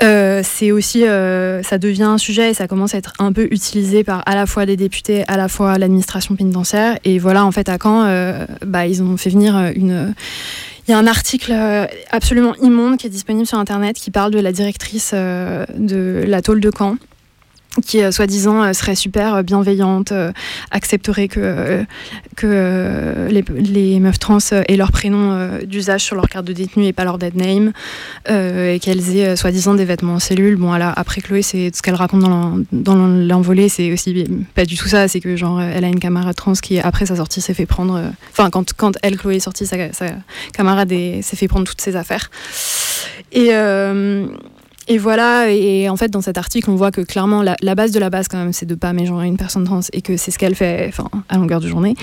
[0.02, 3.48] Euh, c'est aussi, euh, ça devient un sujet et ça commence à être un peu
[3.50, 6.98] utilisé par à la fois des députés, à la fois l'administration pénitentiaire.
[7.04, 10.14] Et voilà, en fait, à Caen, euh, bah, ils ont fait venir euh, une.
[10.86, 14.30] Il y a un article euh, absolument immonde qui est disponible sur Internet qui parle
[14.30, 16.96] de la directrice euh, de la tôle de Caen
[17.80, 20.12] qui euh, soi-disant euh, serait super euh, bienveillante,
[20.70, 21.84] accepterait que,
[22.42, 24.38] les, meufs trans
[24.68, 27.72] aient leur prénom d'usage sur leur carte de détenue et pas leur dead name,
[28.28, 30.56] et qu'elles aient soi-disant des vêtements en cellule.
[30.56, 34.76] Bon, après Chloé, c'est ce qu'elle raconte dans l'en- dans l'envolée, c'est aussi pas du
[34.76, 37.54] tout ça, c'est que genre elle a une camarade trans qui après sa sortie s'est
[37.54, 38.00] fait prendre,
[38.32, 39.76] enfin quand, quand elle, Chloé, est sortie, sa,
[40.52, 42.30] camarade est- s'est fait prendre toutes ses affaires.
[43.32, 43.50] Et,
[44.88, 47.90] et voilà, et en fait, dans cet article, on voit que clairement, la, la base
[47.90, 50.30] de la base, quand même, c'est de pas mégenrer une personne trans et que c'est
[50.30, 51.94] ce qu'elle fait enfin, à longueur de journée.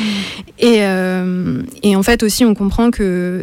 [0.60, 3.42] Et, euh, et en fait, aussi, on comprend que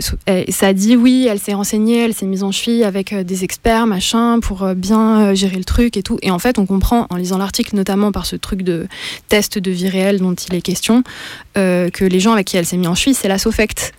[0.49, 3.87] ça dit oui, elle s'est renseignée, elle s'est mise en cheville avec euh, des experts,
[3.87, 6.19] machin, pour euh, bien gérer le truc et tout.
[6.23, 8.87] Et en fait, on comprend, en lisant l'article, notamment par ce truc de
[9.29, 11.03] test de vie réelle dont il est question,
[11.57, 13.93] euh, que les gens avec qui elle s'est mise en cheville, c'est la SOFECT.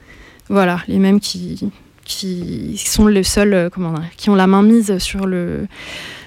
[0.50, 1.72] Voilà, les mêmes qui,
[2.06, 5.68] qui sont les seuls, euh, comment dire, qui ont la main mise sur, le,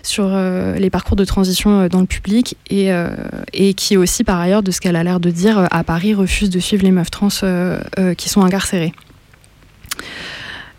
[0.03, 3.09] sur euh, les parcours de transition euh, dans le public et, euh,
[3.53, 6.51] et qui aussi, par ailleurs, de ce qu'elle a l'air de dire, à Paris, refuse
[6.51, 7.81] de suivre les meufs trans euh,
[8.17, 8.93] qui sont incarcérées.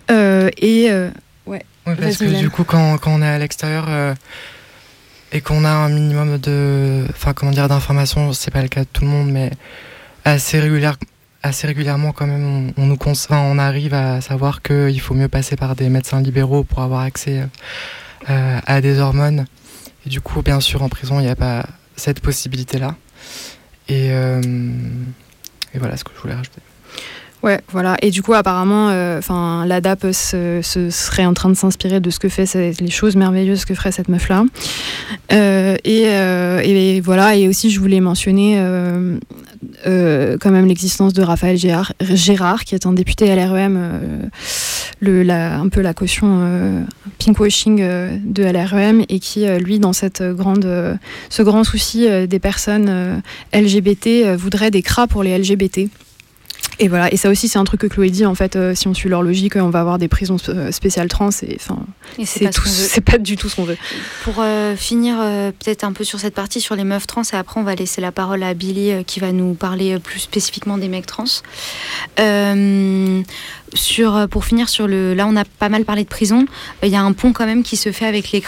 [0.10, 0.90] Et
[1.46, 1.66] ouais.
[1.88, 3.88] Oui, parce que du coup, quand, quand on est à l'extérieur
[5.32, 8.88] et qu'on a un minimum de, enfin, comment dire, d'informations, c'est pas le cas de
[8.92, 9.52] tout le monde, mais
[10.24, 10.98] assez régulière,
[11.46, 12.98] assez régulièrement quand même, on, nous
[13.30, 17.48] on arrive à savoir qu'il faut mieux passer par des médecins libéraux pour avoir accès
[18.30, 19.46] euh, à des hormones.
[20.06, 22.96] Et du coup, bien sûr, en prison, il n'y a pas cette possibilité-là.
[23.88, 24.42] Et, euh,
[25.74, 26.62] et voilà ce que je voulais rajouter.
[27.44, 27.96] Ouais, voilà.
[28.02, 29.22] Et du coup, apparemment, euh,
[29.68, 33.66] l'ADAP se, se serait en train de s'inspirer de ce que fait les choses merveilleuses
[33.66, 34.46] que ferait cette meuf-là.
[35.32, 37.36] Euh, et, et voilà.
[37.36, 38.60] Et aussi, je voulais mentionner
[39.88, 45.82] euh, quand même l'existence de Raphaël Gérard, qui est un député LREM, euh, un peu
[45.82, 46.82] la caution euh,
[47.20, 47.78] pinkwashing
[48.24, 53.22] de LREM, et qui, lui, dans ce grand souci des personnes
[53.54, 55.90] LGBT, voudrait des cras pour les LGBT.
[56.80, 58.88] Et voilà, et ça aussi c'est un truc que Chloé dit en fait, euh, si
[58.88, 61.86] on suit leur logique, on va avoir des prisons euh, spéciales trans et enfin
[62.24, 63.78] c'est pas ce pas du tout ce qu'on veut.
[64.24, 67.36] Pour euh, finir euh, peut-être un peu sur cette partie sur les meufs trans et
[67.36, 70.20] après on va laisser la parole à Billy euh, qui va nous parler euh, plus
[70.20, 71.24] spécifiquement des mecs trans.
[72.20, 73.22] Euh,
[73.74, 76.46] sur, euh, pour finir sur le, là on a pas mal parlé de prison.
[76.84, 78.42] Euh, Il y a un pont quand même qui se fait avec les.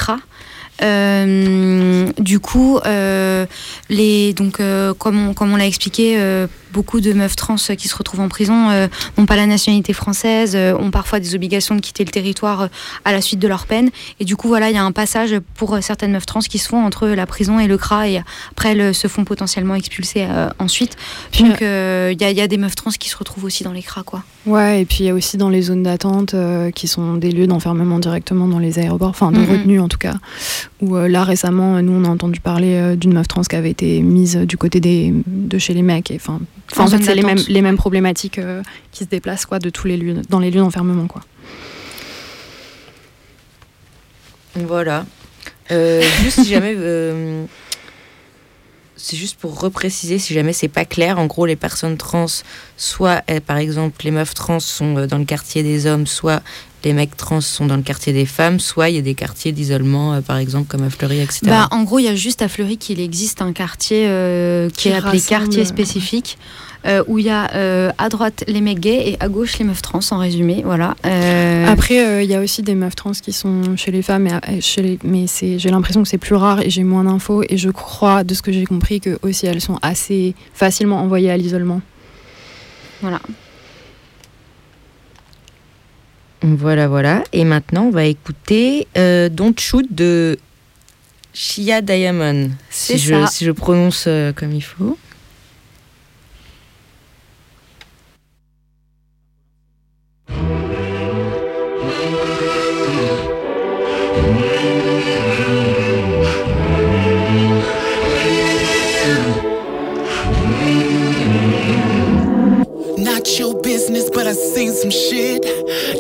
[0.82, 3.46] Euh, du coup, euh,
[3.90, 7.88] les, donc, euh, comme on, comme on l'a expliqué, euh, beaucoup de meufs trans qui
[7.88, 8.88] se retrouvent en prison euh,
[9.18, 12.68] n'ont pas la nationalité française, euh, ont parfois des obligations de quitter le territoire euh,
[13.06, 13.90] à la suite de leur peine.
[14.20, 16.58] Et du coup, voilà, il y a un passage pour euh, certaines meufs trans qui
[16.58, 18.22] se font entre la prison et le CRA et
[18.52, 20.96] après elles se font potentiellement expulser euh, ensuite.
[21.40, 23.64] Donc, euh, il y, a, il y a des meufs trans qui se retrouvent aussi
[23.64, 24.24] dans les CRA, quoi.
[24.46, 27.32] Ouais, et puis il y a aussi dans les zones d'attente euh, qui sont des
[27.32, 29.50] lieux d'enfermement directement dans les aéroports, enfin de Mhm.
[29.52, 30.16] retenue en tout cas.
[30.80, 33.72] Où euh, là récemment, nous on a entendu parler euh, d'une meuf trans qui avait
[33.72, 36.12] été mise du côté des, de chez les mecs.
[36.12, 36.40] et, En
[36.84, 39.88] en fait c'est les mêmes, les mêmes problématiques euh, qui se déplacent quoi de tous
[39.88, 41.22] les lieux dans les lieux d'enfermement quoi.
[44.56, 45.06] Voilà.
[45.72, 46.76] Euh, juste si jamais.
[46.78, 47.46] euh,
[49.00, 51.20] c'est juste pour repréciser si jamais c'est pas clair.
[51.20, 52.26] En gros, les personnes trans,
[52.78, 56.42] soit euh, par exemple les meufs trans sont euh, dans le quartier des hommes, soit
[56.88, 59.52] les mecs trans sont dans le quartier des femmes, soit il y a des quartiers
[59.52, 61.42] d'isolement, euh, par exemple comme à Fleury, etc.
[61.44, 64.76] Bah, en gros, il y a juste à Fleury qu'il existe un quartier euh, qui,
[64.84, 66.38] Qui est appelé quartier spécifique.
[66.86, 69.66] euh, où il y a euh, à droite les mecs gays et à gauche les
[69.66, 73.12] meufs trans en résumé voilà Euh, Après, euh, il y a aussi des meufs trans
[73.12, 76.36] qui sont chez les femmes, et, chez les, mais c'est, j'ai l'impression que c'est plus
[76.36, 77.44] rare et j'ai moins d'infos.
[77.50, 81.32] Et je crois, de ce que j'ai compris, que aussi elles sont assez facilement envoyées
[81.32, 81.82] à l'isolement.
[83.02, 83.20] voilà
[86.42, 87.24] Voilà, voilà.
[87.34, 90.38] Et maintenant, on va écouter euh, Don't Shoot de
[91.34, 94.98] Shia Diamond, si je prononce euh, comme il faut.
[114.28, 115.42] I seen some shit.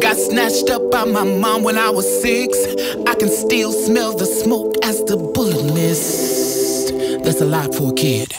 [0.02, 2.58] Got snatched up by my mom when I was six.
[3.08, 6.94] I can still smell the smoke as the bullet missed.
[7.24, 8.34] That's a lot for a kid.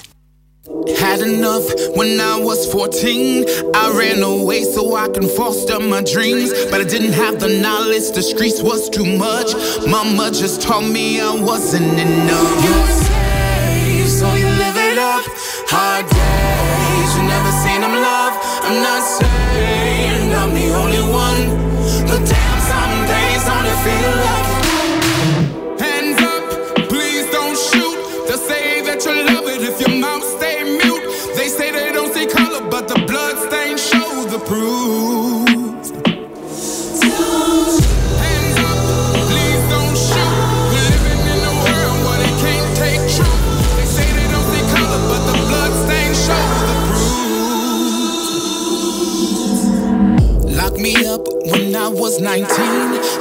[0.98, 1.64] Had enough
[1.96, 3.46] when I was 14.
[3.74, 6.52] I ran away so I can foster my dreams.
[6.70, 9.54] But I didn't have the knowledge, the streets was too much.
[9.86, 12.62] Mama just taught me I wasn't enough.
[12.62, 15.24] You say, so you live it up.
[15.70, 16.37] Hard
[17.08, 18.34] cause you never seen them love.
[18.66, 21.42] I'm not saying I'm the only one,
[22.06, 24.48] but damn, some days only feel like.
[25.80, 26.44] Hands up,
[26.88, 27.98] please don't shoot.
[28.28, 31.04] They say that you love it if your mouth stay mute.
[31.36, 34.87] They say they don't see color, but the blood stain shows the proof.
[50.80, 52.46] I was 19.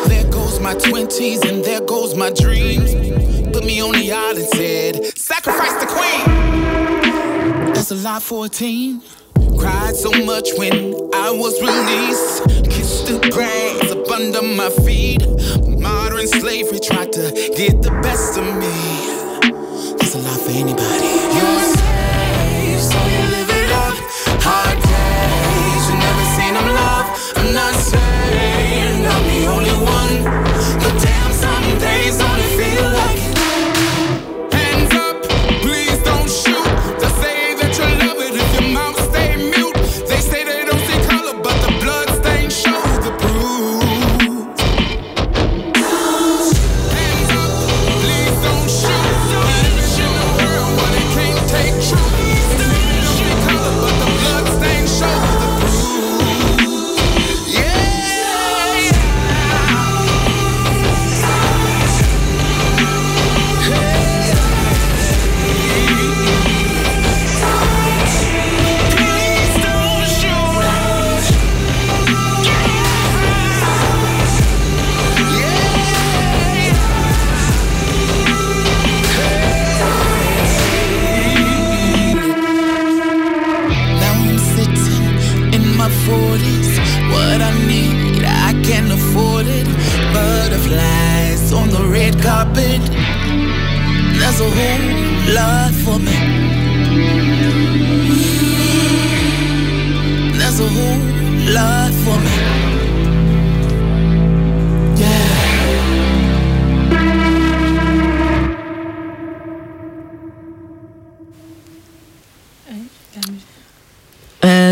[0.10, 2.94] There goes my 20s and there goes my dreams.
[3.52, 7.74] Put me on the island, said, sacrifice the queen.
[7.74, 9.02] That's a lot for a teen.
[9.58, 12.70] Cried so much when I was released.
[12.70, 15.26] Kissed the grass up under my feet.
[15.80, 19.98] Modern slavery tried to get the best of me.
[19.98, 21.27] That's a lot for anybody.
[27.48, 28.57] I'm not saying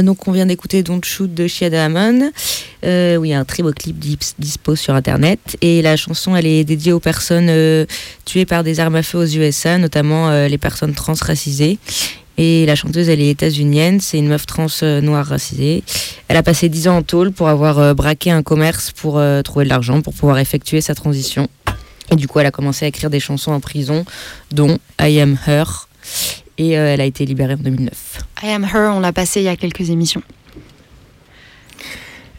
[0.05, 2.31] donc on vient d'écouter Don't Shoot de Shia Amon.
[2.85, 5.57] Euh, oui, un très beau clip dis- dispo sur internet.
[5.61, 7.85] Et la chanson, elle est dédiée aux personnes euh,
[8.23, 11.79] tuées par des armes à feu aux USA, notamment euh, les personnes transracisées.
[12.37, 15.83] Et la chanteuse, elle est états-unienne, c'est une meuf trans euh, noire racisée.
[16.27, 19.69] Elle a passé 10 ans en tôle pour avoir braqué un commerce pour trouver de
[19.69, 21.47] l'argent, pour pouvoir effectuer sa transition.
[22.11, 24.05] Et du coup, elle a commencé à écrire des chansons en prison,
[24.51, 25.87] dont I Am Her.
[26.57, 27.91] Et elle a été libérée en 2009.
[28.45, 30.21] I Am Her, on l'a passé il y a quelques émissions.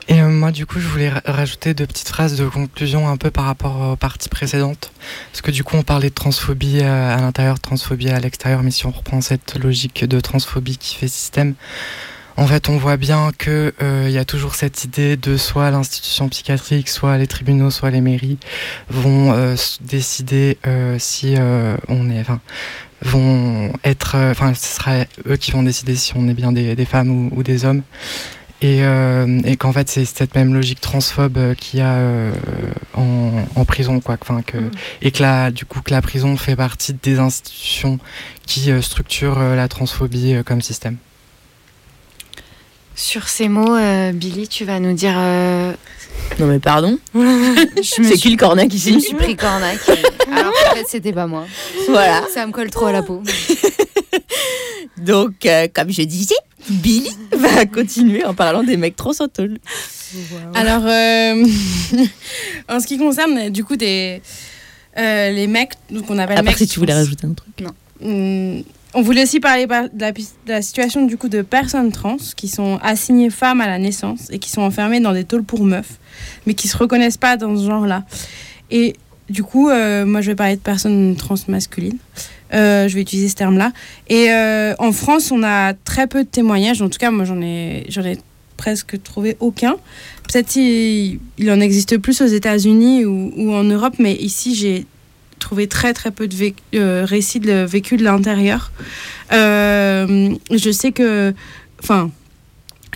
[0.08, 3.16] Et euh, moi, du coup, je voulais ra- rajouter deux petites phrases de conclusion un
[3.16, 4.92] peu par rapport aux parties précédentes.
[5.32, 8.70] Parce que du coup, on parlait de transphobie euh, à l'intérieur, transphobie à l'extérieur, mais
[8.70, 11.54] si on reprend cette logique de transphobie qui fait système,
[12.36, 15.70] en fait, on voit bien que euh, il y a toujours cette idée de soit
[15.70, 18.38] l'institution psychiatrique, soit les tribunaux, soit les mairies
[18.90, 22.40] vont euh, décider euh, si euh, on est, enfin,
[23.02, 26.76] vont être, euh, enfin, ce sera eux qui vont décider si on est bien des,
[26.76, 27.82] des femmes ou, ou des hommes.
[28.62, 32.32] Et, euh, et qu'en fait, c'est cette même logique transphobe euh, qu'il y a euh,
[32.94, 34.16] en, en prison, quoi.
[34.20, 34.56] Enfin, que,
[35.02, 37.98] Et que la, du coup, que la prison fait partie des institutions
[38.46, 40.96] qui euh, structurent euh, la transphobie euh, comme système.
[42.96, 45.14] Sur ces mots, euh, Billy, tu vas nous dire.
[45.16, 45.72] euh,
[46.40, 46.98] Non mais pardon
[47.76, 49.78] C'est suis- qui le cornac ici Je me suis pris cornac.
[50.32, 51.46] Alors qu'en fait, c'était pas moi.
[51.88, 52.22] Voilà.
[52.32, 53.22] Ça me colle trop à la peau.
[54.98, 56.34] Donc, euh, comme je disais,
[56.70, 59.58] Billy va continuer en parlant des mecs en tôle.
[60.54, 61.44] Alors, euh,
[62.68, 64.22] en ce qui concerne du coup des
[64.96, 67.52] euh, les mecs donc on appelle À part mecs si tu voulais rajouter un truc.
[67.60, 67.72] Non.
[68.02, 68.62] Hum,
[68.96, 70.12] on voulait aussi parler par- de
[70.48, 74.38] la, situation du coup de personnes trans qui sont assignées femmes à la naissance et
[74.38, 75.98] qui sont enfermées dans des tôles pour meufs,
[76.46, 78.04] mais qui se reconnaissent pas dans ce genre-là.
[78.70, 78.94] Et
[79.28, 81.98] du coup, euh, moi je vais parler de personnes trans masculines.
[82.54, 83.72] Euh, je vais utiliser ce terme-là.
[84.08, 86.80] Et euh, en France, on a très peu de témoignages.
[86.80, 88.16] En tout cas, moi j'en ai, j'en ai
[88.56, 89.76] presque trouvé aucun.
[90.26, 94.86] Peut-être il, il en existe plus aux États-Unis ou, ou en Europe, mais ici j'ai
[95.38, 98.72] trouvé très très peu de euh, récits de vécu de l'intérieur.
[99.32, 101.34] Euh, je sais que,
[101.82, 102.10] enfin,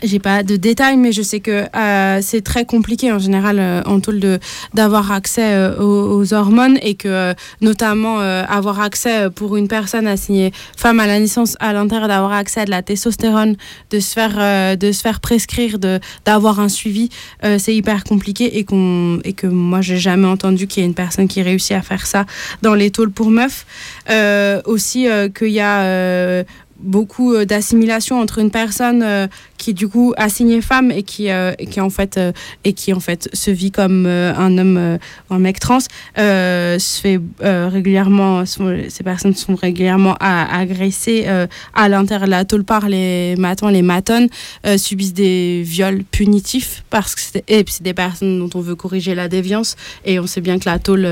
[0.02, 3.82] j'ai pas de détails, mais je sais que euh, c'est très compliqué en général euh,
[3.86, 4.38] en tôle de
[4.74, 9.68] d'avoir accès euh, aux, aux hormones et que euh, notamment euh, avoir accès pour une
[9.68, 13.56] personne assignée femme à la naissance à l'intérieur d'avoir accès à de la testostérone,
[13.90, 17.10] de se faire de se faire prescrire, de d'avoir un suivi,
[17.58, 20.94] c'est hyper compliqué et qu'on et que moi j'ai jamais entendu qu'il y ait une
[20.94, 22.26] personne qui réussit à faire ça
[22.62, 23.66] dans les tôles pour meufs.
[24.66, 26.44] Aussi qu'il y a
[26.82, 29.26] beaucoup euh, d'assimilation entre une personne euh,
[29.58, 32.18] qui du coup assignée femme et qui, euh, qui en fait
[32.64, 34.98] et qui en fait se vit comme un homme
[35.28, 35.80] un mec trans
[36.16, 41.26] se fait régulièrement ces personnes sont régulièrement agressées
[41.74, 44.28] à l'intérieur de la tôle par les matons les matones
[44.66, 49.28] euh, subissent des viols punitifs parce que c'est des personnes dont on veut corriger la
[49.28, 49.76] déviance
[50.06, 51.06] et on sait bien que la tôle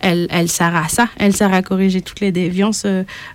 [0.00, 1.08] elle, elle sert à ça.
[1.18, 2.84] Elle sert à corriger toutes les déviances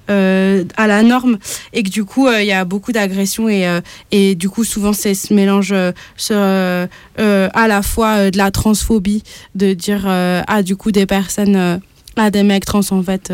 [0.09, 1.38] à la norme
[1.84, 3.82] que du coup euh, il y a beaucoup d'agressions et, euh,
[4.12, 6.88] et du coup souvent c'est ce mélange euh,
[7.18, 9.24] à la fois de la transphobie
[9.56, 11.80] de dire ah du coup des personnes
[12.16, 13.32] ah des mecs trans en fait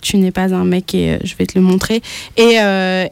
[0.00, 2.02] tu n'es pas un mec et je vais te le montrer.
[2.36, 2.58] Et,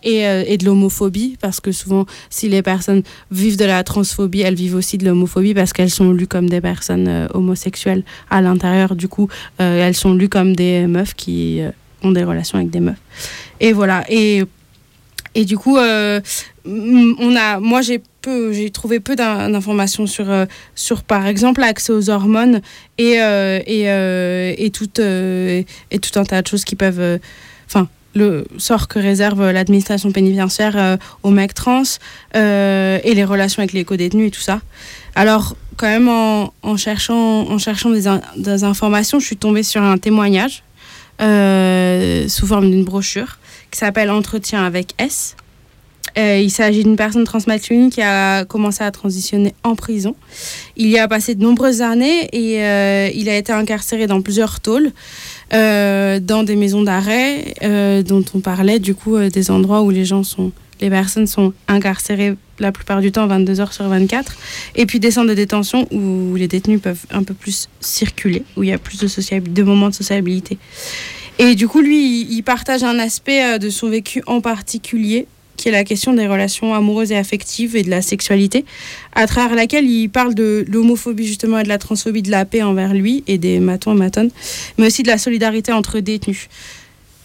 [0.04, 3.02] et, et de l'homophobie parce que souvent si les personnes
[3.32, 6.60] vivent de la transphobie elles vivent aussi de l'homophobie parce qu'elles sont lues comme des
[6.60, 8.94] personnes homosexuelles à l'intérieur.
[8.94, 9.28] Du coup
[9.58, 11.60] elles sont lues comme des meufs qui
[12.02, 13.00] ont des relations avec des meufs
[13.60, 14.44] et voilà et
[15.34, 16.20] et du coup euh,
[16.64, 21.60] on a moi j'ai peu j'ai trouvé peu d'in- d'informations sur euh, sur par exemple
[21.60, 22.60] l'accès aux hormones
[22.98, 27.18] et euh, et, et tout et tout un tas de choses qui peuvent
[27.66, 31.82] enfin le sort que réserve l'administration pénitentiaire aux mecs trans
[32.34, 34.62] et les relations avec les co-détenus et tout ça.
[35.14, 38.04] Alors, quand même, en, en cherchant, en cherchant des,
[38.38, 40.62] des informations, je suis tombée sur un témoignage
[41.20, 43.38] sous forme d'une brochure
[43.70, 45.36] qui s'appelle Entretien avec S.
[46.18, 50.14] Euh, il s'agit d'une personne transmasculine qui a commencé à transitionner en prison.
[50.76, 54.60] Il y a passé de nombreuses années et euh, il a été incarcéré dans plusieurs
[54.60, 54.92] tôles,
[55.52, 57.54] euh, dans des maisons d'arrêt
[58.06, 62.34] dont on parlait, du coup, des endroits où les gens sont, les personnes sont incarcérées
[62.58, 64.34] la plupart du temps 22 heures sur 24,
[64.76, 68.62] et puis des centres de détention où les détenus peuvent un peu plus circuler, où
[68.62, 70.56] il y a plus de, de moments de sociabilité.
[71.38, 75.26] Et du coup, lui, il partage un aspect euh, de son vécu en particulier,
[75.56, 78.64] qui est la question des relations amoureuses et affectives et de la sexualité,
[79.14, 82.62] à travers laquelle il parle de l'homophobie justement et de la transphobie, de la paix
[82.62, 84.30] envers lui et des matons et matones,
[84.78, 86.48] mais aussi de la solidarité entre détenus.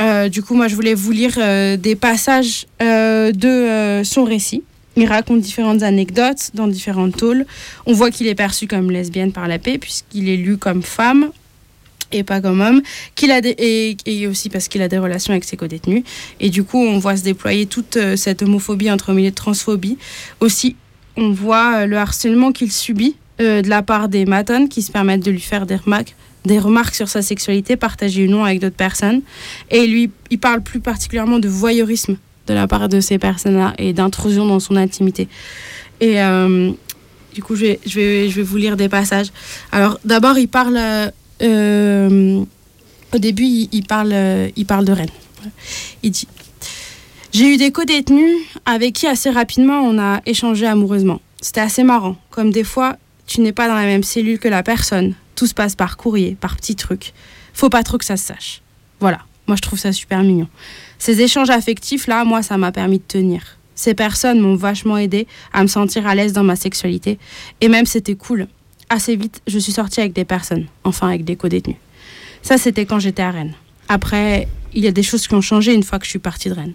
[0.01, 4.63] Euh, du coup, moi, je voulais vous lire euh, des passages de son récit.
[4.97, 7.45] Il raconte différentes anecdotes dans différentes tôles.
[7.85, 11.31] On voit qu'il est perçu comme lesbienne par la paix, puisqu'il est lu comme femme
[12.11, 12.81] et pas comme homme,
[13.15, 13.55] qu'il a des,
[14.05, 16.03] et, aussi parce qu'il a des relations avec ses co-détenus.
[16.39, 19.97] Et du coup, on voit se déployer toute euh, cette homophobie entre milieu de transphobie.
[20.39, 20.75] Aussi,
[21.17, 24.91] on voit euh, le harcèlement qu'il subit euh, de la part des matones qui se
[24.91, 29.21] permettent de lui faire des remarques sur sa sexualité partagées ou non avec d'autres personnes.
[29.69, 32.17] Et lui, il parle plus particulièrement de voyeurisme
[32.47, 35.27] de la part de ces personnes-là et d'intrusion dans son intimité.
[36.01, 36.17] Et
[37.33, 39.27] du coup, je vais, je, vais, je vais vous lire des passages.
[39.71, 40.79] Alors, d'abord, il parle.
[41.41, 42.43] Euh,
[43.13, 45.09] au début, il, il parle, euh, il parle de Rennes.
[46.03, 46.27] Il dit
[47.33, 51.21] J'ai eu des co-détenus avec qui, assez rapidement, on a échangé amoureusement.
[51.41, 52.15] C'était assez marrant.
[52.29, 55.15] Comme des fois, tu n'es pas dans la même cellule que la personne.
[55.35, 57.13] Tout se passe par courrier, par petits trucs.
[57.53, 58.61] Faut pas trop que ça se sache.
[58.99, 59.19] Voilà.
[59.47, 60.47] Moi, je trouve ça super mignon.
[60.99, 63.57] Ces échanges affectifs, là, moi, ça m'a permis de tenir.
[63.73, 67.17] Ces personnes m'ont vachement aidé à me sentir à l'aise dans ma sexualité.
[67.59, 68.47] Et même, c'était cool.
[68.93, 71.77] Assez vite, je suis sortie avec des personnes, enfin avec des co-détenus.
[72.41, 73.53] Ça, c'était quand j'étais à Rennes.
[73.87, 76.49] Après, il y a des choses qui ont changé une fois que je suis partie
[76.49, 76.73] de Rennes.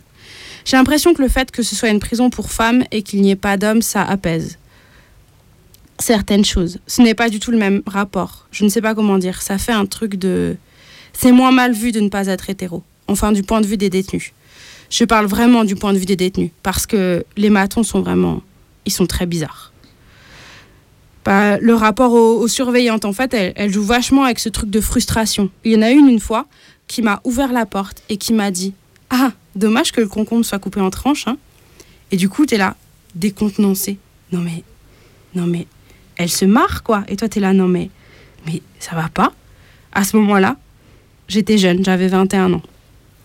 [0.65, 3.33] J'ai l'impression que le fait que ce soit une prison pour femmes et qu'il n'y
[3.33, 4.57] ait pas d'hommes, ça apaise
[5.99, 6.79] certaines choses.
[6.87, 8.47] Ce n'est pas du tout le même rapport.
[8.51, 9.43] Je ne sais pas comment dire.
[9.43, 10.57] Ça fait un truc de...
[11.13, 12.83] C'est moins mal vu de ne pas être hétéro.
[13.09, 14.33] Enfin, du point de vue des détenus.
[14.89, 16.51] Je parle vraiment du point de vue des détenus.
[16.63, 18.41] Parce que les matons sont vraiment...
[18.87, 19.71] Ils sont très bizarres.
[21.27, 24.81] Bah, le rapport aux, aux surveillantes, en fait, elle, joue vachement avec ce truc de
[24.81, 25.51] frustration.
[25.65, 26.47] Il y en a une une fois
[26.86, 28.74] qui m'a ouvert la porte et qui m'a dit
[29.11, 31.27] Ah, dommage que le concombre soit coupé en tranches.
[31.27, 31.36] Hein.
[32.12, 32.77] Et du coup, t'es là,
[33.16, 33.98] décontenancé.
[34.31, 34.62] Non mais,
[35.35, 35.66] non mais,
[36.15, 37.03] elle se marre quoi.
[37.09, 37.90] Et toi, t'es là, non mais,
[38.47, 39.32] mais ça va pas.
[39.90, 40.57] À ce moment-là,
[41.27, 42.62] j'étais jeune, j'avais 21 ans.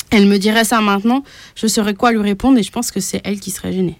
[0.10, 1.24] Elle me dirait ça maintenant,
[1.54, 4.00] je saurais quoi lui répondre et je pense que c'est elle qui serait gênée.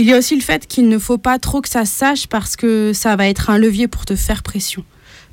[0.00, 2.28] Il y a aussi le fait qu'il ne faut pas trop que ça se sache
[2.28, 4.84] parce que ça va être un levier pour te faire pression.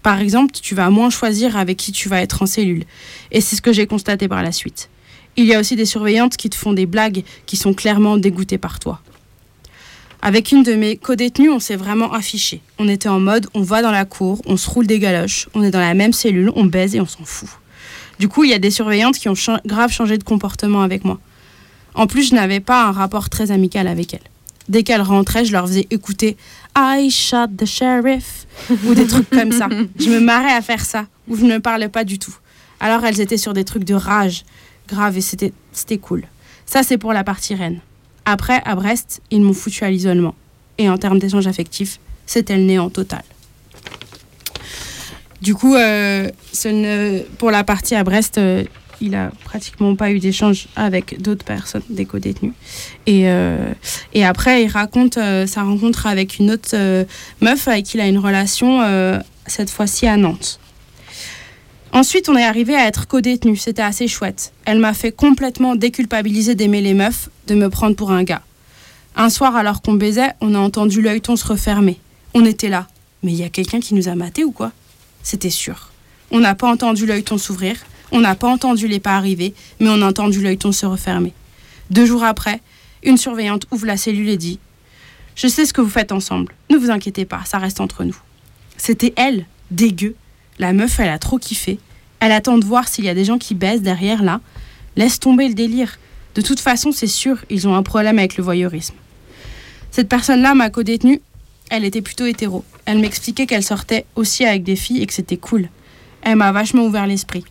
[0.01, 2.83] Par exemple, tu vas moins choisir avec qui tu vas être en cellule.
[3.31, 4.89] Et c'est ce que j'ai constaté par la suite.
[5.37, 8.57] Il y a aussi des surveillantes qui te font des blagues qui sont clairement dégoûtées
[8.57, 9.01] par toi.
[10.23, 12.59] Avec une de mes co-détenues, on s'est vraiment affiché.
[12.79, 15.61] On était en mode, on va dans la cour, on se roule des galoches, on
[15.61, 17.49] est dans la même cellule, on baise et on s'en fout.
[18.17, 19.35] Du coup, il y a des surveillantes qui ont
[19.67, 21.19] grave changé de comportement avec moi.
[21.93, 24.21] En plus, je n'avais pas un rapport très amical avec elles.
[24.67, 26.37] Dès qu'elles rentraient, je leur faisais écouter
[26.77, 28.47] I shot the sheriff
[28.85, 29.67] ou des trucs comme ça.
[29.99, 32.35] Je me marrais à faire ça, ou je ne parlais pas du tout.
[32.79, 34.43] Alors elles étaient sur des trucs de rage
[34.87, 36.23] grave et c'était cool.
[36.65, 37.79] Ça, c'est pour la partie reine.
[38.25, 40.33] Après, à Brest, ils m'ont foutu à l'isolement.
[40.79, 43.21] Et en termes d'échange affectif, c'était le néant total.
[45.41, 48.63] Du coup, euh, ce ne- pour la partie à Brest, euh,
[49.01, 52.53] il a pratiquement pas eu d'échange avec d'autres personnes, des co-détenus.
[53.05, 53.73] Et, euh,
[54.13, 57.05] et après, il raconte euh, sa rencontre avec une autre euh,
[57.41, 58.81] meuf avec qui il a une relation,
[59.47, 60.59] cette fois-ci à Nantes.
[61.91, 63.55] Ensuite, on est arrivé à être co-détenu.
[63.55, 64.51] C'était assez chouette.
[64.65, 68.41] Elle m'a fait complètement déculpabiliser d'aimer les meufs, de me prendre pour un gars.
[69.15, 71.99] Un soir, alors qu'on baisait, on a entendu l'œilleton se refermer.
[72.33, 72.87] On était là.
[73.23, 74.73] Mais il y a quelqu'un qui nous a matés ou quoi?
[75.23, 75.91] C'était sûr.
[76.31, 77.77] On n'a pas entendu l'œilleton s'ouvrir,
[78.11, 81.33] on n'a pas entendu les pas arriver, mais on a entendu l'œilleton se refermer.
[81.89, 82.61] Deux jours après,
[83.03, 84.59] une surveillante ouvre la cellule et dit
[85.35, 86.53] Je sais ce que vous faites ensemble.
[86.69, 88.17] Ne vous inquiétez pas, ça reste entre nous.
[88.77, 90.15] C'était elle, dégueu.
[90.59, 91.79] La meuf, elle a trop kiffé.
[92.19, 94.41] Elle attend de voir s'il y a des gens qui baissent derrière là.
[94.95, 95.97] Laisse tomber le délire.
[96.33, 98.95] De toute façon, c'est sûr, ils ont un problème avec le voyeurisme.
[99.91, 101.21] Cette personne-là, ma co-détenue,
[101.69, 102.63] elle était plutôt hétéro.
[102.85, 105.69] Elle m'expliquait qu'elle sortait aussi avec des filles et que c'était cool.
[106.21, 107.45] Elle m'a vachement ouvert l'esprit.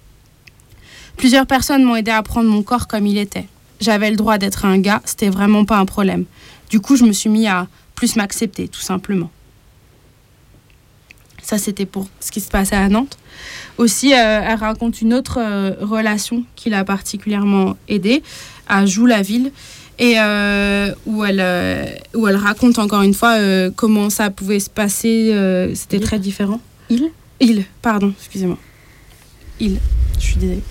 [1.17, 3.47] Plusieurs personnes m'ont aidé à prendre mon corps comme il était.
[3.81, 6.25] J'avais le droit d'être un gars, c'était vraiment pas un problème.
[6.71, 9.31] Du coup, je me suis mis à plus m'accepter, tout simplement.
[11.43, 13.19] Ça, c'était pour ce qui se passait à Nantes.
[13.77, 18.23] Aussi, euh, elle raconte une autre euh, relation qui l'a particulièrement aidée
[18.67, 19.53] à Joux-la-Ville
[19.99, 23.37] et euh, où, elle, où elle raconte encore une fois
[23.77, 25.71] comment ça pouvait se passer.
[25.75, 26.61] C'était très différent.
[26.89, 27.11] Il?
[27.41, 28.59] Il, pardon, excusez-moi.
[29.61, 29.79] Il,
[30.19, 30.63] je suis désolée.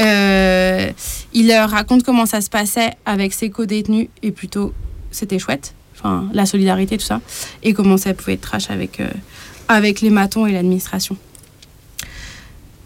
[0.00, 0.90] Euh,
[1.32, 4.72] il euh, raconte comment ça se passait avec ses co-détenus et plutôt
[5.10, 5.74] c'était chouette.
[5.94, 7.20] Enfin, la solidarité, tout ça.
[7.62, 9.08] Et comment ça pouvait être trash avec, euh,
[9.66, 11.16] avec les matons et l'administration.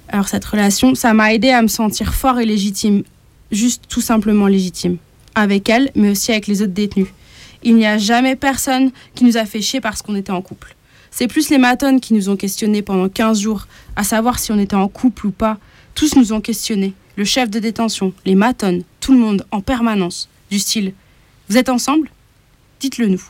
[0.09, 3.03] Alors cette relation, ça m'a aidé à me sentir fort et légitime.
[3.51, 4.97] Juste tout simplement légitime.
[5.35, 7.09] Avec elle, mais aussi avec les autres détenus.
[7.63, 10.75] Il n'y a jamais personne qui nous a fait chier parce qu'on était en couple.
[11.11, 13.67] C'est plus les matones qui nous ont questionnés pendant 15 jours,
[13.97, 15.59] à savoir si on était en couple ou pas.
[15.95, 16.95] Tous nous ont questionnés.
[17.17, 20.31] Le chef de détention, les matones, tout le monde, en permanence.
[20.51, 20.95] Du style
[21.49, 22.11] Vous êtes ensemble?
[22.81, 23.23] Dites-le nous.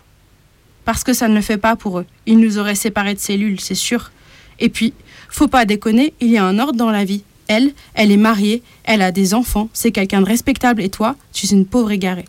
[0.85, 2.07] Parce que ça ne le fait pas pour eux.
[2.27, 4.13] Ils nous auraient séparés de cellules, c'est sûr.
[4.61, 4.95] Et puis,
[5.29, 7.25] faut pas déconner, il y a un ordre dans la vie.
[7.49, 11.47] Elle, elle est mariée, elle a des enfants, c'est quelqu'un de respectable et toi, tu
[11.47, 12.25] es une pauvre égarée.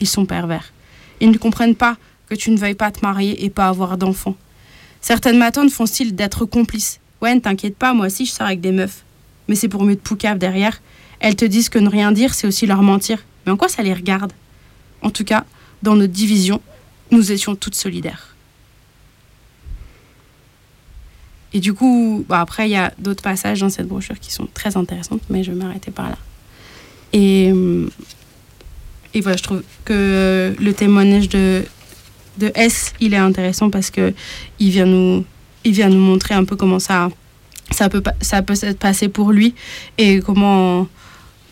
[0.00, 0.72] Ils sont pervers.
[1.20, 1.98] Ils ne comprennent pas
[2.28, 4.36] que tu ne veuilles pas te marier et pas avoir d'enfants.
[5.02, 6.98] Certaines matantes font style d'être complices.
[7.20, 9.04] Ouais, ne t'inquiète pas, moi aussi je sors avec des meufs.
[9.48, 10.80] Mais c'est pour mieux de poucave derrière.
[11.20, 13.18] Elles te disent que ne rien dire, c'est aussi leur mentir.
[13.46, 14.32] Mais en quoi ça les regarde?
[15.02, 15.44] En tout cas,
[15.82, 16.60] dans notre division,
[17.10, 18.34] nous étions toutes solidaires.
[21.52, 24.48] Et du coup, bah, après, il y a d'autres passages dans cette brochure qui sont
[24.52, 26.18] très intéressantes, mais je vais m'arrêter par là.
[27.12, 27.52] Et,
[29.14, 31.64] et voilà, je trouve que le témoignage de,
[32.38, 34.12] de S, il est intéressant parce que
[34.58, 35.24] il vient nous,
[35.62, 37.08] il vient nous montrer un peu comment ça,
[37.70, 39.54] ça peut, ça peut se passer pour lui
[39.96, 40.88] et comment,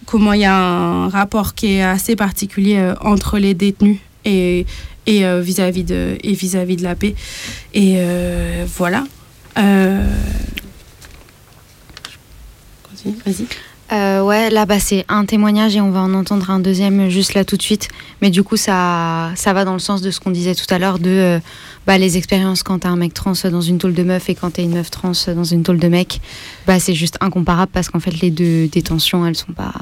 [0.07, 4.66] comment il y a un rapport qui est assez particulier euh, entre les détenus et,
[5.07, 7.15] et euh, vis-à-vis de, vis-à-vis de la paix.
[7.74, 9.05] Et euh, voilà.
[13.24, 13.47] Vas-y.
[13.93, 17.35] Euh, ouais, là, bah, c'est un témoignage et on va en entendre un deuxième juste
[17.35, 17.89] là tout de suite.
[18.23, 20.78] Mais du coup, ça, ça va dans le sens de ce qu'on disait tout à
[20.78, 21.39] l'heure de euh,
[21.86, 24.52] bah, les expériences quand t'as un mec trans dans une tôle de meuf et quand
[24.52, 26.20] t'es une meuf trans dans une tôle de mec.
[26.66, 29.74] Bah, c'est juste incomparable parce qu'en fait, les deux détentions, elles sont pas,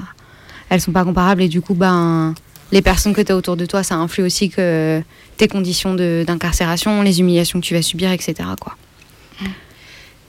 [0.70, 2.34] elles sont pas comparables et du coup, ben,
[2.72, 5.00] les personnes que tu as autour de toi, ça influe aussi que
[5.36, 8.34] tes conditions d'incarcération, les humiliations que tu vas subir, etc.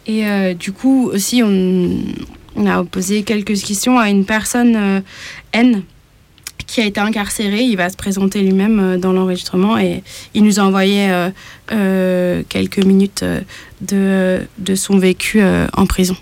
[0.08, 1.98] Et euh, du coup, aussi, on,
[2.56, 5.02] on a posé quelques questions à une personne, euh,
[5.53, 5.84] N,
[6.68, 7.61] qui a été incarcéré.
[7.61, 10.03] Il va se présenter lui-même euh, dans l'enregistrement et
[10.34, 11.10] il nous a envoyé
[11.72, 13.26] euh, quelques minutes
[13.82, 15.41] de, de son vécu
[15.73, 16.15] en prison.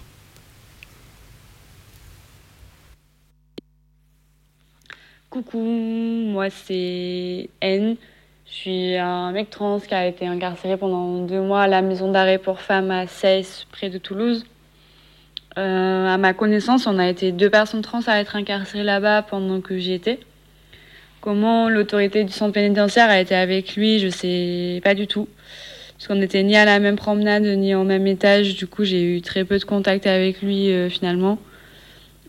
[5.29, 7.95] Coucou, moi c'est N.
[8.47, 12.11] Je suis un mec trans qui a été incarcéré pendant deux mois à la maison
[12.11, 14.43] d'arrêt pour femmes à Seyss, près de Toulouse.
[15.59, 19.59] Euh, à ma connaissance, on a été deux personnes trans à être incarcérées là-bas pendant
[19.59, 20.19] que j'y étais.
[21.19, 25.27] Comment l'autorité du centre pénitentiaire a été avec lui, je sais pas du tout.
[25.97, 28.55] Parce qu'on n'était ni à la même promenade ni au même étage.
[28.55, 31.37] Du coup, j'ai eu très peu de contact avec lui euh, finalement.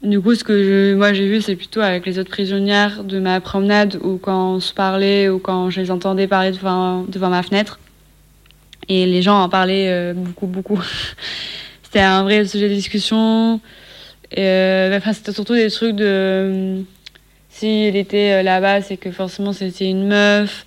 [0.03, 3.41] Du coup, ce que moi j'ai vu, c'est plutôt avec les autres prisonnières de ma
[3.41, 7.45] promenade ou quand on se parlait ou quand je les entendais parler devant, devant ma
[7.45, 7.79] fenêtre.
[8.89, 10.83] Et les gens en parlaient euh, beaucoup, beaucoup.
[11.91, 13.61] c'était un vrai sujet de discussion.
[14.39, 16.85] Euh, enfin, c'était surtout des trucs de.
[17.49, 20.67] s'il était euh, là-bas, c'est que forcément c'était une meuf.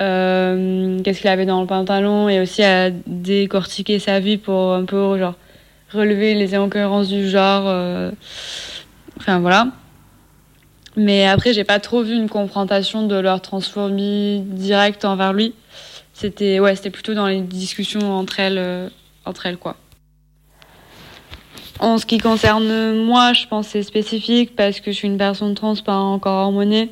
[0.00, 4.84] Euh, Qu'est-ce qu'il avait dans le pantalon et aussi à décortiquer sa vie pour un
[4.84, 5.36] peu genre
[5.92, 8.12] relever les incohérences du genre.
[9.16, 9.68] Enfin voilà.
[10.96, 15.54] Mais après, j'ai pas trop vu une confrontation de leur transphobie directe envers lui.
[16.14, 18.90] C'était ouais, c'était plutôt dans les discussions entre elles,
[19.24, 19.76] entre elles quoi.
[21.80, 25.18] En ce qui concerne moi, je pense que c'est spécifique parce que je suis une
[25.18, 26.90] personne trans pas encore hormonée.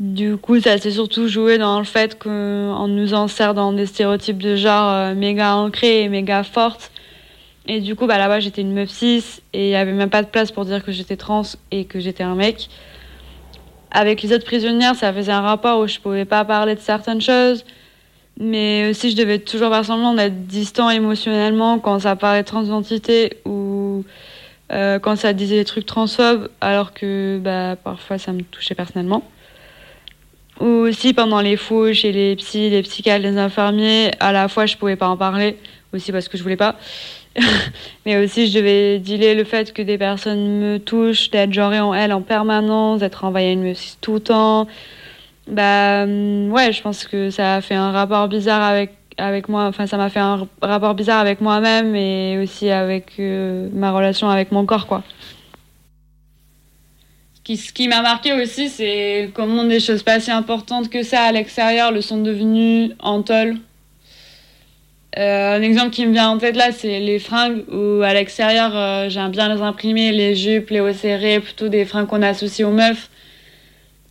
[0.00, 4.38] Du coup, ça s'est surtout joué dans le fait qu'on nous insère dans des stéréotypes
[4.38, 6.90] de genre euh, méga ancrés et méga fortes.
[7.66, 10.22] Et du coup, bah, là-bas, j'étais une meuf cis et il n'y avait même pas
[10.22, 12.68] de place pour dire que j'étais trans et que j'étais un mec.
[13.90, 17.20] Avec les autres prisonnières, ça faisait un rapport où je pouvais pas parler de certaines
[17.20, 17.64] choses.
[18.40, 23.38] Mais aussi, je devais toujours faire semblant d'être distant émotionnellement quand ça parlait de transidentité
[23.44, 24.04] ou
[24.70, 29.22] euh, quand ça disait des trucs transphobes, alors que bah, parfois ça me touchait personnellement.
[30.60, 34.66] Ou aussi pendant les fouches et les psys, les psychiatres, les infirmiers, à la fois
[34.66, 35.56] je pouvais pas en parler,
[35.92, 36.76] aussi parce que je voulais pas.
[38.06, 41.94] Mais aussi je devais dealer le fait que des personnes me touchent, d'être genrée en
[41.94, 44.68] elles en permanence, d'être envoyée à une meuf tout le temps.
[45.48, 49.64] Bah hum, ouais, je pense que ça a fait un rapport bizarre avec, avec moi,
[49.64, 54.28] enfin ça m'a fait un rapport bizarre avec moi-même et aussi avec euh, ma relation
[54.28, 55.02] avec mon corps quoi.
[57.56, 61.32] Ce qui, m'a marqué aussi, c'est comment des choses pas si importantes que ça à
[61.32, 63.56] l'extérieur le sont devenues en tôle.
[65.16, 68.72] Euh, un exemple qui me vient en tête là, c'est les fringues où à l'extérieur
[68.76, 72.68] euh, j'aime bien les imprimer, les jupes, les hauts serrés, plutôt des fringues qu'on associe
[72.68, 73.08] aux meufs.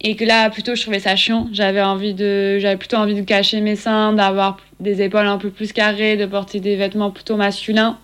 [0.02, 1.48] Et que là, plutôt, je trouvais ça chiant.
[1.52, 5.50] J'avais envie de, j'avais plutôt envie de cacher mes seins, d'avoir des épaules un peu
[5.50, 7.98] plus carrées, de porter des vêtements plutôt masculins.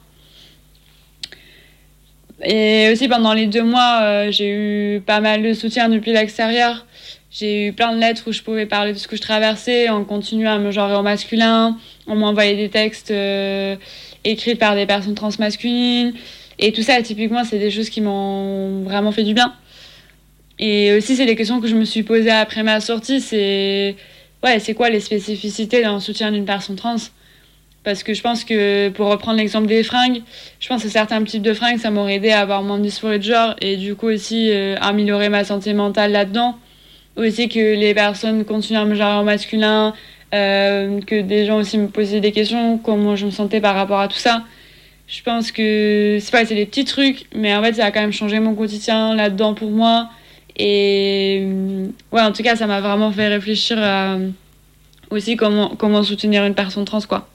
[2.44, 6.86] Et aussi pendant les deux mois, euh, j'ai eu pas mal de soutien depuis l'extérieur.
[7.32, 10.03] J'ai eu plein de lettres où je pouvais parler de ce que je traversais, en
[10.03, 11.78] continuant à me genrer au masculin.
[12.07, 13.76] On m'envoyait des textes euh,
[14.24, 16.14] écrits par des personnes transmasculines.
[16.60, 19.53] Et tout ça, typiquement, c'est des choses qui m'ont vraiment fait du bien.
[20.59, 23.21] Et aussi, c'est des questions que je me suis posées après ma sortie.
[23.21, 23.95] C'est
[24.43, 26.95] ouais, c'est quoi les spécificités d'un soutien d'une personne trans?
[27.84, 30.21] Parce que je pense que, pour reprendre l'exemple des fringues,
[30.59, 33.19] je pense que certains types de fringues, ça m'aurait aidé à avoir moins de dysphorie
[33.19, 36.57] de genre et du coup aussi euh, améliorer ma santé mentale là-dedans.
[37.17, 39.93] Aussi que les personnes continuent à me genrer au masculin,
[40.34, 43.99] euh, que des gens aussi me posaient des questions, comment je me sentais par rapport
[43.99, 44.43] à tout ça.
[45.07, 48.01] Je pense que c'est pas, c'est des petits trucs, mais en fait, ça a quand
[48.01, 50.09] même changé mon quotidien là-dedans pour moi.
[50.55, 54.17] Et euh, ouais, en tout cas, ça m'a vraiment fait réfléchir à
[55.09, 57.27] aussi comment, comment soutenir une personne trans, quoi.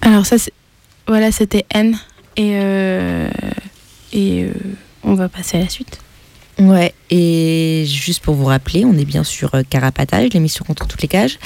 [0.00, 0.36] Alors ça,
[1.06, 1.96] voilà, c'était N.
[2.36, 3.28] Et, euh,
[4.12, 4.52] et euh,
[5.02, 6.00] on va passer à la suite.
[6.58, 11.02] Ouais, et juste pour vous rappeler, on est bien sur euh, Carapatage, l'émission contre toutes
[11.02, 11.38] les cages.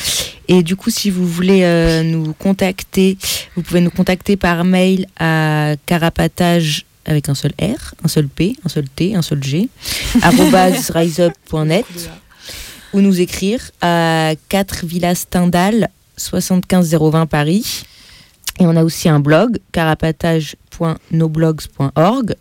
[0.48, 3.18] Et du coup, si vous voulez euh, nous contacter,
[3.54, 8.56] vous pouvez nous contacter par mail à carapatage avec un seul R, un seul P,
[8.64, 9.68] un seul T, un seul G,
[10.94, 11.84] riseup.net
[12.94, 17.82] ou nous écrire à 4 Villa Stendhal, 75020 Paris.
[18.60, 22.34] Et on a aussi un blog, carapatage.noblogs.org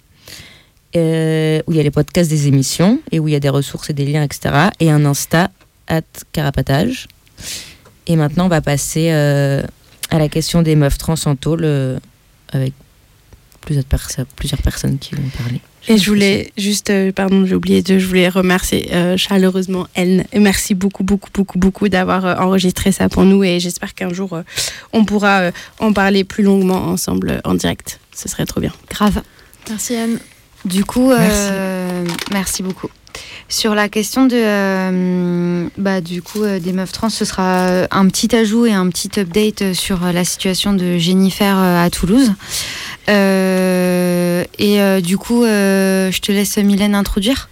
[0.96, 3.50] euh, où il y a les podcasts des émissions et où il y a des
[3.50, 4.70] ressources et des liens, etc.
[4.80, 5.50] Et un Insta,
[5.88, 6.02] at
[6.32, 7.08] carapatage.
[8.08, 9.62] Et maintenant, on va passer euh,
[10.10, 12.00] à la question des meufs trans en tôle, euh,
[12.52, 12.74] avec
[13.62, 15.62] plusieurs, perso- plusieurs personnes qui vont parler.
[15.88, 20.26] Et je voulais juste, euh, pardon, j'ai oublié de, je voulais remercier euh, chaleureusement N.
[20.32, 23.44] Et merci beaucoup, beaucoup, beaucoup, beaucoup d'avoir euh, enregistré ça pour nous.
[23.44, 24.44] Et j'espère qu'un jour, euh,
[24.94, 28.00] on pourra euh, en parler plus longuement ensemble euh, en direct.
[28.16, 28.74] Ce serait trop bien.
[28.90, 29.22] Grave.
[29.70, 30.20] Merci Anne.
[30.66, 32.90] Du coup, euh, merci beaucoup.
[33.50, 38.08] Sur la question de, euh, bah, du coup, euh, des meufs trans, ce sera un
[38.08, 42.32] petit ajout et un petit update sur la situation de Jennifer à Toulouse.
[43.08, 47.50] Et du coup, je te laisse Mylène introduire.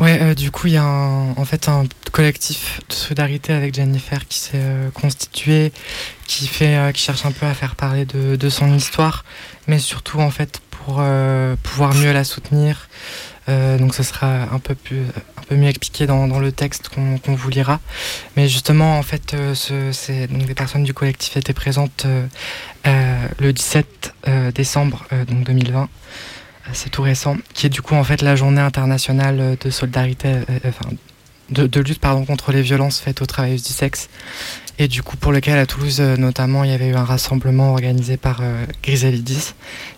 [0.00, 4.26] Ouais, du coup, il y a un- en fait un collectif de solidarité avec Jennifer
[4.28, 4.60] qui s'est
[4.92, 5.72] constitué,
[6.26, 9.24] qui fait, qui cherche un peu à faire parler de, de son histoire,
[9.68, 12.88] mais surtout en fait pour euh, pouvoir mieux la soutenir.
[13.48, 15.00] Euh, donc, ce sera un peu plus,
[15.36, 17.80] un peu mieux expliqué dans, le texte qu'on vous lira.
[18.36, 22.06] Mais justement, en fait, euh, donc des personnes du collectif étaient présentes
[23.38, 25.88] le 17 euh, décembre euh, donc 2020
[26.72, 30.36] c'est tout récent, qui est du coup en fait la journée internationale de solidarité,
[31.50, 34.08] de lutte pardon contre les violences faites aux travailleuses du sexe.
[34.78, 37.72] Et du coup, pour lequel à Toulouse, euh, notamment, il y avait eu un rassemblement
[37.72, 39.54] organisé par euh, Griselidis,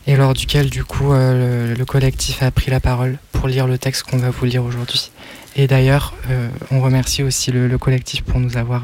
[0.07, 3.67] et lors duquel, du coup, euh, le, le collectif a pris la parole pour lire
[3.67, 5.11] le texte qu'on va vous lire aujourd'hui.
[5.57, 8.83] Et d'ailleurs, euh, on remercie aussi le, le collectif pour nous avoir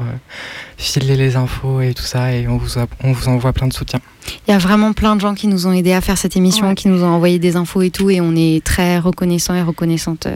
[0.77, 3.73] filé les infos et tout ça, et on vous, a- on vous envoie plein de
[3.73, 3.99] soutien.
[4.47, 6.73] Il y a vraiment plein de gens qui nous ont aidés à faire cette émission,
[6.73, 10.27] qui nous ont envoyé des infos et tout, et on est très reconnaissants et reconnaissantes.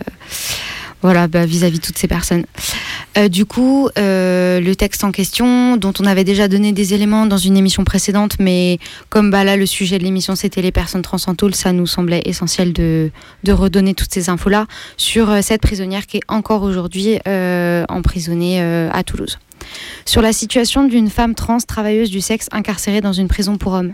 [1.01, 2.45] Voilà, bah, vis-à-vis de toutes ces personnes.
[3.17, 7.25] Euh, du coup, euh, le texte en question, dont on avait déjà donné des éléments
[7.25, 11.01] dans une émission précédente, mais comme bah, là le sujet de l'émission c'était les personnes
[11.01, 13.11] trans en tôle, ça nous semblait essentiel de,
[13.47, 14.65] redonner toutes ces infos-là
[14.97, 17.19] sur euh, cette prisonnière qui est encore aujourd'hui
[17.87, 19.37] emprisonnée à Toulouse.
[20.05, 23.93] Sur la situation d'une femme trans travailleuse du sexe incarcérée dans une prison pour hommes.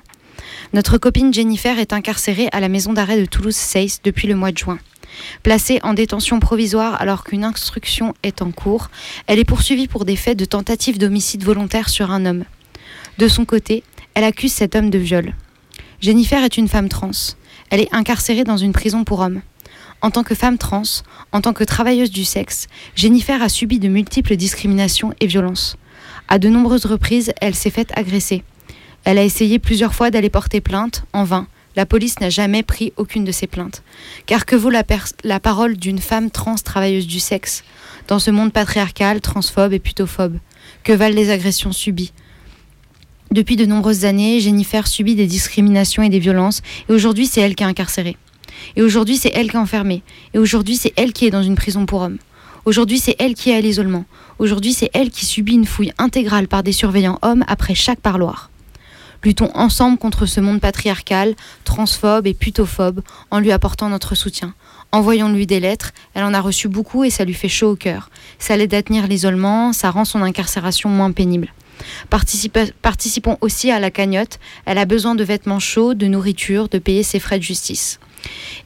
[0.73, 4.57] Notre copine Jennifer est incarcérée à la maison d'arrêt de Toulouse-Seyss depuis le mois de
[4.57, 4.80] juin.
[5.43, 8.89] Placée en détention provisoire alors qu'une instruction est en cours,
[9.27, 12.45] elle est poursuivie pour des faits de tentative d'homicide volontaire sur un homme.
[13.17, 13.83] De son côté,
[14.13, 15.33] elle accuse cet homme de viol.
[15.99, 17.11] Jennifer est une femme trans.
[17.69, 19.41] Elle est incarcérée dans une prison pour hommes.
[20.01, 20.81] En tant que femme trans,
[21.31, 25.77] en tant que travailleuse du sexe, Jennifer a subi de multiples discriminations et violences.
[26.27, 28.43] À de nombreuses reprises, elle s'est faite agresser.
[29.03, 31.47] Elle a essayé plusieurs fois d'aller porter plainte, en vain.
[31.76, 33.84] La police n'a jamais pris aucune de ses plaintes.
[34.26, 37.64] Car que vaut la parole d'une femme trans travailleuse du sexe?
[38.07, 40.38] Dans ce monde patriarcal, transphobe et putophobe
[40.84, 42.11] Que valent les agressions subies?
[43.31, 47.56] Depuis de nombreuses années, Jennifer subit des discriminations et des violences, et aujourd'hui c'est elle
[47.56, 48.18] qui est incarcérée.
[48.76, 50.03] Et aujourd'hui c'est elle qui est enfermée.
[50.34, 52.18] Et aujourd'hui c'est elle qui est dans une prison pour hommes.
[52.65, 54.03] Aujourd'hui c'est elle qui est à l'isolement.
[54.38, 58.51] Aujourd'hui c'est elle qui subit une fouille intégrale par des surveillants hommes après chaque parloir.
[59.23, 64.53] Luttons ensemble contre ce monde patriarcal, transphobe et putophobe en lui apportant notre soutien.
[64.91, 68.10] Envoyons-lui des lettres, elle en a reçu beaucoup et ça lui fait chaud au cœur.
[68.39, 71.53] Ça l'aide à tenir l'isolement, ça rend son incarcération moins pénible.
[72.10, 77.03] Participons aussi à la cagnotte, elle a besoin de vêtements chauds, de nourriture, de payer
[77.03, 77.99] ses frais de justice.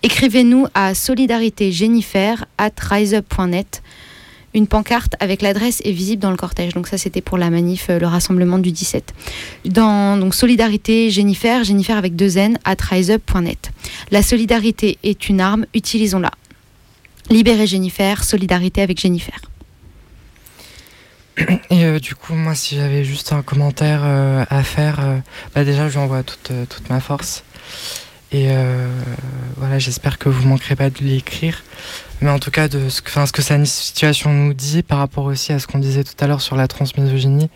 [0.03, 3.81] Écrivez-nous à solidaritéjennifer at riseup.net.
[4.55, 6.73] Une pancarte avec l'adresse est visible dans le cortège.
[6.73, 9.13] Donc ça, c'était pour la manif, euh, le rassemblement du 17.
[9.65, 13.71] Dans donc Solidarité Jennifer, Jennifer avec deux N, at riseup.net.
[14.11, 16.31] La solidarité est une arme, utilisons-la.
[17.29, 19.37] Libérez Jennifer, solidarité avec Jennifer.
[21.69, 25.21] Et euh, du coup, moi, si j'avais juste un commentaire euh, à faire,
[25.53, 27.43] bah déjà, je lui envoie toute, ma force.
[28.31, 28.47] Et
[29.57, 31.63] voilà, j'espère que vous manquerez pas de l'écrire.
[32.21, 34.99] Mais en tout cas, de ce que, enfin, ce que sa situation nous dit par
[34.99, 37.49] rapport aussi à ce qu'on disait tout à l'heure sur la transmisogynie,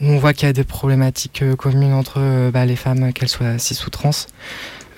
[0.00, 3.12] où on voit qu'il y a des problématiques euh, communes entre euh, bah, les femmes,
[3.12, 4.10] qu'elles soient cis ou trans.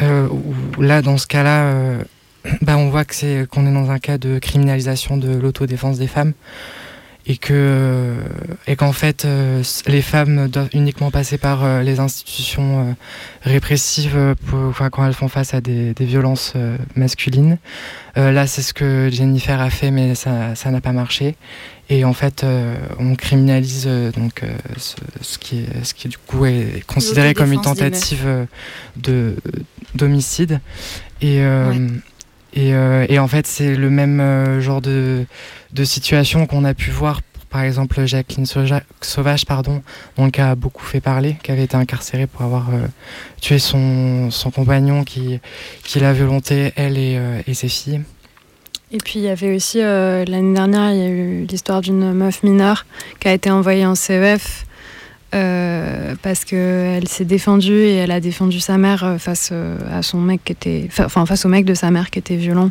[0.03, 1.99] Euh, où là, dans ce cas-là,
[2.63, 6.07] bah, on voit que c'est qu'on est dans un cas de criminalisation de l'autodéfense des
[6.07, 6.33] femmes
[7.27, 8.15] et que
[8.67, 12.93] et qu'en fait euh, les femmes doivent uniquement passer par euh, les institutions euh,
[13.43, 16.55] répressives pour, enfin, quand elles font face à des, des violences
[16.95, 17.59] masculines.
[18.17, 21.37] Euh, là, c'est ce que Jennifer a fait, mais ça ça n'a pas marché.
[21.89, 26.09] Et en fait, euh, on criminalise euh, donc euh, ce, ce qui est, ce qui
[26.09, 28.47] du coup est considéré comme une tentative
[28.97, 29.37] de
[29.95, 30.61] d'homicide.
[31.21, 31.89] Et euh,
[32.57, 35.27] et, euh, et en fait, c'est le même euh, genre de,
[35.85, 37.21] situation qu'on a pu voir,
[37.51, 39.83] par exemple, Jacqueline Sauvage, pardon,
[40.17, 42.87] donc, qui a beaucoup fait parler, qui avait été incarcérée pour avoir euh,
[43.43, 45.39] tué son, compagnon qui,
[45.97, 48.01] l'a violenté, elle et, ses filles.
[48.91, 52.43] Et puis il y avait aussi l'année dernière, il y a eu l'histoire d'une meuf
[52.43, 52.87] mineure
[53.19, 54.65] qui a été envoyée en CEF
[55.35, 60.03] euh, parce qu'elle s'est défendue et elle a défendu sa mère euh, face euh, à
[60.03, 62.71] son mec qui était, enfin face au mec de sa mère qui était violent.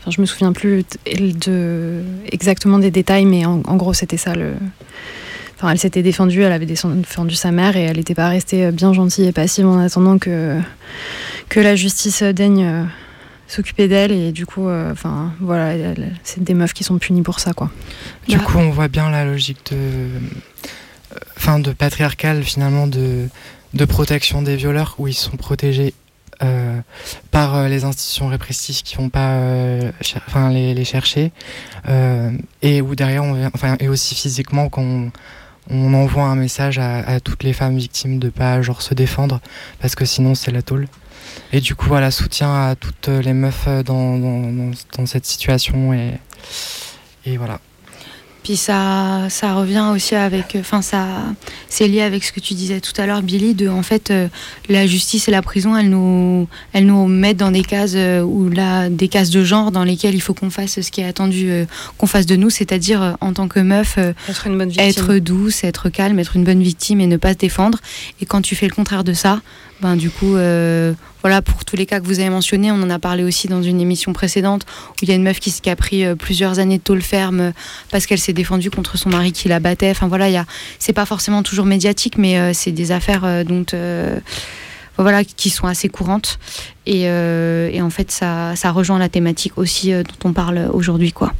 [0.00, 4.18] Enfin, je me souviens plus de, de- exactement des détails, mais en, en gros c'était
[4.18, 4.52] ça le.
[5.56, 8.92] Enfin, elle s'était défendue, elle avait défendu sa mère et elle n'était pas restée bien
[8.92, 10.58] gentille et passive en attendant que
[11.48, 12.86] que la justice daigne
[13.46, 15.74] s'occuper d'elle et du coup euh, enfin voilà
[16.22, 17.70] c'est des meufs qui sont punies pour ça quoi
[18.26, 20.08] Du coup, on voit bien la logique de, euh,
[21.36, 23.28] enfin, de patriarcale finalement de,
[23.74, 25.94] de protection des violeurs où ils sont protégés
[26.42, 26.80] euh,
[27.30, 29.92] par euh, les institutions répressives qui vont pas, euh,
[30.50, 31.32] les, les chercher
[31.88, 32.32] euh,
[32.62, 33.22] et où derrière,
[33.78, 35.12] et aussi physiquement qu'on
[35.70, 39.40] on envoie un message à, toutes les femmes victimes de pas genre se défendre
[39.80, 40.88] parce que sinon c'est la tôle.
[41.52, 45.26] Et du coup, voilà, soutien à toutes les meufs euh, dans, dans, dans, dans cette
[45.26, 46.18] situation et,
[47.24, 47.60] et voilà.
[48.44, 51.06] Puis ça, ça revient aussi avec, enfin ça,
[51.70, 54.28] c'est lié avec ce que tu disais tout à l'heure, Billy, de en fait euh,
[54.68, 58.50] la justice et la prison, elles nous, elles nous mettent dans des cases euh, ou
[58.50, 61.50] là des cases de genre dans lesquelles il faut qu'on fasse ce qui est attendu
[61.50, 61.64] euh,
[61.96, 63.96] qu'on fasse de nous, c'est-à-dire euh, en tant que meuf,
[64.28, 64.88] Être une bonne victime.
[64.88, 67.78] être douce, être calme, être une bonne victime et ne pas se défendre.
[68.20, 69.40] Et quand tu fais le contraire de ça,
[69.80, 70.36] ben du coup,
[71.24, 73.62] voilà, pour tous les cas que vous avez mentionnés, on en a parlé aussi dans
[73.62, 76.76] une émission précédente où il y a une meuf qui, a pris euh, plusieurs années
[76.76, 77.50] de tôle ferme euh,
[77.90, 79.90] parce qu'elle s'est défendue contre son mari qui la battait.
[79.90, 80.44] Enfin voilà, il
[80.78, 83.64] c'est pas forcément toujours médiatique, mais euh, c'est des affaires dont
[84.98, 86.38] voilà, qui sont assez courantes.
[86.84, 91.32] Et, en fait, ça, rejoint la thématique aussi dont on parle aujourd'hui, quoi.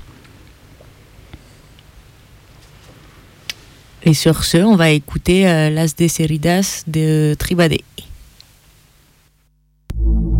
[4.07, 7.77] Et sur ce, on va écouter euh, Las Deseridas de Tribade.
[10.05, 10.34] Thank you.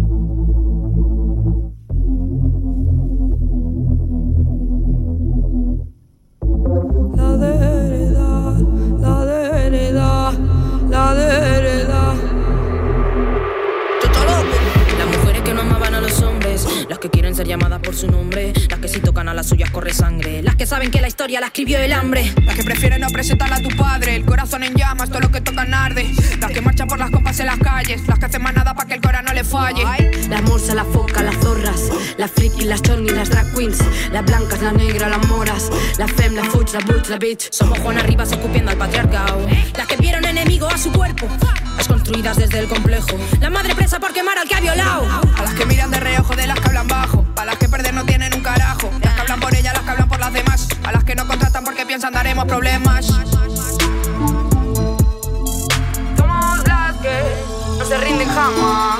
[17.45, 20.57] Ser llamadas por su nombre, las que si tocan a las suyas corre sangre, las
[20.57, 22.33] que saben que la historia la escribió el hambre.
[22.45, 25.41] Las que prefieren no presentarla a tu padre, el corazón en llamas, todo lo que
[25.41, 26.11] tocan arde.
[26.41, 28.89] Las que marchan por las compas en las calles, las que hacen más nada para
[28.89, 29.85] que el corazón no le falle.
[30.29, 33.79] La morsa, la foca, las zorras, las friki, las chorni, las drag queens,
[34.13, 37.51] las blancas, la negra, las moras, la fem, la fuch, la butch, la bitch.
[37.51, 39.47] Somos Juan Arribas escupiendo al patriarcado,
[39.77, 41.29] las que vieron enemigo a su cuerpo,
[41.77, 45.07] las construidas desde el complejo, la madre presa por quemar al que ha violado.
[45.37, 47.95] A las que miran de reojo de las que hablan bajo, a las que perder
[47.95, 48.91] no tienen un carajo.
[49.03, 51.27] Las que hablan por ellas, las que hablan por las demás, a las que no
[51.27, 53.07] contratan porque piensan daremos problemas.
[56.17, 57.23] Somos las que
[57.79, 58.99] no se rinden jamás.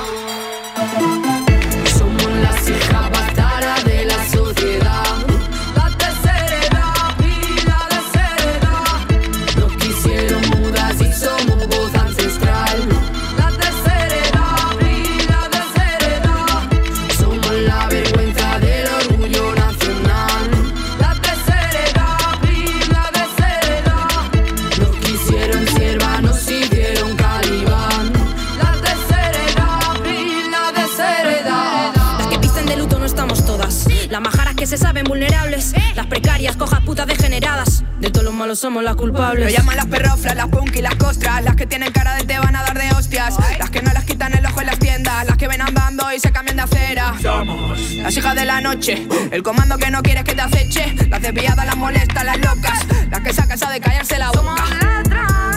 [34.77, 35.73] Se saben vulnerables.
[35.95, 37.83] Las precarias, cojas putas degeneradas.
[37.99, 39.53] De todos los malos somos las Lo culpables.
[39.53, 42.55] llaman las perroflas, las punk y las costras, las que tienen cara de te van
[42.55, 45.37] a dar de hostias, las que no las quitan el ojo en las tiendas, las
[45.37, 47.13] que ven andando y se cambian de acera.
[47.21, 51.21] Somos Las hijas de la noche, el comando que no quieres que te aceche, las
[51.21, 54.63] desviadas, las molestas, las locas, las que sacan esa de callarse la boca.
[55.09, 55.54] de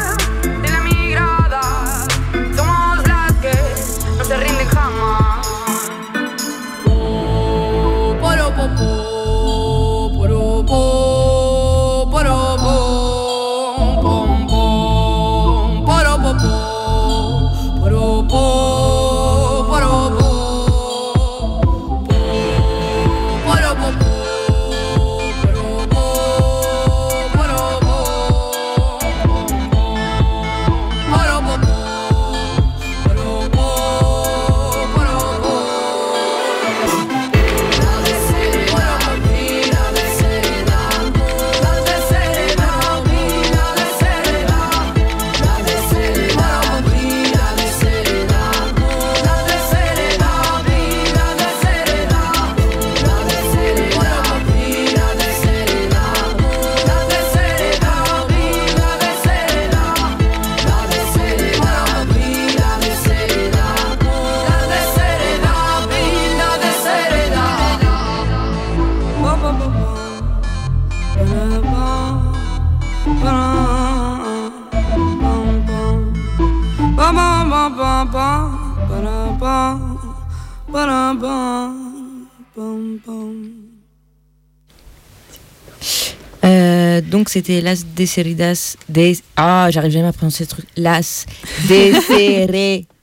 [87.08, 90.66] donc c'était Las Deseridas des ah j'arrive jamais à prononcer ce truc.
[90.76, 91.26] Las
[91.68, 92.84] Deseridas.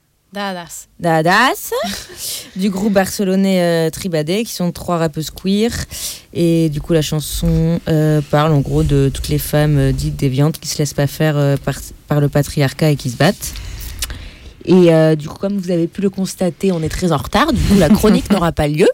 [0.99, 1.71] Dadas.
[2.57, 5.71] du groupe barcelonais euh, Tribadé qui sont trois rappeuses queer.
[6.33, 10.17] Et du coup la chanson euh, parle en gros de toutes les femmes euh, dites
[10.17, 11.75] déviantes qui se laissent pas faire euh, par,
[12.09, 13.53] par le patriarcat et qui se battent.
[14.65, 17.53] Et du coup comme vous avez pu le constater on est très en retard.
[17.53, 18.89] Du coup la chronique n'aura pas lieu.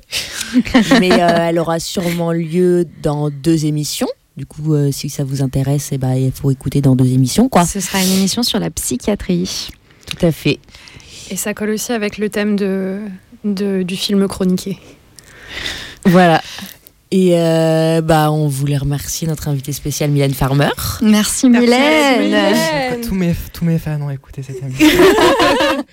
[0.99, 4.09] Mais elle aura sûrement lieu dans deux émissions
[4.41, 7.47] du coup, euh, si ça vous intéresse, eh ben, il faut écouter dans deux émissions,
[7.47, 7.63] quoi.
[7.63, 9.69] Ce sera une émission sur la psychiatrie.
[10.07, 10.57] Tout à fait.
[11.29, 13.01] Et ça colle aussi avec le thème de,
[13.43, 14.79] de- du film chroniqué.
[16.05, 16.41] Voilà.
[17.11, 20.71] Et euh, bah, on voulait remercier notre invité spécial Mylène Farmer.
[21.03, 22.99] Merci Mylène.
[23.07, 24.87] Tous mes, tous mes fans ont écouté cette émission.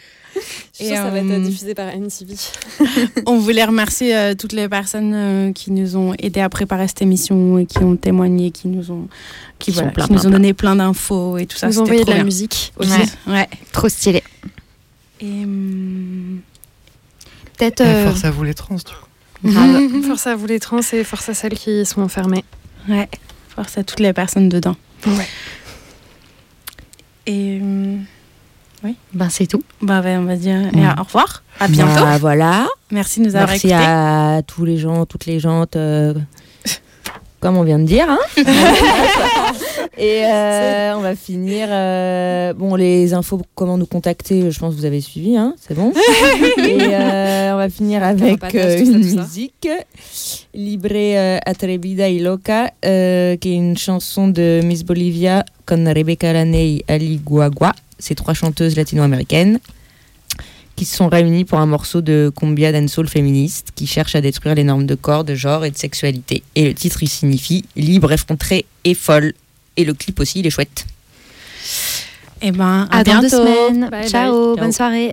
[0.78, 2.34] Je que ça va être diffusé par NTV.
[3.26, 7.02] On voulait remercier euh, toutes les personnes euh, qui nous ont aidés à préparer cette
[7.02, 9.08] émission et qui ont témoigné, qui nous ont,
[9.58, 11.68] qui, voilà, plein, qui nous ont donné plein d'infos et tout ça.
[11.68, 12.24] Nous ont envoyé de la bien.
[12.24, 12.90] musique aussi.
[12.90, 13.32] Ouais.
[13.32, 13.48] ouais.
[13.72, 14.22] Trop stylé.
[15.20, 15.44] Et,
[17.56, 17.80] Peut-être.
[17.80, 19.50] Et euh, Force à vous les trans, du coup.
[19.50, 20.02] Grave.
[20.06, 22.44] Force à vous les trans et force à celles qui sont enfermées.
[22.88, 23.08] Ouais,
[23.54, 24.76] force à toutes les personnes dedans.
[25.06, 25.28] Ouais.
[27.26, 27.60] Et
[28.84, 29.62] hum, Ben c'est tout.
[29.82, 30.94] bah, ouais, on va dire et Mm.
[31.00, 31.42] au revoir.
[31.60, 32.04] À bientôt.
[32.04, 32.66] Bah, voilà.
[32.90, 33.84] Merci de nous avoir Merci écoutés.
[33.84, 36.14] à tous les gens, toutes les gens, euh,
[37.40, 38.06] comme on vient de dire.
[38.08, 38.18] hein.
[39.98, 41.66] Et euh, on va finir.
[41.70, 45.74] euh, bon, les infos, comment nous contacter, je pense que vous avez suivi, hein, c'est
[45.74, 45.92] bon.
[46.58, 46.78] Et
[47.52, 49.68] on va finir avec une musique,
[50.54, 57.16] Libre Atrevida y Loca, qui est une chanson de Miss Bolivia con Rebecca Laney Ali
[57.18, 57.72] Guagua.
[57.98, 59.58] C'est trois chanteuses latino-américaines
[60.76, 64.54] qui se sont réunies pour un morceau de cumbia dancehall féministe qui cherche à détruire
[64.54, 66.44] les normes de corps, de genre et de sexualité.
[66.54, 69.32] Et le titre, il signifie libre, effrontrée et folle.
[69.76, 70.86] Et le clip aussi, il est chouette.
[72.40, 73.36] Et ben à, À dans deux bientôt.
[73.44, 73.80] semaines.
[73.80, 74.08] Bye, bye.
[74.08, 74.56] Ciao, Ciao.
[74.56, 75.12] bonne soirée.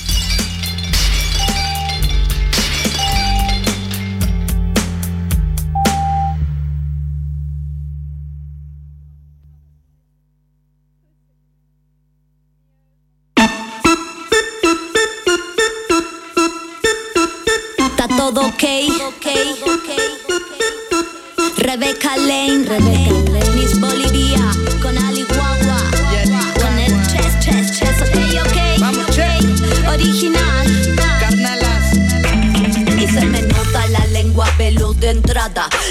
[18.61, 19.25] Todo ok.
[21.57, 22.65] Rebeca Lane,
[23.55, 24.51] Miss Bolivia,
[24.81, 25.77] con Ali Guagua,
[26.59, 30.67] con el chess, chess, chess, ok, ok, original.
[32.99, 35.09] Y se me nota la lengua veloz de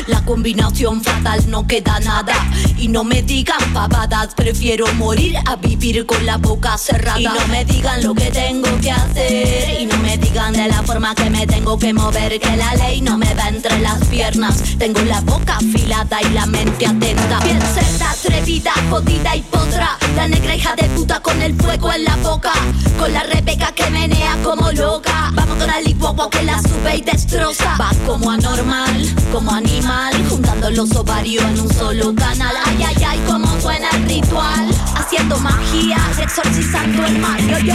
[0.06, 2.34] la combinación fatal no queda nada.
[2.76, 7.18] Y no me digan pavadas, prefiero morir a vivir con la boca cerrada.
[7.18, 10.82] Y no me digan lo que tengo que hacer, y no me digan de la
[10.82, 14.62] forma que me tengo que mover, que la ley no me va entre las piernas.
[14.78, 17.40] Tengo la boca afilada y la mente atenta.
[17.40, 19.96] Bien cerda, atrevida, jodida y potra.
[20.16, 22.52] La negra hija de puta con el fuego en la boca.
[22.98, 25.30] Con la rebeca que menea como loca.
[25.32, 27.76] Vamos con la licuagua que la sube y destroza.
[27.80, 30.12] Va como anormal, como animal.
[30.28, 32.54] Juntando los ovarios en un solo canal.
[32.64, 34.68] Ay, ay, ay, como suena el ritual.
[34.94, 37.40] Haciendo magia exorcizando el mal.
[37.64, 37.74] Yo,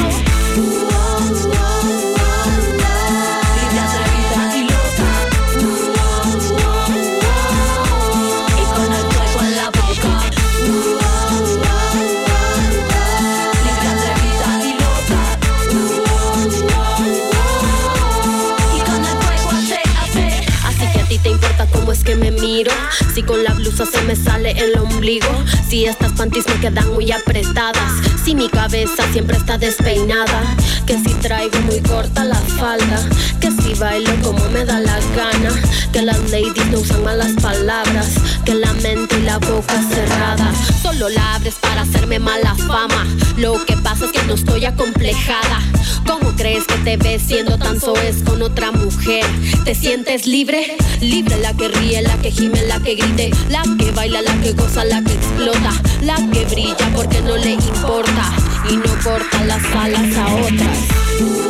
[21.86, 22.72] cómo es que me miro.
[23.14, 25.30] Si con la blusa se me sale el ombligo.
[25.70, 27.92] Si estas panties me quedan muy apretadas.
[28.24, 30.42] Si mi cabeza siempre está despeinada.
[30.88, 33.08] Que si traigo muy corta la falda.
[33.40, 35.50] Que bailo como me da la gana.
[35.92, 38.16] Que las ladies no usan malas palabras.
[38.46, 40.52] Que la mente y la boca cerrada.
[40.82, 43.06] Solo la abres para hacerme mala fama.
[43.38, 45.62] Lo que pasa es que no estoy acomplejada.
[46.06, 49.26] ¿Cómo crees que te ves siendo tan soez con otra mujer?
[49.64, 50.78] ¿Te sientes libre?
[51.02, 54.52] Libre la que ríe, la que gime, la que grite, la que baila, la que
[54.54, 55.72] goza, la que explota,
[56.02, 58.34] la que brilla porque no le importa
[58.70, 61.45] y no corta las alas a otras.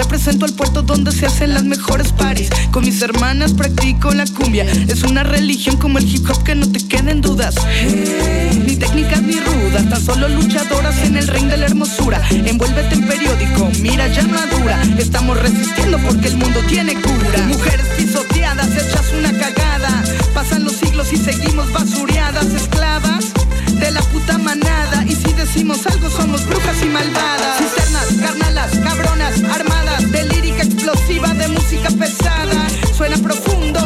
[0.00, 2.48] Represento al puerto donde se hacen las mejores paris.
[2.70, 4.64] Con mis hermanas practico la cumbia.
[4.88, 7.54] Es una religión como el hip hop que no te queden dudas.
[8.64, 12.26] Ni técnicas ni rudas, tan solo luchadoras en el ring de la hermosura.
[12.30, 14.82] Envuélvete en periódico, mira ya madura.
[14.96, 17.46] Estamos resistiendo porque el mundo tiene cura.
[17.48, 20.02] Mujeres pisoteadas, hechas una cagada.
[20.32, 23.26] Pasan los siglos y seguimos basureadas, esclavas
[23.80, 25.04] de la puta manada.
[25.06, 27.58] Y si decimos algo, somos brujas y malvadas.
[27.58, 32.68] Cisternas, carnalas, cabronas, armadas, de lírica explosiva, de música pesada.
[32.96, 33.80] Suena profundo,